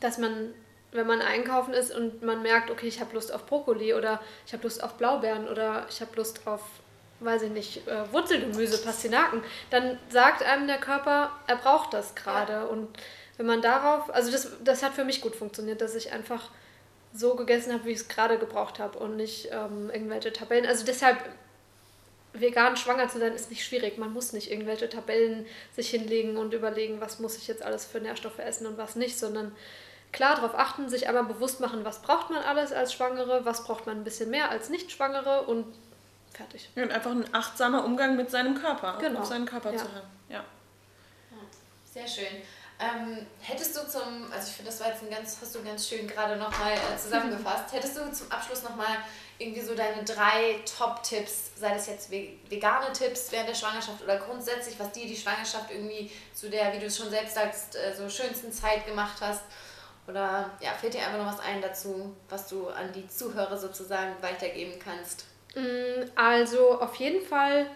dass 0.00 0.18
man, 0.18 0.52
wenn 0.90 1.06
man 1.06 1.20
einkaufen 1.20 1.72
ist 1.72 1.94
und 1.94 2.22
man 2.22 2.42
merkt, 2.42 2.70
okay, 2.70 2.88
ich 2.88 3.00
habe 3.00 3.14
Lust 3.14 3.32
auf 3.32 3.46
Brokkoli 3.46 3.94
oder 3.94 4.20
ich 4.44 4.52
habe 4.52 4.64
Lust 4.64 4.82
auf 4.82 4.94
Blaubeeren 4.94 5.46
oder 5.48 5.86
ich 5.88 6.00
habe 6.00 6.16
Lust 6.16 6.46
auf 6.46 6.62
weiß 7.20 7.42
ich 7.42 7.50
nicht, 7.50 7.86
äh, 7.88 8.12
Wurzelgemüse, 8.12 8.82
Pastinaken, 8.82 9.42
dann 9.70 9.98
sagt 10.08 10.42
einem 10.42 10.66
der 10.66 10.78
Körper, 10.78 11.30
er 11.46 11.56
braucht 11.56 11.94
das 11.94 12.14
gerade. 12.14 12.52
Ja. 12.52 12.64
Und 12.64 12.88
wenn 13.36 13.46
man 13.46 13.62
darauf, 13.62 14.12
also 14.14 14.30
das, 14.30 14.50
das 14.64 14.82
hat 14.82 14.94
für 14.94 15.04
mich 15.04 15.20
gut 15.20 15.36
funktioniert, 15.36 15.80
dass 15.80 15.94
ich 15.94 16.12
einfach 16.12 16.50
so 17.12 17.34
gegessen 17.34 17.72
habe, 17.72 17.86
wie 17.86 17.92
ich 17.92 17.98
es 17.98 18.08
gerade 18.08 18.38
gebraucht 18.38 18.78
habe 18.78 18.98
und 18.98 19.16
nicht 19.16 19.48
ähm, 19.50 19.90
irgendwelche 19.92 20.32
Tabellen. 20.32 20.66
Also 20.66 20.84
deshalb, 20.84 21.18
vegan 22.34 22.76
schwanger 22.76 23.08
zu 23.08 23.18
sein, 23.18 23.32
ist 23.32 23.50
nicht 23.50 23.64
schwierig. 23.64 23.96
Man 23.96 24.12
muss 24.12 24.32
nicht 24.32 24.50
irgendwelche 24.50 24.88
Tabellen 24.88 25.46
sich 25.74 25.88
hinlegen 25.88 26.36
und 26.36 26.52
überlegen, 26.52 27.00
was 27.00 27.18
muss 27.18 27.38
ich 27.38 27.48
jetzt 27.48 27.62
alles 27.62 27.86
für 27.86 28.00
Nährstoffe 28.00 28.38
essen 28.38 28.66
und 28.66 28.76
was 28.76 28.96
nicht, 28.96 29.18
sondern 29.18 29.52
klar 30.12 30.36
darauf 30.36 30.54
achten, 30.54 30.88
sich 30.88 31.08
einmal 31.08 31.24
bewusst 31.24 31.60
machen, 31.60 31.84
was 31.84 32.02
braucht 32.02 32.30
man 32.30 32.42
alles 32.42 32.72
als 32.72 32.92
Schwangere, 32.92 33.44
was 33.44 33.64
braucht 33.64 33.86
man 33.86 33.98
ein 33.98 34.04
bisschen 34.04 34.30
mehr 34.30 34.50
als 34.50 34.68
Nicht-Schwangere 34.68 35.42
und 35.42 35.66
Fertig. 36.36 36.68
und 36.76 36.92
einfach 36.92 37.10
ein 37.10 37.34
achtsamer 37.34 37.84
Umgang 37.84 38.16
mit 38.16 38.30
seinem 38.30 38.54
Körper, 38.54 38.98
genau. 39.00 39.20
auf 39.20 39.26
seinen 39.26 39.46
Körper 39.46 39.72
ja. 39.72 39.78
zu 39.78 39.84
haben. 39.84 40.08
Ja. 40.28 40.44
Sehr 41.92 42.06
schön. 42.06 42.42
Ähm, 42.78 43.26
hättest 43.40 43.74
du 43.74 43.88
zum, 43.88 44.30
also 44.30 44.48
ich 44.48 44.54
finde, 44.54 44.70
das 44.70 44.80
war 44.80 44.88
jetzt 44.88 45.02
ein 45.02 45.08
ganz, 45.08 45.38
hast 45.40 45.54
du 45.54 45.62
ganz 45.62 45.88
schön 45.88 46.06
gerade 46.06 46.36
nochmal 46.36 46.74
äh, 46.74 46.98
zusammengefasst, 46.98 47.72
hättest 47.72 47.96
du 47.96 48.12
zum 48.12 48.30
Abschluss 48.30 48.64
nochmal 48.64 48.98
irgendwie 49.38 49.62
so 49.62 49.74
deine 49.74 50.04
drei 50.04 50.60
Top-Tipps, 50.78 51.52
sei 51.56 51.72
das 51.72 51.86
jetzt 51.86 52.10
vegane 52.10 52.92
Tipps 52.92 53.32
während 53.32 53.48
der 53.48 53.54
Schwangerschaft 53.54 54.02
oder 54.02 54.18
grundsätzlich, 54.18 54.78
was 54.78 54.92
dir 54.92 55.06
die 55.06 55.16
Schwangerschaft 55.16 55.70
irgendwie 55.70 56.10
zu 56.34 56.50
der, 56.50 56.70
wie 56.74 56.78
du 56.78 56.86
es 56.86 56.98
schon 56.98 57.08
selbst 57.08 57.34
sagst, 57.34 57.76
äh, 57.76 57.94
so 57.96 58.10
schönsten 58.10 58.52
Zeit 58.52 58.84
gemacht 58.84 59.16
hast? 59.20 59.44
Oder 60.06 60.50
ja, 60.60 60.72
fällt 60.72 60.92
dir 60.92 61.00
einfach 61.00 61.18
noch 61.18 61.32
was 61.32 61.40
ein 61.40 61.62
dazu, 61.62 62.14
was 62.28 62.46
du 62.46 62.68
an 62.68 62.92
die 62.92 63.08
Zuhörer 63.08 63.56
sozusagen 63.56 64.14
weitergeben 64.20 64.78
kannst? 64.78 65.24
Mm, 65.56 66.10
also 66.14 66.80
auf 66.80 66.94
jeden 66.96 67.22
Fall 67.22 67.66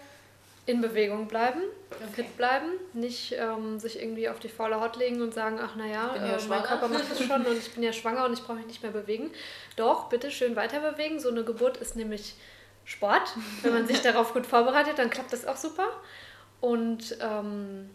in 0.67 0.83
Bewegung 0.83 1.27
bleiben, 1.27 1.63
okay. 1.91 2.05
fit 2.13 2.37
bleiben, 2.37 2.67
nicht 2.93 3.35
ähm, 3.37 3.81
sich 3.81 4.01
irgendwie 4.01 4.29
auf 4.29 4.39
die 4.39 4.51
faule 4.51 4.81
Haut 4.81 4.97
legen 4.97 5.23
und 5.23 5.33
sagen, 5.33 5.59
ach 5.61 5.75
naja, 5.75 6.15
ja 6.15 6.37
äh, 6.37 6.47
mein 6.49 6.63
Körper 6.63 6.89
macht 6.89 7.11
das 7.11 7.23
schon 7.23 7.45
und 7.45 7.57
ich 7.57 7.73
bin 7.73 7.83
ja 7.83 7.93
schwanger 7.93 8.27
und 8.27 8.35
ich 8.35 8.43
brauche 8.43 8.59
mich 8.59 8.67
nicht 8.67 8.83
mehr 8.83 8.93
bewegen. 8.93 9.31
Doch, 9.77 10.09
bitte 10.11 10.31
schön 10.31 10.55
weiter 10.57 10.81
bewegen. 10.81 11.19
So 11.19 11.31
eine 11.31 11.43
Geburt 11.43 11.79
ist 11.79 11.97
nämlich 11.97 12.35
Sport. 12.85 13.35
Wenn 13.63 13.73
man 13.73 13.87
sich 13.87 14.01
darauf 14.03 14.35
gut 14.35 14.47
vorbereitet, 14.47 14.99
dann 14.99 15.11
klappt 15.11 15.33
das 15.33 15.47
auch 15.47 15.57
super. 15.57 15.89
Und 16.61 17.17
ähm, 17.21 17.89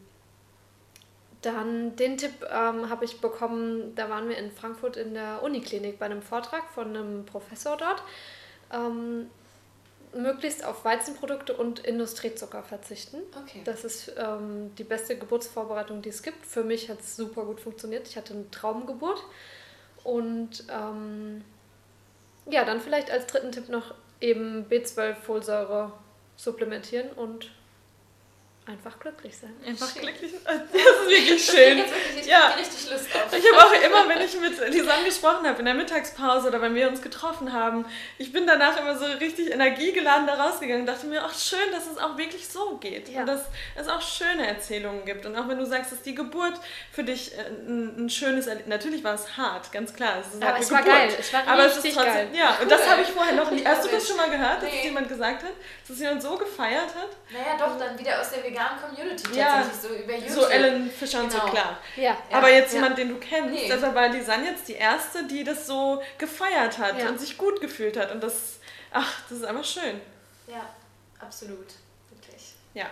dann 1.43 1.95
den 1.95 2.17
Tipp 2.17 2.33
ähm, 2.51 2.89
habe 2.89 3.05
ich 3.05 3.21
bekommen, 3.21 3.93
da 3.95 4.09
waren 4.09 4.27
wir 4.27 4.37
in 4.37 4.51
Frankfurt 4.51 4.97
in 4.97 5.13
der 5.13 5.43
Uniklinik 5.43 5.99
bei 5.99 6.07
einem 6.07 6.23
Vortrag 6.23 6.63
von 6.73 6.87
einem 6.87 7.25
Professor 7.25 7.77
dort. 7.77 8.01
Ähm, 8.73 9.29
möglichst 10.15 10.63
auf 10.65 10.85
Weizenprodukte 10.85 11.53
und 11.55 11.79
Industriezucker 11.79 12.63
verzichten. 12.63 13.17
Okay. 13.43 13.61
Das 13.65 13.83
ist 13.83 14.13
ähm, 14.17 14.73
die 14.75 14.83
beste 14.83 15.17
Geburtsvorbereitung, 15.17 16.01
die 16.01 16.09
es 16.09 16.23
gibt. 16.23 16.45
Für 16.45 16.63
mich 16.63 16.89
hat 16.89 17.01
es 17.01 17.15
super 17.15 17.45
gut 17.45 17.59
funktioniert. 17.59 18.07
Ich 18.07 18.17
hatte 18.17 18.33
eine 18.33 18.49
Traumgeburt. 18.51 19.23
Und 20.03 20.65
ähm, 20.69 21.43
ja, 22.49 22.63
dann 22.63 22.79
vielleicht 22.79 23.11
als 23.11 23.27
dritten 23.27 23.51
Tipp 23.51 23.69
noch 23.69 23.93
eben 24.21 24.65
B12-Folsäure 24.69 25.91
supplementieren 26.37 27.09
und 27.11 27.51
einfach 28.65 28.99
glücklich 28.99 29.37
sein. 29.37 29.53
Einfach 29.65 29.91
schön. 29.91 30.03
glücklich 30.03 30.31
sein. 30.43 30.61
Das 30.71 30.81
ist 30.81 31.09
wirklich 31.09 31.45
schön. 31.45 31.79
Ich 32.25 32.31
ja. 32.31 32.47
richtig 32.57 32.91
Lust 32.91 33.05
auf. 33.15 33.37
Ich 33.37 33.45
habe 33.51 33.65
auch 33.65 33.85
immer, 33.85 34.09
wenn 34.09 34.21
ich 34.21 34.39
mit 34.39 34.73
Lisanne 34.73 35.05
gesprochen 35.05 35.47
habe 35.47 35.59
in 35.59 35.65
der 35.65 35.73
Mittagspause 35.73 36.47
oder 36.47 36.61
wenn 36.61 36.75
wir 36.75 36.87
uns 36.87 37.01
getroffen 37.01 37.53
haben, 37.53 37.85
ich 38.17 38.31
bin 38.31 38.47
danach 38.47 38.79
immer 38.79 38.97
so 38.97 39.05
richtig 39.05 39.51
energiegeladen 39.51 40.27
da 40.27 40.33
rausgegangen 40.35 40.81
und 40.81 40.87
dachte 40.87 41.05
mir, 41.05 41.23
ach 41.23 41.33
schön, 41.37 41.71
dass 41.71 41.87
es 41.87 41.97
auch 41.97 42.17
wirklich 42.17 42.47
so 42.47 42.77
geht. 42.77 43.09
Ja. 43.09 43.21
Und 43.21 43.27
dass 43.27 43.41
es 43.75 43.87
auch 43.87 44.01
schöne 44.01 44.47
Erzählungen 44.47 45.05
gibt. 45.05 45.25
Und 45.25 45.35
auch 45.37 45.47
wenn 45.47 45.57
du 45.57 45.65
sagst, 45.65 45.91
dass 45.91 46.01
die 46.01 46.15
Geburt 46.15 46.55
für 46.91 47.03
dich 47.03 47.37
äh, 47.37 47.41
ein, 47.67 48.05
ein 48.05 48.09
schönes 48.09 48.47
Erlebnis 48.47 48.65
Natürlich 48.67 49.03
war 49.03 49.13
es 49.13 49.37
hart, 49.37 49.71
ganz 49.71 49.93
klar. 49.93 50.17
Es 50.19 50.33
ist 50.33 50.41
Aber 50.41 50.53
halt 50.53 50.63
es 50.63 50.69
Geburt. 50.69 50.87
war 50.87 50.93
geil. 50.93 51.09
Es 51.19 51.33
war 51.33 51.47
Aber 51.47 51.65
es 51.65 51.77
ist 51.77 51.93
trotzdem, 51.93 52.13
geil. 52.13 52.27
Ja, 52.33 52.57
und 52.61 52.71
das 52.71 52.89
habe 52.89 53.01
ich 53.01 53.07
vorher 53.09 53.33
noch 53.33 53.51
nie. 53.51 53.63
Hast 53.65 53.85
du 53.85 53.89
das 53.89 54.07
schon 54.07 54.17
mal 54.17 54.29
gehört, 54.29 54.61
dass 54.61 54.71
nee. 54.71 54.83
jemand 54.83 55.07
gesagt 55.07 55.43
hat, 55.43 55.51
dass 55.87 55.99
jemand 55.99 56.21
so 56.21 56.37
gefeiert 56.37 56.93
hat? 56.95 57.09
Naja, 57.31 57.57
doch, 57.57 57.77
dann 57.77 57.97
wieder 57.97 58.19
aus 58.19 58.31
der 58.31 58.43
veganen 58.43 58.79
Community 58.81 59.37
ja, 59.37 59.63
tatsächlich, 59.63 59.81
so 59.81 60.03
über 60.03 60.13
YouTube. 60.13 60.29
So 60.29 60.47
Ellen 60.47 60.89
Fischer 60.89 61.21
und 61.21 61.29
genau. 61.29 61.45
so, 61.45 61.51
klar. 61.51 61.77
Ja. 61.95 62.14
Aber 62.31 62.49
jetzt 62.49 62.73
ja. 62.73 62.79
jemand, 62.79 62.97
den 62.97 63.09
du 63.09 63.15
kennst, 63.15 63.51
nee. 63.51 63.67
deshalb 63.67 63.95
war 63.95 64.09
Lisanne 64.09 64.45
jetzt 64.47 64.67
die 64.67 64.73
Erste, 64.73 65.25
die 65.25 65.43
das 65.43 65.67
so 65.67 66.01
gefeiert 66.17 66.77
hat 66.77 66.99
ja. 66.99 67.09
und 67.09 67.19
sich 67.19 67.37
gut 67.37 67.61
gefühlt 67.61 67.97
hat. 67.97 68.11
Und 68.11 68.23
das, 68.23 68.59
ach, 68.91 69.21
das 69.29 69.39
ist 69.39 69.45
einfach 69.45 69.63
schön. 69.63 70.01
Ja, 70.47 70.69
absolut. 71.19 71.67
Wirklich. 72.09 72.53
Ja. 72.73 72.85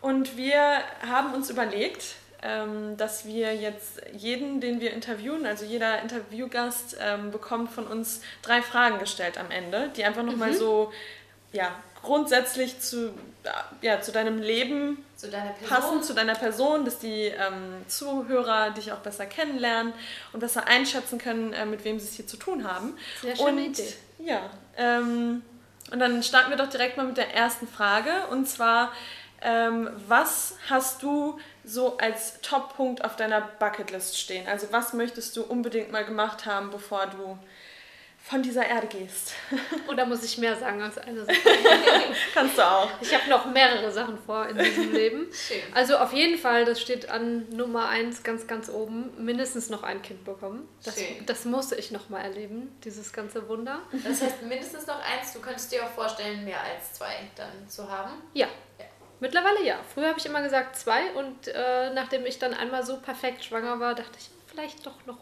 Und 0.00 0.36
wir 0.36 0.82
haben 1.06 1.34
uns 1.34 1.50
überlegt, 1.50 2.14
ähm, 2.42 2.96
dass 2.96 3.24
wir 3.24 3.54
jetzt 3.56 4.00
jeden, 4.12 4.60
den 4.60 4.80
wir 4.80 4.92
interviewen, 4.92 5.44
also 5.44 5.64
jeder 5.64 6.00
Interviewgast 6.02 6.96
ähm, 7.00 7.32
bekommt 7.32 7.72
von 7.72 7.86
uns 7.86 8.20
drei 8.42 8.62
Fragen 8.62 8.98
gestellt 9.00 9.38
am 9.38 9.50
Ende, 9.50 9.90
die 9.96 10.04
einfach 10.04 10.22
nochmal 10.22 10.52
mhm. 10.52 10.56
so 10.56 10.92
ja, 11.52 11.72
grundsätzlich 12.02 12.80
zu, 12.80 13.12
ja, 13.82 14.00
zu 14.00 14.12
deinem 14.12 14.38
Leben 14.38 15.04
zu 15.16 15.28
deiner 15.28 15.50
passen, 15.68 16.02
zu 16.02 16.14
deiner 16.14 16.34
Person, 16.34 16.84
dass 16.84 16.98
die 16.98 17.24
ähm, 17.24 17.84
Zuhörer 17.88 18.70
dich 18.70 18.92
auch 18.92 18.98
besser 18.98 19.26
kennenlernen 19.26 19.92
und 20.32 20.40
besser 20.40 20.66
einschätzen 20.66 21.18
können, 21.18 21.52
äh, 21.52 21.66
mit 21.66 21.84
wem 21.84 21.98
sie 21.98 22.06
es 22.06 22.14
hier 22.14 22.26
zu 22.26 22.36
tun 22.36 22.64
haben. 22.70 22.96
Sehr 23.22 23.36
schöne 23.36 23.50
und, 23.50 23.78
Idee. 23.78 23.94
Ja, 24.18 24.50
ähm, 24.76 25.42
und 25.90 25.98
dann 25.98 26.22
starten 26.22 26.50
wir 26.50 26.56
doch 26.56 26.68
direkt 26.68 26.96
mal 26.96 27.06
mit 27.06 27.16
der 27.16 27.34
ersten 27.34 27.66
Frage 27.66 28.10
und 28.30 28.48
zwar, 28.48 28.92
Ähm, 29.40 29.88
was 30.08 30.56
hast 30.68 31.04
du 31.04 31.38
so 31.64 31.96
als 31.98 32.40
Top-Punkt 32.40 33.04
auf 33.04 33.14
deiner 33.14 33.40
Bucketlist 33.40 34.18
stehen? 34.18 34.48
Also 34.48 34.66
was 34.72 34.94
möchtest 34.94 35.36
du 35.36 35.44
unbedingt 35.44 35.92
mal 35.92 36.04
gemacht 36.04 36.44
haben, 36.44 36.72
bevor 36.72 37.06
du 37.06 37.38
von 38.28 38.42
dieser 38.42 38.66
Erde 38.66 38.86
gehst. 38.88 39.32
Oder 39.88 40.04
muss 40.04 40.22
ich 40.22 40.36
mehr 40.36 40.54
sagen 40.54 40.82
als 40.82 40.98
eine 40.98 41.24
Sache? 41.24 41.38
Kannst 42.34 42.58
du 42.58 42.62
auch. 42.62 42.90
Ich 43.00 43.14
habe 43.14 43.28
noch 43.30 43.46
mehrere 43.46 43.90
Sachen 43.90 44.18
vor 44.18 44.46
in 44.46 44.58
diesem 44.58 44.92
Leben. 44.92 45.28
Schön. 45.32 45.62
Also 45.72 45.96
auf 45.96 46.12
jeden 46.12 46.36
Fall, 46.36 46.66
das 46.66 46.80
steht 46.80 47.08
an 47.08 47.48
Nummer 47.48 47.88
eins 47.88 48.22
ganz, 48.22 48.46
ganz 48.46 48.68
oben, 48.68 49.24
mindestens 49.24 49.70
noch 49.70 49.82
ein 49.82 50.02
Kind 50.02 50.24
bekommen. 50.24 50.68
Das, 50.84 50.96
Schön. 50.96 51.24
das 51.24 51.46
musste 51.46 51.76
ich 51.76 51.90
noch 51.90 52.10
mal 52.10 52.20
erleben, 52.20 52.70
dieses 52.84 53.14
ganze 53.14 53.48
Wunder. 53.48 53.80
Das 54.04 54.20
heißt 54.20 54.42
mindestens 54.42 54.86
noch 54.86 55.00
eins. 55.00 55.32
Du 55.32 55.40
könntest 55.40 55.72
dir 55.72 55.84
auch 55.84 55.90
vorstellen, 55.90 56.44
mehr 56.44 56.60
als 56.60 56.92
zwei 56.92 57.30
dann 57.34 57.66
zu 57.66 57.90
haben? 57.90 58.12
Ja. 58.34 58.48
ja. 58.78 58.84
Mittlerweile 59.20 59.64
ja. 59.64 59.76
Früher 59.94 60.08
habe 60.08 60.18
ich 60.18 60.26
immer 60.26 60.42
gesagt 60.42 60.76
zwei 60.76 61.12
und 61.12 61.48
äh, 61.48 61.94
nachdem 61.94 62.26
ich 62.26 62.38
dann 62.38 62.52
einmal 62.52 62.84
so 62.84 62.98
perfekt 62.98 63.42
schwanger 63.42 63.80
war, 63.80 63.94
dachte 63.94 64.18
ich, 64.18 64.28
vielleicht 64.46 64.84
doch 64.84 65.06
noch, 65.06 65.18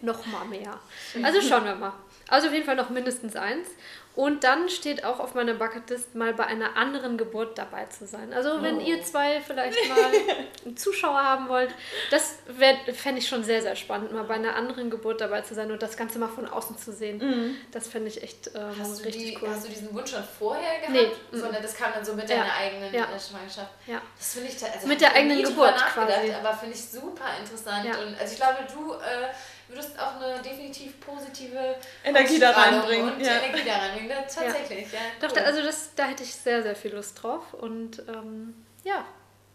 noch 0.00 0.24
mal 0.26 0.46
mehr. 0.46 0.80
Also 1.22 1.42
schauen 1.42 1.66
wir 1.66 1.74
mal. 1.74 1.92
Also 2.28 2.48
auf 2.48 2.54
jeden 2.54 2.66
Fall 2.66 2.76
noch 2.76 2.90
mindestens 2.90 3.36
eins. 3.36 3.68
Und 4.16 4.44
dann 4.44 4.68
steht 4.68 5.04
auch 5.04 5.18
auf 5.18 5.34
meiner 5.34 5.54
Bucketlist, 5.54 6.14
mal 6.14 6.32
bei 6.34 6.46
einer 6.46 6.76
anderen 6.76 7.18
Geburt 7.18 7.58
dabei 7.58 7.86
zu 7.86 8.06
sein. 8.06 8.32
Also 8.32 8.62
wenn 8.62 8.76
oh. 8.76 8.80
ihr 8.80 9.02
zwei 9.02 9.40
vielleicht 9.40 9.76
mal 9.88 10.12
einen 10.64 10.76
Zuschauer 10.76 11.20
haben 11.20 11.48
wollt, 11.48 11.74
das 12.12 12.38
fände 12.56 13.18
ich 13.18 13.26
schon 13.26 13.42
sehr, 13.42 13.60
sehr 13.60 13.74
spannend, 13.74 14.12
mal 14.12 14.22
bei 14.22 14.34
einer 14.34 14.54
anderen 14.54 14.88
Geburt 14.88 15.20
dabei 15.20 15.40
zu 15.40 15.54
sein 15.54 15.72
und 15.72 15.82
das 15.82 15.96
Ganze 15.96 16.20
mal 16.20 16.28
von 16.28 16.46
außen 16.46 16.78
zu 16.78 16.92
sehen. 16.92 17.18
Mhm. 17.18 17.56
Das 17.72 17.88
fände 17.88 18.06
ich 18.06 18.22
echt 18.22 18.52
ähm, 18.54 18.70
hast 18.78 19.04
richtig 19.04 19.34
die, 19.34 19.38
cool. 19.42 19.48
Hast 19.48 19.66
du 19.66 19.70
diesen 19.70 19.92
Wunsch 19.92 20.12
schon 20.12 20.22
vorher 20.38 20.78
gehabt? 20.78 20.92
Nee. 20.92 21.10
Sondern 21.32 21.60
das 21.60 21.76
kam 21.76 21.92
dann 21.92 22.04
so 22.04 22.14
mit 22.14 22.30
ja. 22.30 22.36
deiner 22.36 22.54
eigenen 22.54 22.94
ja. 22.94 23.02
Äh, 23.06 23.18
Schwangerschaft? 23.18 23.72
Ja. 23.88 24.00
Das 24.16 24.34
finde 24.34 24.48
ich, 24.48 24.64
also 24.64 24.86
mit 24.86 25.00
der 25.00 25.12
eigenen 25.12 25.42
Geburt 25.42 25.74
quasi. 25.74 26.32
Aber 26.32 26.56
finde 26.56 26.76
ich 26.76 26.84
super 26.84 27.24
interessant. 27.40 27.84
Ja. 27.84 27.98
Und, 27.98 28.16
also 28.16 28.32
ich 28.32 28.38
glaube, 28.38 28.58
du... 28.72 28.92
Äh, 28.92 29.32
würdest 29.68 29.98
auch 29.98 30.20
eine 30.20 30.40
definitiv 30.42 31.00
positive 31.00 31.76
Energie 32.04 32.38
da 32.38 32.50
reinbringen. 32.50 33.12
Und 33.12 33.20
ja. 33.20 33.40
Energie 33.40 33.64
da 33.66 33.76
reinbringen, 33.76 34.10
das, 34.24 34.34
tatsächlich. 34.34 34.92
Ja. 34.92 34.98
ja 34.98 35.28
Doch, 35.28 35.36
also 35.36 35.62
das, 35.62 35.94
da 35.94 36.04
hätte 36.06 36.22
ich 36.22 36.34
sehr, 36.34 36.62
sehr 36.62 36.76
viel 36.76 36.94
Lust 36.94 37.22
drauf. 37.22 37.54
Und 37.54 38.00
ähm, 38.08 38.54
ja, 38.84 39.04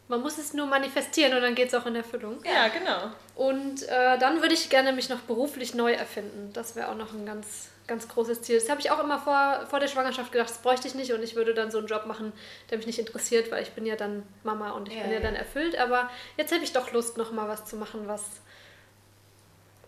man 0.09 0.21
muss 0.21 0.39
es 0.39 0.53
nur 0.53 0.65
manifestieren 0.65 1.35
und 1.35 1.41
dann 1.41 1.53
geht 1.53 1.67
es 1.67 1.75
auch 1.75 1.85
in 1.85 1.95
Erfüllung. 1.95 2.39
Ja, 2.43 2.67
genau. 2.67 3.11
Und 3.35 3.87
äh, 3.87 4.17
dann 4.17 4.41
würde 4.41 4.55
ich 4.55 4.69
gerne 4.69 4.91
mich 4.91 5.07
noch 5.07 5.19
beruflich 5.19 5.75
neu 5.75 5.93
erfinden. 5.93 6.51
Das 6.51 6.75
wäre 6.75 6.89
auch 6.89 6.95
noch 6.95 7.13
ein 7.13 7.27
ganz, 7.27 7.69
ganz 7.85 8.07
großes 8.07 8.41
Ziel. 8.41 8.59
Das 8.59 8.69
habe 8.69 8.81
ich 8.81 8.89
auch 8.89 8.99
immer 8.99 9.19
vor, 9.19 9.67
vor 9.69 9.79
der 9.79 9.87
Schwangerschaft 9.87 10.31
gedacht, 10.31 10.49
das 10.49 10.57
bräuchte 10.57 10.87
ich 10.87 10.95
nicht 10.95 11.13
und 11.13 11.21
ich 11.21 11.35
würde 11.35 11.53
dann 11.53 11.69
so 11.69 11.77
einen 11.77 11.85
Job 11.85 12.07
machen, 12.07 12.33
der 12.71 12.77
mich 12.77 12.87
nicht 12.87 12.97
interessiert, 12.97 13.51
weil 13.51 13.61
ich 13.61 13.71
bin 13.73 13.85
ja 13.85 13.95
dann 13.95 14.23
Mama 14.43 14.71
und 14.71 14.87
ich 14.87 14.95
ja, 14.95 15.03
bin 15.03 15.11
ja, 15.11 15.19
ja, 15.19 15.23
dann 15.23 15.35
erfüllt. 15.35 15.77
Aber 15.77 16.09
jetzt 16.37 16.51
habe 16.51 16.63
ich 16.63 16.73
doch 16.73 16.91
Lust, 16.91 17.17
noch 17.17 17.31
mal 17.31 17.47
was 17.47 17.65
zu 17.65 17.75
machen, 17.75 18.07
was 18.07 18.23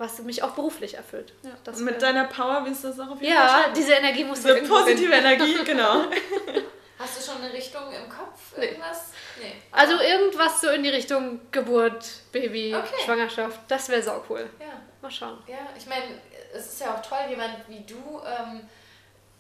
was 0.02 0.20
mich 0.20 0.42
auch 0.42 0.52
beruflich 0.52 0.96
erfüllt. 0.96 1.32
Ja, 1.44 1.52
und 1.72 1.82
mit 1.82 2.02
deiner 2.02 2.26
Power 2.26 2.66
willst 2.66 2.84
du 2.84 2.90
das 2.90 3.00
auch 3.00 3.12
auf 3.12 3.22
jeden 3.22 3.34
Fall 3.34 3.62
Ja, 3.62 3.70
diese 3.70 3.94
Energie 3.94 4.24
muss 4.24 4.42
Diese 4.42 4.64
positive 4.64 5.14
Energie, 5.14 5.58
genau. 5.66 6.06
Hast 6.98 7.20
du 7.20 7.32
schon 7.32 7.42
eine 7.42 7.54
Richtung 7.54 7.84
im 7.88 8.10
Kopf? 8.10 8.58
Irgendwas? 8.58 9.12
Nee. 9.40 9.46
nee. 9.46 9.54
Also 9.72 10.00
irgendwas 10.00 10.60
so 10.60 10.70
in 10.70 10.84
die 10.84 10.90
Richtung 10.90 11.40
Geburt, 11.52 12.06
Baby, 12.32 12.76
okay. 12.76 13.04
Schwangerschaft. 13.06 13.60
Das 13.68 13.90
wäre 13.90 14.02
sau 14.02 14.24
cool. 14.30 14.50
Ja. 14.60 14.82
Mal 15.02 15.12
schauen. 15.12 15.38
Ja, 15.48 15.70
ich 15.78 15.86
meine, 15.86 16.20
es 16.54 16.74
ist 16.74 16.82
ja 16.82 16.96
auch 16.96 17.02
toll, 17.02 17.20
jemand 17.30 17.58
wie 17.68 17.82
du 17.82 18.22
ähm, 18.26 18.62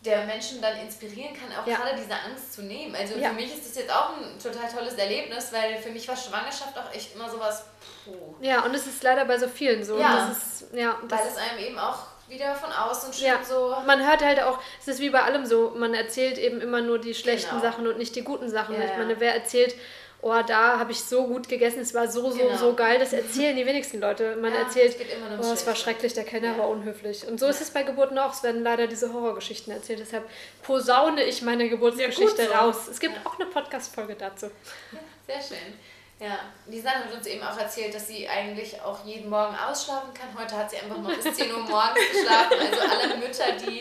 der 0.03 0.25
Menschen 0.25 0.61
dann 0.61 0.77
inspirieren 0.77 1.33
kann, 1.33 1.55
auch 1.55 1.67
ja. 1.67 1.77
gerade 1.77 1.95
diese 1.95 2.13
Angst 2.13 2.53
zu 2.53 2.63
nehmen. 2.63 2.95
Also 2.95 3.15
ja. 3.17 3.29
für 3.29 3.35
mich 3.35 3.53
ist 3.53 3.67
das 3.67 3.75
jetzt 3.75 3.93
auch 3.93 4.17
ein 4.17 4.39
total 4.41 4.67
tolles 4.71 4.95
Erlebnis, 4.95 5.53
weil 5.53 5.77
für 5.77 5.89
mich 5.89 6.07
war 6.07 6.17
Schwangerschaft 6.17 6.75
auch 6.77 6.91
echt 6.93 7.15
immer 7.15 7.29
sowas. 7.29 7.65
Puh. 8.05 8.35
Ja, 8.41 8.61
und 8.61 8.73
es 8.73 8.87
ist 8.87 9.03
leider 9.03 9.25
bei 9.25 9.37
so 9.37 9.47
vielen 9.47 9.83
so. 9.83 9.99
Ja, 9.99 10.27
das 10.27 10.37
ist, 10.37 10.73
ja 10.73 10.97
das 11.07 11.19
weil 11.19 11.27
es 11.27 11.37
einem 11.37 11.59
eben 11.59 11.77
auch 11.77 11.99
wieder 12.27 12.55
von 12.55 12.71
außen 12.71 13.13
schön 13.13 13.27
ja. 13.27 13.43
so. 13.43 13.75
Man 13.85 14.05
hört 14.07 14.23
halt 14.23 14.41
auch, 14.41 14.57
es 14.79 14.87
ist 14.87 15.01
wie 15.01 15.11
bei 15.11 15.21
allem 15.21 15.45
so, 15.45 15.73
man 15.77 15.93
erzählt 15.93 16.39
eben 16.39 16.61
immer 16.61 16.81
nur 16.81 16.97
die 16.97 17.13
schlechten 17.13 17.49
genau. 17.49 17.61
Sachen 17.61 17.85
und 17.85 17.99
nicht 17.99 18.15
die 18.15 18.23
guten 18.23 18.49
Sachen. 18.49 18.75
Ja, 18.75 18.85
ich 18.85 18.97
meine, 18.97 19.19
wer 19.19 19.35
erzählt 19.35 19.75
oh, 20.21 20.41
da 20.45 20.79
habe 20.79 20.91
ich 20.91 21.03
so 21.03 21.27
gut 21.27 21.49
gegessen, 21.49 21.79
es 21.79 21.93
war 21.93 22.09
so, 22.09 22.31
so, 22.31 22.37
genau. 22.37 22.57
so 22.57 22.73
geil. 22.73 22.99
Das 22.99 23.13
erzählen 23.13 23.55
die 23.55 23.65
wenigsten 23.65 23.99
Leute. 23.99 24.35
Man 24.35 24.53
ja, 24.53 24.59
erzählt, 24.59 24.95
oh, 25.41 25.51
es 25.51 25.65
war 25.65 25.75
schrecklich, 25.75 26.13
der 26.13 26.23
Kellner 26.23 26.53
ja. 26.53 26.57
war 26.59 26.69
unhöflich. 26.69 27.27
Und 27.27 27.39
so 27.39 27.45
ja. 27.45 27.51
ist 27.51 27.61
es 27.61 27.71
bei 27.71 27.83
Geburten 27.83 28.17
auch. 28.17 28.33
Es 28.33 28.43
werden 28.43 28.63
leider 28.63 28.87
diese 28.87 29.13
Horrorgeschichten 29.13 29.73
erzählt. 29.73 29.99
Deshalb 29.99 30.29
posaune 30.63 31.23
ich 31.23 31.41
meine 31.41 31.69
Geburtsgeschichte 31.69 32.45
so. 32.45 32.53
raus. 32.53 32.87
Es 32.87 32.99
gibt 32.99 33.15
auch 33.25 33.39
eine 33.39 33.49
Podcast-Folge 33.49 34.15
dazu. 34.15 34.51
sehr 35.27 35.41
schön. 35.41 35.73
Ja, 36.19 36.37
Lisanne 36.67 37.05
hat 37.05 37.13
uns 37.15 37.25
eben 37.25 37.41
auch 37.41 37.57
erzählt, 37.57 37.95
dass 37.95 38.07
sie 38.07 38.29
eigentlich 38.29 38.79
auch 38.79 39.03
jeden 39.03 39.27
Morgen 39.27 39.55
ausschlafen 39.55 40.13
kann. 40.13 40.27
Heute 40.39 40.55
hat 40.55 40.69
sie 40.69 40.77
einfach 40.77 40.99
noch 40.99 41.11
bis 41.15 41.33
10 41.35 41.51
Uhr 41.51 41.61
morgens 41.61 41.99
geschlafen. 42.11 42.57
Also 42.59 42.79
alle 42.79 43.17
Mütter, 43.17 43.51
die 43.53 43.79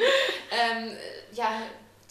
ähm, 0.51 0.97
ja, 1.33 1.61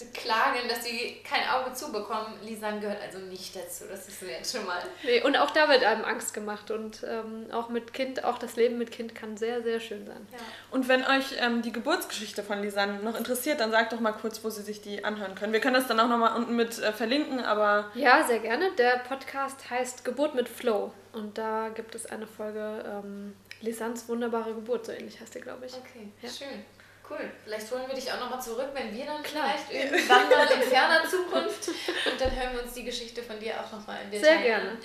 klagen, 0.08 0.68
dass 0.68 0.84
sie 0.84 1.22
kein 1.24 1.48
Auge 1.50 1.74
zubekommen. 1.74 2.34
Lisan 2.44 2.82
gehört 2.82 3.02
also 3.02 3.20
nicht 3.20 3.56
dazu. 3.56 3.86
Das 3.90 4.08
ist 4.08 4.22
mir 4.22 4.32
jetzt 4.32 4.56
schon 4.56 4.66
mal. 4.66 4.82
Nee, 5.04 5.22
und 5.22 5.38
auch 5.38 5.52
da 5.52 5.70
wird 5.70 5.84
einem 5.84 6.06
Angst 6.06 6.34
gemacht. 6.34 6.72
Und 6.72 7.04
ähm, 7.08 7.48
auch 7.52 7.70
mit 7.70 7.94
Kind, 7.94 8.24
auch 8.24 8.38
das 8.38 8.56
Leben 8.56 8.78
mit 8.78 8.92
Kind 8.92 9.16
kann 9.16 9.38
sehr, 9.38 9.62
sehr 9.64 9.80
schön 9.80 10.06
sein. 10.06 10.28
Ja. 10.32 10.38
Und 10.72 10.88
wenn 10.88 11.06
euch 11.06 11.36
ähm, 11.40 11.62
die 11.62 11.72
Geburtsgeschichte 11.72 12.44
von 12.44 12.62
Lisan 12.62 13.04
noch 13.04 13.16
interessiert, 13.16 13.60
dann 13.60 13.72
sagt 13.72 13.94
doch 13.94 14.00
mal 14.00 14.14
kurz, 14.14 14.44
wo 14.44 14.50
sie 14.50 14.62
sich 14.62 14.82
die 14.82 15.04
anhören 15.04 15.36
können. 15.36 15.54
Wir 15.54 15.60
können 15.60 15.76
das 15.76 15.88
dann 15.88 16.00
auch 16.00 16.10
nochmal 16.10 16.36
unten 16.36 16.56
mit 16.56 16.80
äh, 16.80 16.94
verlinken, 16.94 17.40
aber. 17.40 17.92
Ja, 17.96 18.24
sehr 18.26 18.40
gerne. 18.40 18.72
Der 18.78 18.98
Podcast 19.00 19.70
heißt 19.70 20.06
Geburt 20.06 20.36
mit 20.36 20.50
Flow. 20.50 20.94
Und 21.14 21.38
da 21.38 21.70
gibt 21.70 21.96
es 21.96 22.06
eine 22.06 22.28
Folge 22.28 22.84
ähm, 22.86 23.36
Lisans 23.62 24.08
wunderbare 24.08 24.54
Geburt, 24.54 24.86
so 24.86 24.92
ähnlich 24.92 25.20
heißt 25.20 25.36
die, 25.36 25.42
glaube 25.42 25.66
ich. 25.66 25.74
Okay, 25.74 26.12
ja. 26.22 26.30
schön. 26.30 26.66
Cool. 27.10 27.32
Vielleicht 27.44 27.72
holen 27.72 27.84
wir 27.88 27.96
dich 27.96 28.12
auch 28.12 28.20
nochmal 28.20 28.42
zurück, 28.42 28.70
wenn 28.74 28.94
wir 28.96 29.06
dann 29.06 29.24
Klar. 29.24 29.50
vielleicht 29.50 29.94
irgendwann 29.94 30.30
mal 30.30 30.48
in 30.52 30.62
ferner 30.62 31.04
Zukunft 31.10 31.70
und 31.70 32.22
dann 32.22 32.32
hören 32.32 32.54
wir 32.54 32.64
uns 32.64 32.74
die 32.74 32.84
Geschichte 32.84 33.24
von 33.24 33.40
dir 33.40 33.54
auch 33.60 33.72
nochmal 33.72 33.98
in 34.04 34.12
Detail 34.12 34.26
Sehr 34.26 34.42
gerne. 34.42 34.70
An. 34.70 34.78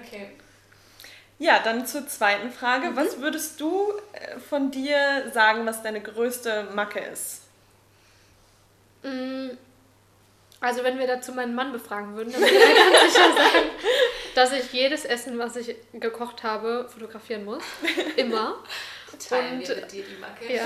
Okay. 0.00 0.30
Ja, 1.38 1.58
dann 1.58 1.84
zur 1.86 2.06
zweiten 2.06 2.50
Frage. 2.50 2.90
Mhm. 2.90 2.96
Was 2.96 3.20
würdest 3.20 3.60
du 3.60 3.92
äh, 4.12 4.38
von 4.38 4.70
dir 4.70 5.30
sagen, 5.34 5.66
was 5.66 5.82
deine 5.82 6.00
größte 6.00 6.68
Macke 6.72 7.00
ist? 7.00 7.42
Mm, 9.02 9.50
also 10.60 10.84
wenn 10.84 10.98
wir 10.98 11.08
dazu 11.08 11.32
meinen 11.32 11.54
Mann 11.54 11.72
befragen 11.72 12.14
würden, 12.14 12.32
dann 12.32 12.40
würde 12.40 12.54
er 12.54 12.74
ganz 12.74 13.12
sicher 13.12 13.34
sagen, 13.34 13.70
dass 14.36 14.52
ich 14.52 14.72
jedes 14.72 15.04
Essen, 15.04 15.36
was 15.38 15.56
ich 15.56 15.74
gekocht 15.92 16.44
habe, 16.44 16.88
fotografieren 16.88 17.44
muss. 17.44 17.64
Immer. 18.16 18.56
Teilen 19.18 19.60
und, 19.60 19.68
wir 19.68 19.76
mit 19.76 19.92
dir 19.92 20.04
die 20.04 20.20
Macke. 20.20 20.52
Ja. 20.52 20.62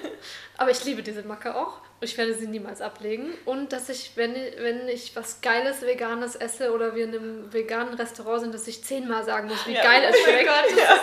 Aber 0.56 0.70
ich 0.70 0.84
liebe 0.84 1.02
diese 1.02 1.22
Macke 1.22 1.54
auch. 1.56 1.80
Ich 2.00 2.16
werde 2.18 2.34
sie 2.34 2.46
niemals 2.46 2.80
ablegen. 2.80 3.32
Und 3.44 3.72
dass 3.72 3.88
ich, 3.88 4.12
wenn, 4.14 4.34
wenn 4.34 4.88
ich 4.88 5.16
was 5.16 5.40
Geiles 5.40 5.82
Veganes 5.82 6.36
esse 6.36 6.72
oder 6.72 6.94
wir 6.94 7.04
in 7.04 7.14
einem 7.14 7.52
veganen 7.52 7.94
Restaurant 7.94 8.42
sind, 8.42 8.54
dass 8.54 8.66
ich 8.68 8.84
zehnmal 8.84 9.24
sagen 9.24 9.48
muss, 9.48 9.66
wie 9.66 9.74
ja. 9.74 9.82
geil 9.82 10.04
es 10.10 10.16
oh 10.16 10.24
schmeckt. 10.24 10.46
Gott, 10.46 10.78
ja. 10.78 11.00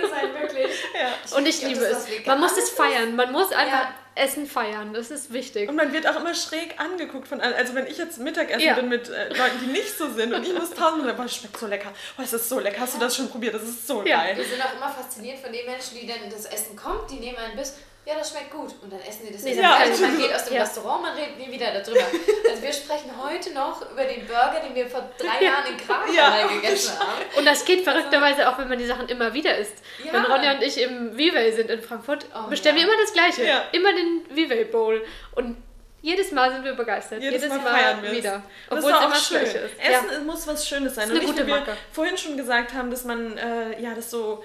das 0.00 0.10
sein, 0.10 0.34
wirklich. 0.40 0.84
Ja. 0.94 1.36
Und 1.36 1.46
ich, 1.46 1.62
ich 1.62 1.68
liebe 1.68 1.84
es. 1.84 2.06
Man 2.26 2.40
muss 2.40 2.56
es 2.56 2.70
feiern. 2.70 3.16
Man 3.16 3.32
muss 3.32 3.52
einfach 3.52 3.88
Essen 4.20 4.46
feiern. 4.46 4.92
Das 4.92 5.10
ist 5.10 5.32
wichtig. 5.32 5.68
Und 5.68 5.76
man 5.76 5.92
wird 5.92 6.06
auch 6.06 6.16
immer 6.16 6.34
schräg 6.34 6.78
angeguckt 6.78 7.26
von 7.26 7.40
Also 7.40 7.74
wenn 7.74 7.86
ich 7.86 7.98
jetzt 7.98 8.18
Mittagessen 8.18 8.74
bin 8.76 8.88
mit 8.88 9.08
äh, 9.08 9.28
Leuten, 9.28 9.58
die 9.64 9.72
nicht 9.72 9.96
so 9.96 10.10
sind 10.10 10.32
und 10.32 10.46
ich 10.46 10.52
muss 10.52 10.70
tausend 10.70 11.04
sagen, 11.04 11.24
es 11.24 11.34
schmeckt 11.34 11.56
so 11.56 11.66
lecker. 11.66 11.92
Oh, 12.18 12.22
es 12.22 12.32
ist 12.32 12.48
so 12.48 12.58
lecker. 12.58 12.80
Hast 12.80 12.94
du 12.94 12.98
das 13.00 13.16
schon 13.16 13.28
probiert? 13.28 13.54
Das 13.54 13.62
ist 13.62 13.86
so 13.86 14.02
geil. 14.02 14.36
Wir 14.36 14.44
sind 14.44 14.62
auch 14.64 14.76
immer 14.76 14.90
fasziniert 14.90 15.38
von 15.38 15.52
den 15.52 15.66
Menschen, 15.66 15.98
die 15.98 16.06
dann 16.06 16.18
das 16.30 16.44
Essen 16.46 16.76
kommt, 16.76 17.10
die 17.10 17.16
nehmen 17.16 17.38
einen 17.38 17.56
Biss 17.56 17.74
ja, 18.06 18.14
das 18.18 18.30
schmeckt 18.30 18.50
gut. 18.50 18.74
Und 18.82 18.92
dann 18.92 19.00
essen 19.00 19.26
die 19.26 19.32
das. 19.32 19.44
Ja, 19.44 19.76
also 19.76 20.02
man 20.02 20.18
geht 20.18 20.34
aus 20.34 20.44
dem 20.44 20.54
ja. 20.54 20.62
Restaurant, 20.62 21.02
man 21.02 21.14
redet 21.14 21.38
nie 21.38 21.50
wieder 21.50 21.70
darüber. 21.72 22.00
Also 22.48 22.62
wir 22.62 22.72
sprechen 22.72 23.10
heute 23.22 23.52
noch 23.52 23.90
über 23.90 24.04
den 24.04 24.26
Burger, 24.26 24.60
den 24.66 24.74
wir 24.74 24.88
vor 24.88 25.08
drei 25.18 25.44
Jahren 25.44 25.66
in 25.66 25.76
Krakow 25.76 26.14
ja, 26.14 26.46
gegessen 26.46 26.98
haben. 26.98 27.22
Und 27.36 27.44
das 27.44 27.64
geht 27.64 27.84
verrückterweise 27.84 28.48
auch, 28.48 28.58
wenn 28.58 28.68
man 28.68 28.78
die 28.78 28.86
Sachen 28.86 29.08
immer 29.08 29.32
wieder 29.34 29.56
isst. 29.56 29.76
Ja. 30.04 30.14
Wenn 30.14 30.24
Ronja 30.24 30.54
und 30.54 30.62
ich 30.62 30.80
im 30.80 31.16
Vivey 31.16 31.52
sind 31.52 31.70
in 31.70 31.82
Frankfurt, 31.82 32.26
oh, 32.34 32.48
bestellen 32.48 32.76
wir 32.76 32.84
immer 32.84 32.96
das 33.00 33.12
Gleiche. 33.12 33.42
Immer 33.72 33.92
den 33.92 34.24
Vivey 34.30 34.64
Bowl. 34.64 35.04
Und 35.34 35.56
jedes 36.02 36.32
Mal 36.32 36.50
sind 36.52 36.64
wir 36.64 36.74
begeistert. 36.74 37.22
Jedes, 37.22 37.42
Jedes 37.42 37.56
Mal, 37.56 37.62
Mal 37.62 37.78
feiern 37.78 38.02
wir 38.02 38.12
wieder. 38.12 38.42
Obwohl 38.70 38.90
es 38.90 39.04
immer 39.04 39.14
schön. 39.14 39.42
ist. 39.42 39.54
Essen 39.54 40.06
ja. 40.10 40.18
muss 40.24 40.46
was 40.46 40.66
Schönes 40.66 40.94
sein. 40.94 41.08
Das 41.08 41.18
ist 41.18 41.22
eine 41.22 41.30
und 41.30 41.36
gute 41.36 41.42
ich, 41.42 41.66
wir 41.66 41.76
vorhin 41.92 42.16
schon 42.16 42.36
gesagt 42.36 42.72
haben, 42.72 42.90
dass 42.90 43.04
man 43.04 43.36
äh, 43.36 43.80
ja 43.80 43.94
das 43.94 44.10
so 44.10 44.42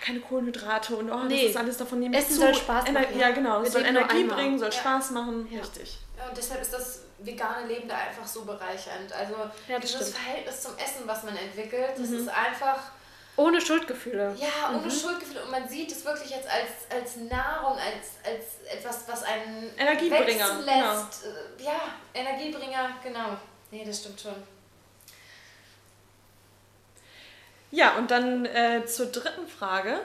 keine 0.00 0.20
Kohlenhydrate 0.20 0.96
und 0.96 1.10
oh, 1.10 1.24
nee. 1.24 1.42
das 1.42 1.50
ist 1.50 1.56
alles 1.56 1.76
davon 1.76 2.00
nehmen. 2.00 2.14
Essen 2.14 2.36
soll 2.36 2.54
Spaß 2.54 2.90
machen. 2.90 3.18
ja, 3.18 3.30
genau. 3.30 3.62
Es 3.62 3.72
soll 3.72 3.82
Energie 3.82 4.24
bringen, 4.24 4.58
soll 4.58 4.68
ja. 4.68 4.72
Spaß 4.72 5.10
machen. 5.10 5.48
Ja. 5.50 5.60
Richtig. 5.60 5.98
Ja, 6.16 6.28
und 6.28 6.36
deshalb 6.36 6.62
ist 6.62 6.72
das 6.72 7.00
vegane 7.18 7.66
Leben 7.66 7.88
da 7.88 7.96
einfach 7.96 8.26
so 8.26 8.44
bereichernd. 8.44 9.12
Also 9.12 9.34
ja, 9.68 9.78
dieses 9.78 9.96
stimmt. 9.96 10.16
Verhältnis 10.16 10.62
zum 10.62 10.72
Essen, 10.76 11.06
was 11.06 11.22
man 11.22 11.36
entwickelt, 11.36 11.90
das 11.96 12.08
mhm. 12.08 12.18
ist 12.18 12.28
einfach... 12.28 12.78
Ohne 13.36 13.60
Schuldgefühle. 13.60 14.36
Ja, 14.38 14.70
ohne 14.70 14.86
mhm. 14.86 14.90
Schuldgefühle. 14.90 15.44
Und 15.44 15.50
man 15.50 15.66
sieht 15.66 15.90
es 15.90 16.04
wirklich 16.04 16.30
jetzt 16.30 16.48
als, 16.48 16.90
als 16.90 17.16
Nahrung, 17.16 17.78
als, 17.78 18.18
als 18.24 18.70
etwas, 18.70 19.04
was 19.08 19.22
einen 19.22 19.70
Energiebringer 19.78 20.60
lässt. 20.60 21.22
Genau. 21.22 21.70
Ja, 21.70 21.80
Energiebringer, 22.12 22.90
genau. 23.02 23.36
Nee, 23.70 23.84
das 23.86 24.00
stimmt 24.00 24.20
schon. 24.20 24.34
Ja, 27.72 27.96
und 27.96 28.10
dann 28.10 28.44
äh, 28.44 28.84
zur 28.86 29.06
dritten 29.06 29.48
Frage. 29.48 29.98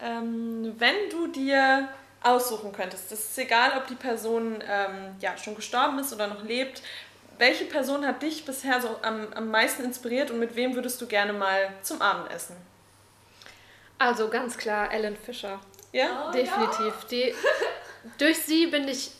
Ähm, 0.00 0.74
wenn 0.78 1.10
du 1.10 1.26
dir 1.28 1.88
aussuchen 2.22 2.72
könntest, 2.72 3.10
es 3.10 3.30
ist 3.30 3.38
egal, 3.38 3.72
ob 3.78 3.86
die 3.86 3.94
Person 3.94 4.62
ähm, 4.68 5.16
ja, 5.20 5.36
schon 5.38 5.56
gestorben 5.56 5.98
ist 5.98 6.12
oder 6.12 6.26
noch 6.26 6.44
lebt, 6.44 6.82
welche 7.38 7.64
Person 7.64 8.06
hat 8.06 8.22
dich 8.22 8.44
bisher 8.44 8.80
so 8.80 8.96
am, 9.02 9.32
am 9.34 9.50
meisten 9.50 9.84
inspiriert 9.84 10.30
und 10.30 10.38
mit 10.38 10.56
wem 10.56 10.74
würdest 10.74 11.00
du 11.00 11.06
gerne 11.06 11.32
mal 11.32 11.70
zum 11.82 12.00
Abendessen? 12.02 12.56
Also 13.98 14.28
ganz 14.28 14.58
klar 14.58 14.92
Ellen 14.92 15.16
Fischer. 15.16 15.58
Ja? 15.92 16.28
Oh, 16.28 16.32
Definitiv. 16.32 16.78
Ja. 16.80 17.08
Die, 17.10 17.34
durch 18.18 18.38
sie 18.38 18.66
bin 18.66 18.88
ich. 18.88 19.12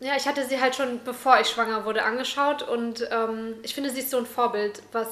Ja, 0.00 0.16
ich 0.16 0.26
hatte 0.26 0.44
sie 0.46 0.60
halt 0.60 0.76
schon 0.76 1.02
bevor 1.04 1.40
ich 1.40 1.48
schwanger 1.48 1.84
wurde 1.84 2.04
angeschaut 2.04 2.62
und 2.62 3.06
ähm, 3.10 3.56
ich 3.62 3.74
finde, 3.74 3.90
sie 3.90 4.00
ist 4.00 4.10
so 4.10 4.18
ein 4.18 4.26
Vorbild, 4.26 4.82
was 4.92 5.08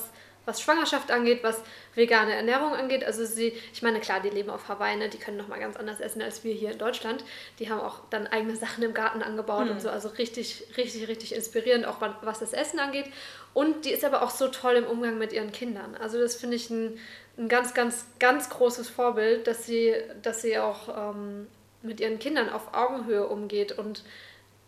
was 0.46 0.62
Schwangerschaft 0.62 1.10
angeht, 1.10 1.42
was 1.42 1.60
vegane 1.94 2.34
Ernährung 2.34 2.72
angeht. 2.72 3.04
Also 3.04 3.26
sie, 3.26 3.52
ich 3.72 3.82
meine, 3.82 4.00
klar, 4.00 4.20
die 4.20 4.30
leben 4.30 4.48
auf 4.48 4.68
Hawaii, 4.68 4.96
ne? 4.96 5.08
die 5.08 5.18
können 5.18 5.36
nochmal 5.36 5.58
ganz 5.58 5.76
anders 5.76 6.00
essen 6.00 6.22
als 6.22 6.44
wir 6.44 6.54
hier 6.54 6.70
in 6.70 6.78
Deutschland. 6.78 7.24
Die 7.58 7.68
haben 7.68 7.80
auch 7.80 8.00
dann 8.08 8.26
eigene 8.26 8.56
Sachen 8.56 8.82
im 8.84 8.94
Garten 8.94 9.22
angebaut 9.22 9.66
mhm. 9.66 9.72
und 9.72 9.82
so. 9.82 9.90
Also 9.90 10.08
richtig, 10.08 10.64
richtig, 10.76 11.08
richtig 11.08 11.34
inspirierend, 11.34 11.84
auch 11.84 11.96
was 12.22 12.38
das 12.38 12.52
Essen 12.52 12.78
angeht. 12.78 13.06
Und 13.52 13.84
die 13.84 13.90
ist 13.90 14.04
aber 14.04 14.22
auch 14.22 14.30
so 14.30 14.48
toll 14.48 14.74
im 14.76 14.86
Umgang 14.86 15.18
mit 15.18 15.32
ihren 15.32 15.50
Kindern. 15.52 15.96
Also 15.96 16.20
das 16.20 16.36
finde 16.36 16.56
ich 16.56 16.70
ein, 16.70 16.98
ein 17.36 17.48
ganz, 17.48 17.74
ganz, 17.74 18.06
ganz 18.18 18.48
großes 18.48 18.88
Vorbild, 18.88 19.46
dass 19.46 19.66
sie, 19.66 19.94
dass 20.22 20.42
sie 20.42 20.58
auch 20.58 21.14
ähm, 21.14 21.48
mit 21.82 22.00
ihren 22.00 22.18
Kindern 22.18 22.50
auf 22.50 22.74
Augenhöhe 22.74 23.26
umgeht 23.26 23.72
und 23.72 24.04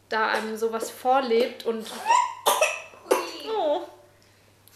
da 0.08 0.28
einem 0.28 0.56
sowas 0.56 0.90
vorlebt 0.90 1.66
und. 1.66 1.86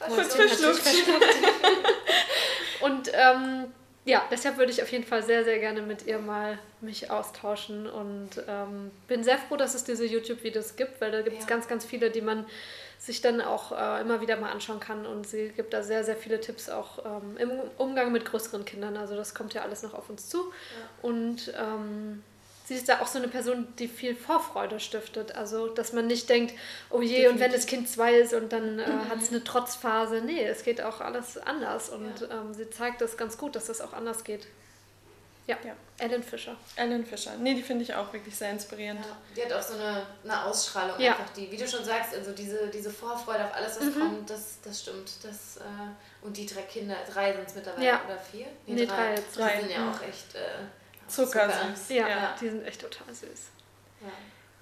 Kurz 0.09 0.35
verschluckt. 0.35 0.83
Und 2.81 3.11
ähm, 3.15 3.73
ja, 4.05 4.25
deshalb 4.31 4.59
würde 4.59 4.73
ich 4.73 4.83
auf 4.83 4.91
jeden 4.91 5.05
Fall 5.05 5.23
sehr, 5.23 5.45
sehr 5.45 5.59
gerne 5.61 5.83
mit 5.83 6.07
ihr 6.07 6.19
mal 6.19 6.59
mich 6.81 7.11
austauschen 7.11 7.89
und 7.89 8.31
ähm, 8.49 8.91
bin 9.07 9.23
sehr 9.23 9.39
froh, 9.39 9.57
dass 9.57 9.75
es 9.75 9.85
diese 9.85 10.05
YouTube-Videos 10.05 10.75
gibt, 10.75 11.01
weil 11.01 11.13
da 11.13 11.23
gibt 11.23 11.37
es 11.39 11.45
ja. 11.45 11.49
ganz, 11.49 11.69
ganz 11.69 11.85
viele, 11.85 12.11
die 12.11 12.21
man 12.21 12.45
sich 12.99 13.21
dann 13.21 13.41
auch 13.41 13.71
äh, 13.71 14.01
immer 14.01 14.21
wieder 14.21 14.37
mal 14.37 14.51
anschauen 14.51 14.81
kann 14.81 15.07
und 15.07 15.27
sie 15.27 15.51
gibt 15.51 15.73
da 15.73 15.85
sehr, 15.85 16.03
sehr 16.03 16.17
viele 16.17 16.41
Tipps 16.41 16.69
auch 16.69 17.05
ähm, 17.05 17.37
im 17.37 17.51
Umgang 17.79 18.11
mit 18.11 18.25
größeren 18.25 18.65
Kindern. 18.65 18.97
Also 18.97 19.15
das 19.15 19.35
kommt 19.35 19.55
ja 19.55 19.63
alles 19.63 19.85
noch 19.85 19.95
auf 19.95 20.11
uns 20.11 20.29
zu. 20.29 20.39
Ja. 20.39 21.09
Und 21.09 21.53
ähm, 21.57 22.25
sie 22.65 22.75
ist 22.75 22.89
da 22.89 23.01
auch 23.01 23.07
so 23.07 23.19
eine 23.19 23.29
Person, 23.29 23.67
die 23.79 23.89
viel 23.89 24.15
Vorfreude 24.15 24.81
stiftet. 24.81 25.35
Also, 25.35 25.69
dass 25.69 25.93
man 25.93 26.07
nicht 26.07 26.29
denkt, 26.29 26.55
oh 26.91 27.01
je, 27.01 27.09
Definitiv. 27.09 27.33
und 27.33 27.41
wenn 27.41 27.53
das 27.53 27.67
Kind 27.67 27.89
zwei 27.89 28.15
ist 28.15 28.35
und 28.35 28.53
dann 28.53 28.79
äh, 28.79 28.89
mhm. 28.89 29.09
hat 29.09 29.21
es 29.21 29.31
eine 29.31 29.45
Trotzphase. 29.45 30.21
Nee, 30.21 30.45
es 30.45 30.63
geht 30.63 30.81
auch 30.81 31.01
alles 31.01 31.39
anders. 31.39 31.89
Und 31.89 32.21
ja. 32.21 32.31
ähm, 32.31 32.55
sie 32.55 32.69
zeigt 32.71 33.01
das 33.01 33.17
ganz 33.17 33.39
gut, 33.39 33.57
dass 33.57 33.67
das 33.67 33.81
auch 33.81 33.93
anders 33.93 34.25
geht. 34.25 34.47
Ja, 35.47 35.57
ja. 35.65 35.75
Ellen 35.99 36.23
Fischer. 36.23 36.57
Ellen 36.77 37.05
Fischer. 37.05 37.33
Nee, 37.37 37.55
die 37.55 37.63
finde 37.63 37.83
ich 37.83 37.93
auch 37.93 38.13
wirklich 38.13 38.35
sehr 38.35 38.51
inspirierend. 38.51 39.01
Ja, 39.01 39.17
die 39.37 39.45
hat 39.45 39.53
auch 39.53 39.63
so 39.63 39.75
eine, 39.75 40.07
eine 40.23 40.45
Ausstrahlung 40.45 41.01
ja. 41.01 41.13
einfach, 41.13 41.31
die, 41.31 41.51
wie 41.51 41.57
du 41.57 41.67
schon 41.67 41.85
sagst, 41.85 42.15
also 42.15 42.31
diese, 42.31 42.69
diese 42.69 42.91
Vorfreude 42.91 43.45
auf 43.45 43.55
alles, 43.55 43.77
was 43.77 43.87
mhm. 43.87 43.99
kommt, 43.99 44.31
das, 44.31 44.59
das 44.63 44.83
stimmt. 44.83 45.11
Das, 45.25 45.57
äh, 45.57 46.25
und 46.25 46.37
die 46.37 46.47
drei 46.47 46.63
Kinder, 46.63 46.97
drei 47.13 47.33
sind 47.33 47.49
es 47.49 47.55
mittlerweile 47.57 47.85
ja. 47.85 48.01
oder 48.05 48.19
vier? 48.19 48.47
Nee, 48.67 48.75
nee 48.75 48.87
drei. 48.87 49.17
drei. 49.35 49.57
Die 49.57 49.61
sind 49.63 49.73
ja 49.73 49.91
auch 49.91 50.01
echt. 50.03 50.37
Äh, 50.37 50.65
Zuckersüß. 51.13 51.89
Ja, 51.91 52.09
ja, 52.09 52.35
die 52.41 52.49
sind 52.49 52.67
echt 52.67 52.81
total 52.81 53.15
süß. 53.15 53.51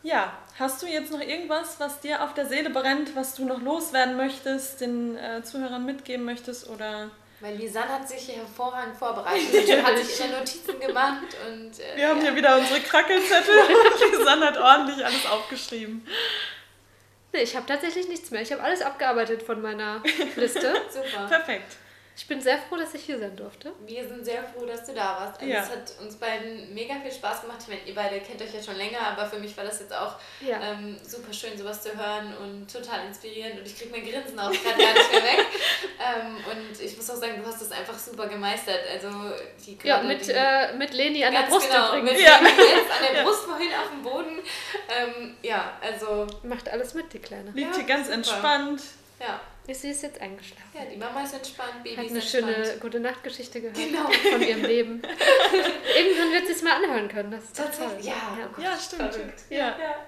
Ja. 0.02 0.10
ja. 0.14 0.32
hast 0.58 0.82
du 0.82 0.86
jetzt 0.86 1.12
noch 1.12 1.20
irgendwas, 1.20 1.78
was 1.78 2.00
dir 2.00 2.22
auf 2.22 2.34
der 2.34 2.46
Seele 2.46 2.70
brennt, 2.70 3.14
was 3.16 3.34
du 3.34 3.44
noch 3.44 3.60
loswerden 3.60 4.16
möchtest, 4.16 4.80
den 4.80 5.16
äh, 5.16 5.42
Zuhörern 5.42 5.84
mitgeben 5.84 6.24
möchtest 6.24 6.68
oder... 6.68 7.10
Weil 7.42 7.56
Lisanne 7.56 7.88
hat 7.88 8.08
sich 8.08 8.20
hier 8.20 8.36
hervorragend 8.36 8.96
vorbereitet 8.98 9.68
und 9.68 9.86
hat 9.86 9.96
sich 9.96 10.24
in 10.24 10.30
Notizen 10.30 10.78
gemacht. 10.78 11.24
Und, 11.48 11.80
äh, 11.80 11.96
Wir 11.96 12.08
haben 12.08 12.18
ja. 12.18 12.24
hier 12.24 12.36
wieder 12.36 12.58
unsere 12.58 12.80
Krackelzettel. 12.80 13.54
Lisanne 14.18 14.46
hat 14.46 14.58
ordentlich 14.58 15.04
alles 15.04 15.26
aufgeschrieben. 15.26 16.06
Nee, 17.32 17.42
ich 17.42 17.56
habe 17.56 17.66
tatsächlich 17.66 18.08
nichts 18.08 18.30
mehr. 18.30 18.42
Ich 18.42 18.52
habe 18.52 18.62
alles 18.62 18.82
abgearbeitet 18.82 19.42
von 19.42 19.62
meiner 19.62 20.02
Liste. 20.36 20.74
Super. 20.90 21.28
Perfekt. 21.28 21.76
Ich 22.20 22.26
bin 22.26 22.38
sehr 22.38 22.58
froh, 22.58 22.76
dass 22.76 22.92
ich 22.92 23.04
hier 23.04 23.18
sein 23.18 23.34
durfte. 23.34 23.72
Wir 23.86 24.06
sind 24.06 24.26
sehr 24.26 24.44
froh, 24.44 24.66
dass 24.66 24.84
du 24.84 24.92
da 24.92 25.16
warst. 25.20 25.40
Also 25.40 25.50
ja. 25.50 25.62
Es 25.62 25.70
hat 25.70 26.04
uns 26.04 26.16
beiden 26.16 26.74
mega 26.74 26.96
viel 27.00 27.10
Spaß 27.10 27.40
gemacht. 27.40 27.56
Ich 27.62 27.68
meine, 27.68 27.80
ihr 27.86 27.94
beide 27.94 28.20
kennt 28.20 28.42
euch 28.42 28.52
ja 28.52 28.62
schon 28.62 28.76
länger, 28.76 29.00
aber 29.00 29.24
für 29.24 29.38
mich 29.38 29.56
war 29.56 29.64
das 29.64 29.80
jetzt 29.80 29.94
auch 29.94 30.16
ja. 30.42 30.60
ähm, 30.60 30.98
super 31.02 31.32
schön, 31.32 31.56
sowas 31.56 31.82
zu 31.82 31.96
hören 31.96 32.34
und 32.36 32.70
total 32.70 33.06
inspirierend. 33.06 33.60
Und 33.60 33.66
ich 33.66 33.74
kriege 33.74 33.90
mein 33.90 34.02
Grinsen 34.02 34.38
auch 34.38 34.52
gerade 34.52 34.78
gar 34.78 34.92
nicht 34.92 35.12
mehr 35.12 35.22
weg. 35.22 35.46
Ähm, 36.02 36.36
und 36.50 36.80
ich 36.80 36.96
muss 36.96 37.10
auch 37.10 37.16
sagen, 37.16 37.34
du 37.42 37.46
hast 37.46 37.60
das 37.60 37.72
einfach 37.72 37.98
super 37.98 38.26
gemeistert. 38.26 38.80
Also 38.90 39.08
die 39.66 39.76
Ja, 39.82 40.00
mit, 40.00 40.26
die, 40.26 40.32
äh, 40.32 40.74
mit 40.74 40.94
Leni 40.94 41.22
an 41.22 41.34
der 41.34 41.42
Brust 41.42 41.68
genau, 41.68 41.88
übrigens. 41.88 42.12
Mit 42.12 42.20
ja. 42.22 42.38
Leni 42.38 42.70
jetzt 42.70 42.90
an 42.90 43.14
der 43.14 43.22
Brust 43.24 43.44
vorhin 43.44 43.68
auf 43.74 43.90
dem 43.90 44.02
Boden. 44.02 44.38
Ähm, 44.88 45.36
ja, 45.42 45.78
also... 45.82 46.26
Macht 46.42 46.70
alles 46.70 46.94
mit, 46.94 47.12
die 47.12 47.18
Kleine. 47.18 47.50
Liegt 47.50 47.74
hier 47.76 47.84
ganz 47.84 48.06
super. 48.06 48.14
entspannt. 48.14 48.82
Ja. 49.20 49.40
Sie 49.72 49.90
ist 49.90 50.02
jetzt 50.02 50.20
eingeschlafen. 50.20 50.64
Ja, 50.74 50.84
die 50.84 50.96
Mama 50.96 51.22
ist 51.22 51.34
entspannt, 51.34 51.84
Baby 51.84 51.96
Hat 51.96 52.04
ist 52.06 52.10
eine 52.10 52.20
entspannt. 52.20 52.66
schöne 52.66 52.78
gute 52.80 53.00
Nachtgeschichte 53.00 53.60
gehört 53.60 53.76
genau. 53.76 54.10
von 54.10 54.42
ihrem 54.42 54.64
Leben. 54.64 55.02
Irgendwann 55.96 56.32
wird 56.32 56.46
sie 56.46 56.54
es 56.54 56.62
mal 56.62 56.82
anhören 56.82 57.08
können. 57.08 57.30
Das 57.30 57.44
ist 57.44 57.56
Tatsächlich. 57.56 58.06
Ja, 58.06 58.38
ja. 58.58 58.62
ja 58.64 58.76
stimmt. 58.76 59.16
Ja. 59.48 59.58
ja. 59.58 60.06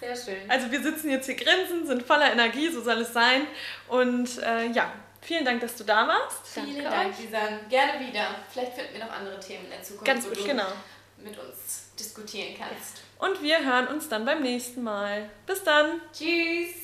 Sehr 0.00 0.16
schön. 0.16 0.50
Also 0.50 0.70
wir 0.70 0.82
sitzen 0.82 1.10
jetzt 1.10 1.26
hier 1.26 1.36
grinsen, 1.36 1.86
sind 1.86 2.02
voller 2.04 2.32
Energie, 2.32 2.70
so 2.70 2.80
soll 2.80 3.02
es 3.02 3.12
sein. 3.12 3.46
Und 3.88 4.38
äh, 4.42 4.68
ja, 4.68 4.92
vielen 5.20 5.44
Dank, 5.44 5.60
dass 5.60 5.76
du 5.76 5.84
da 5.84 6.08
warst. 6.08 6.48
Vielen 6.48 6.84
Dank, 6.84 7.14
Lisan. 7.18 7.68
Gerne 7.68 8.06
wieder. 8.06 8.36
Vielleicht 8.50 8.72
finden 8.72 8.94
wir 8.94 9.04
noch 9.04 9.12
andere 9.12 9.38
Themen 9.38 9.64
in 9.64 9.70
der 9.70 9.82
Zukunft, 9.82 10.06
Ganz 10.06 10.24
wo 10.24 10.30
du 10.30 10.44
genau. 10.44 10.72
mit 11.18 11.38
uns 11.38 11.90
diskutieren 11.98 12.56
kannst. 12.58 13.02
Und 13.18 13.42
wir 13.42 13.64
hören 13.64 13.88
uns 13.88 14.08
dann 14.08 14.24
beim 14.24 14.42
nächsten 14.42 14.82
Mal. 14.82 15.28
Bis 15.46 15.62
dann. 15.62 16.00
Tschüss. 16.12 16.81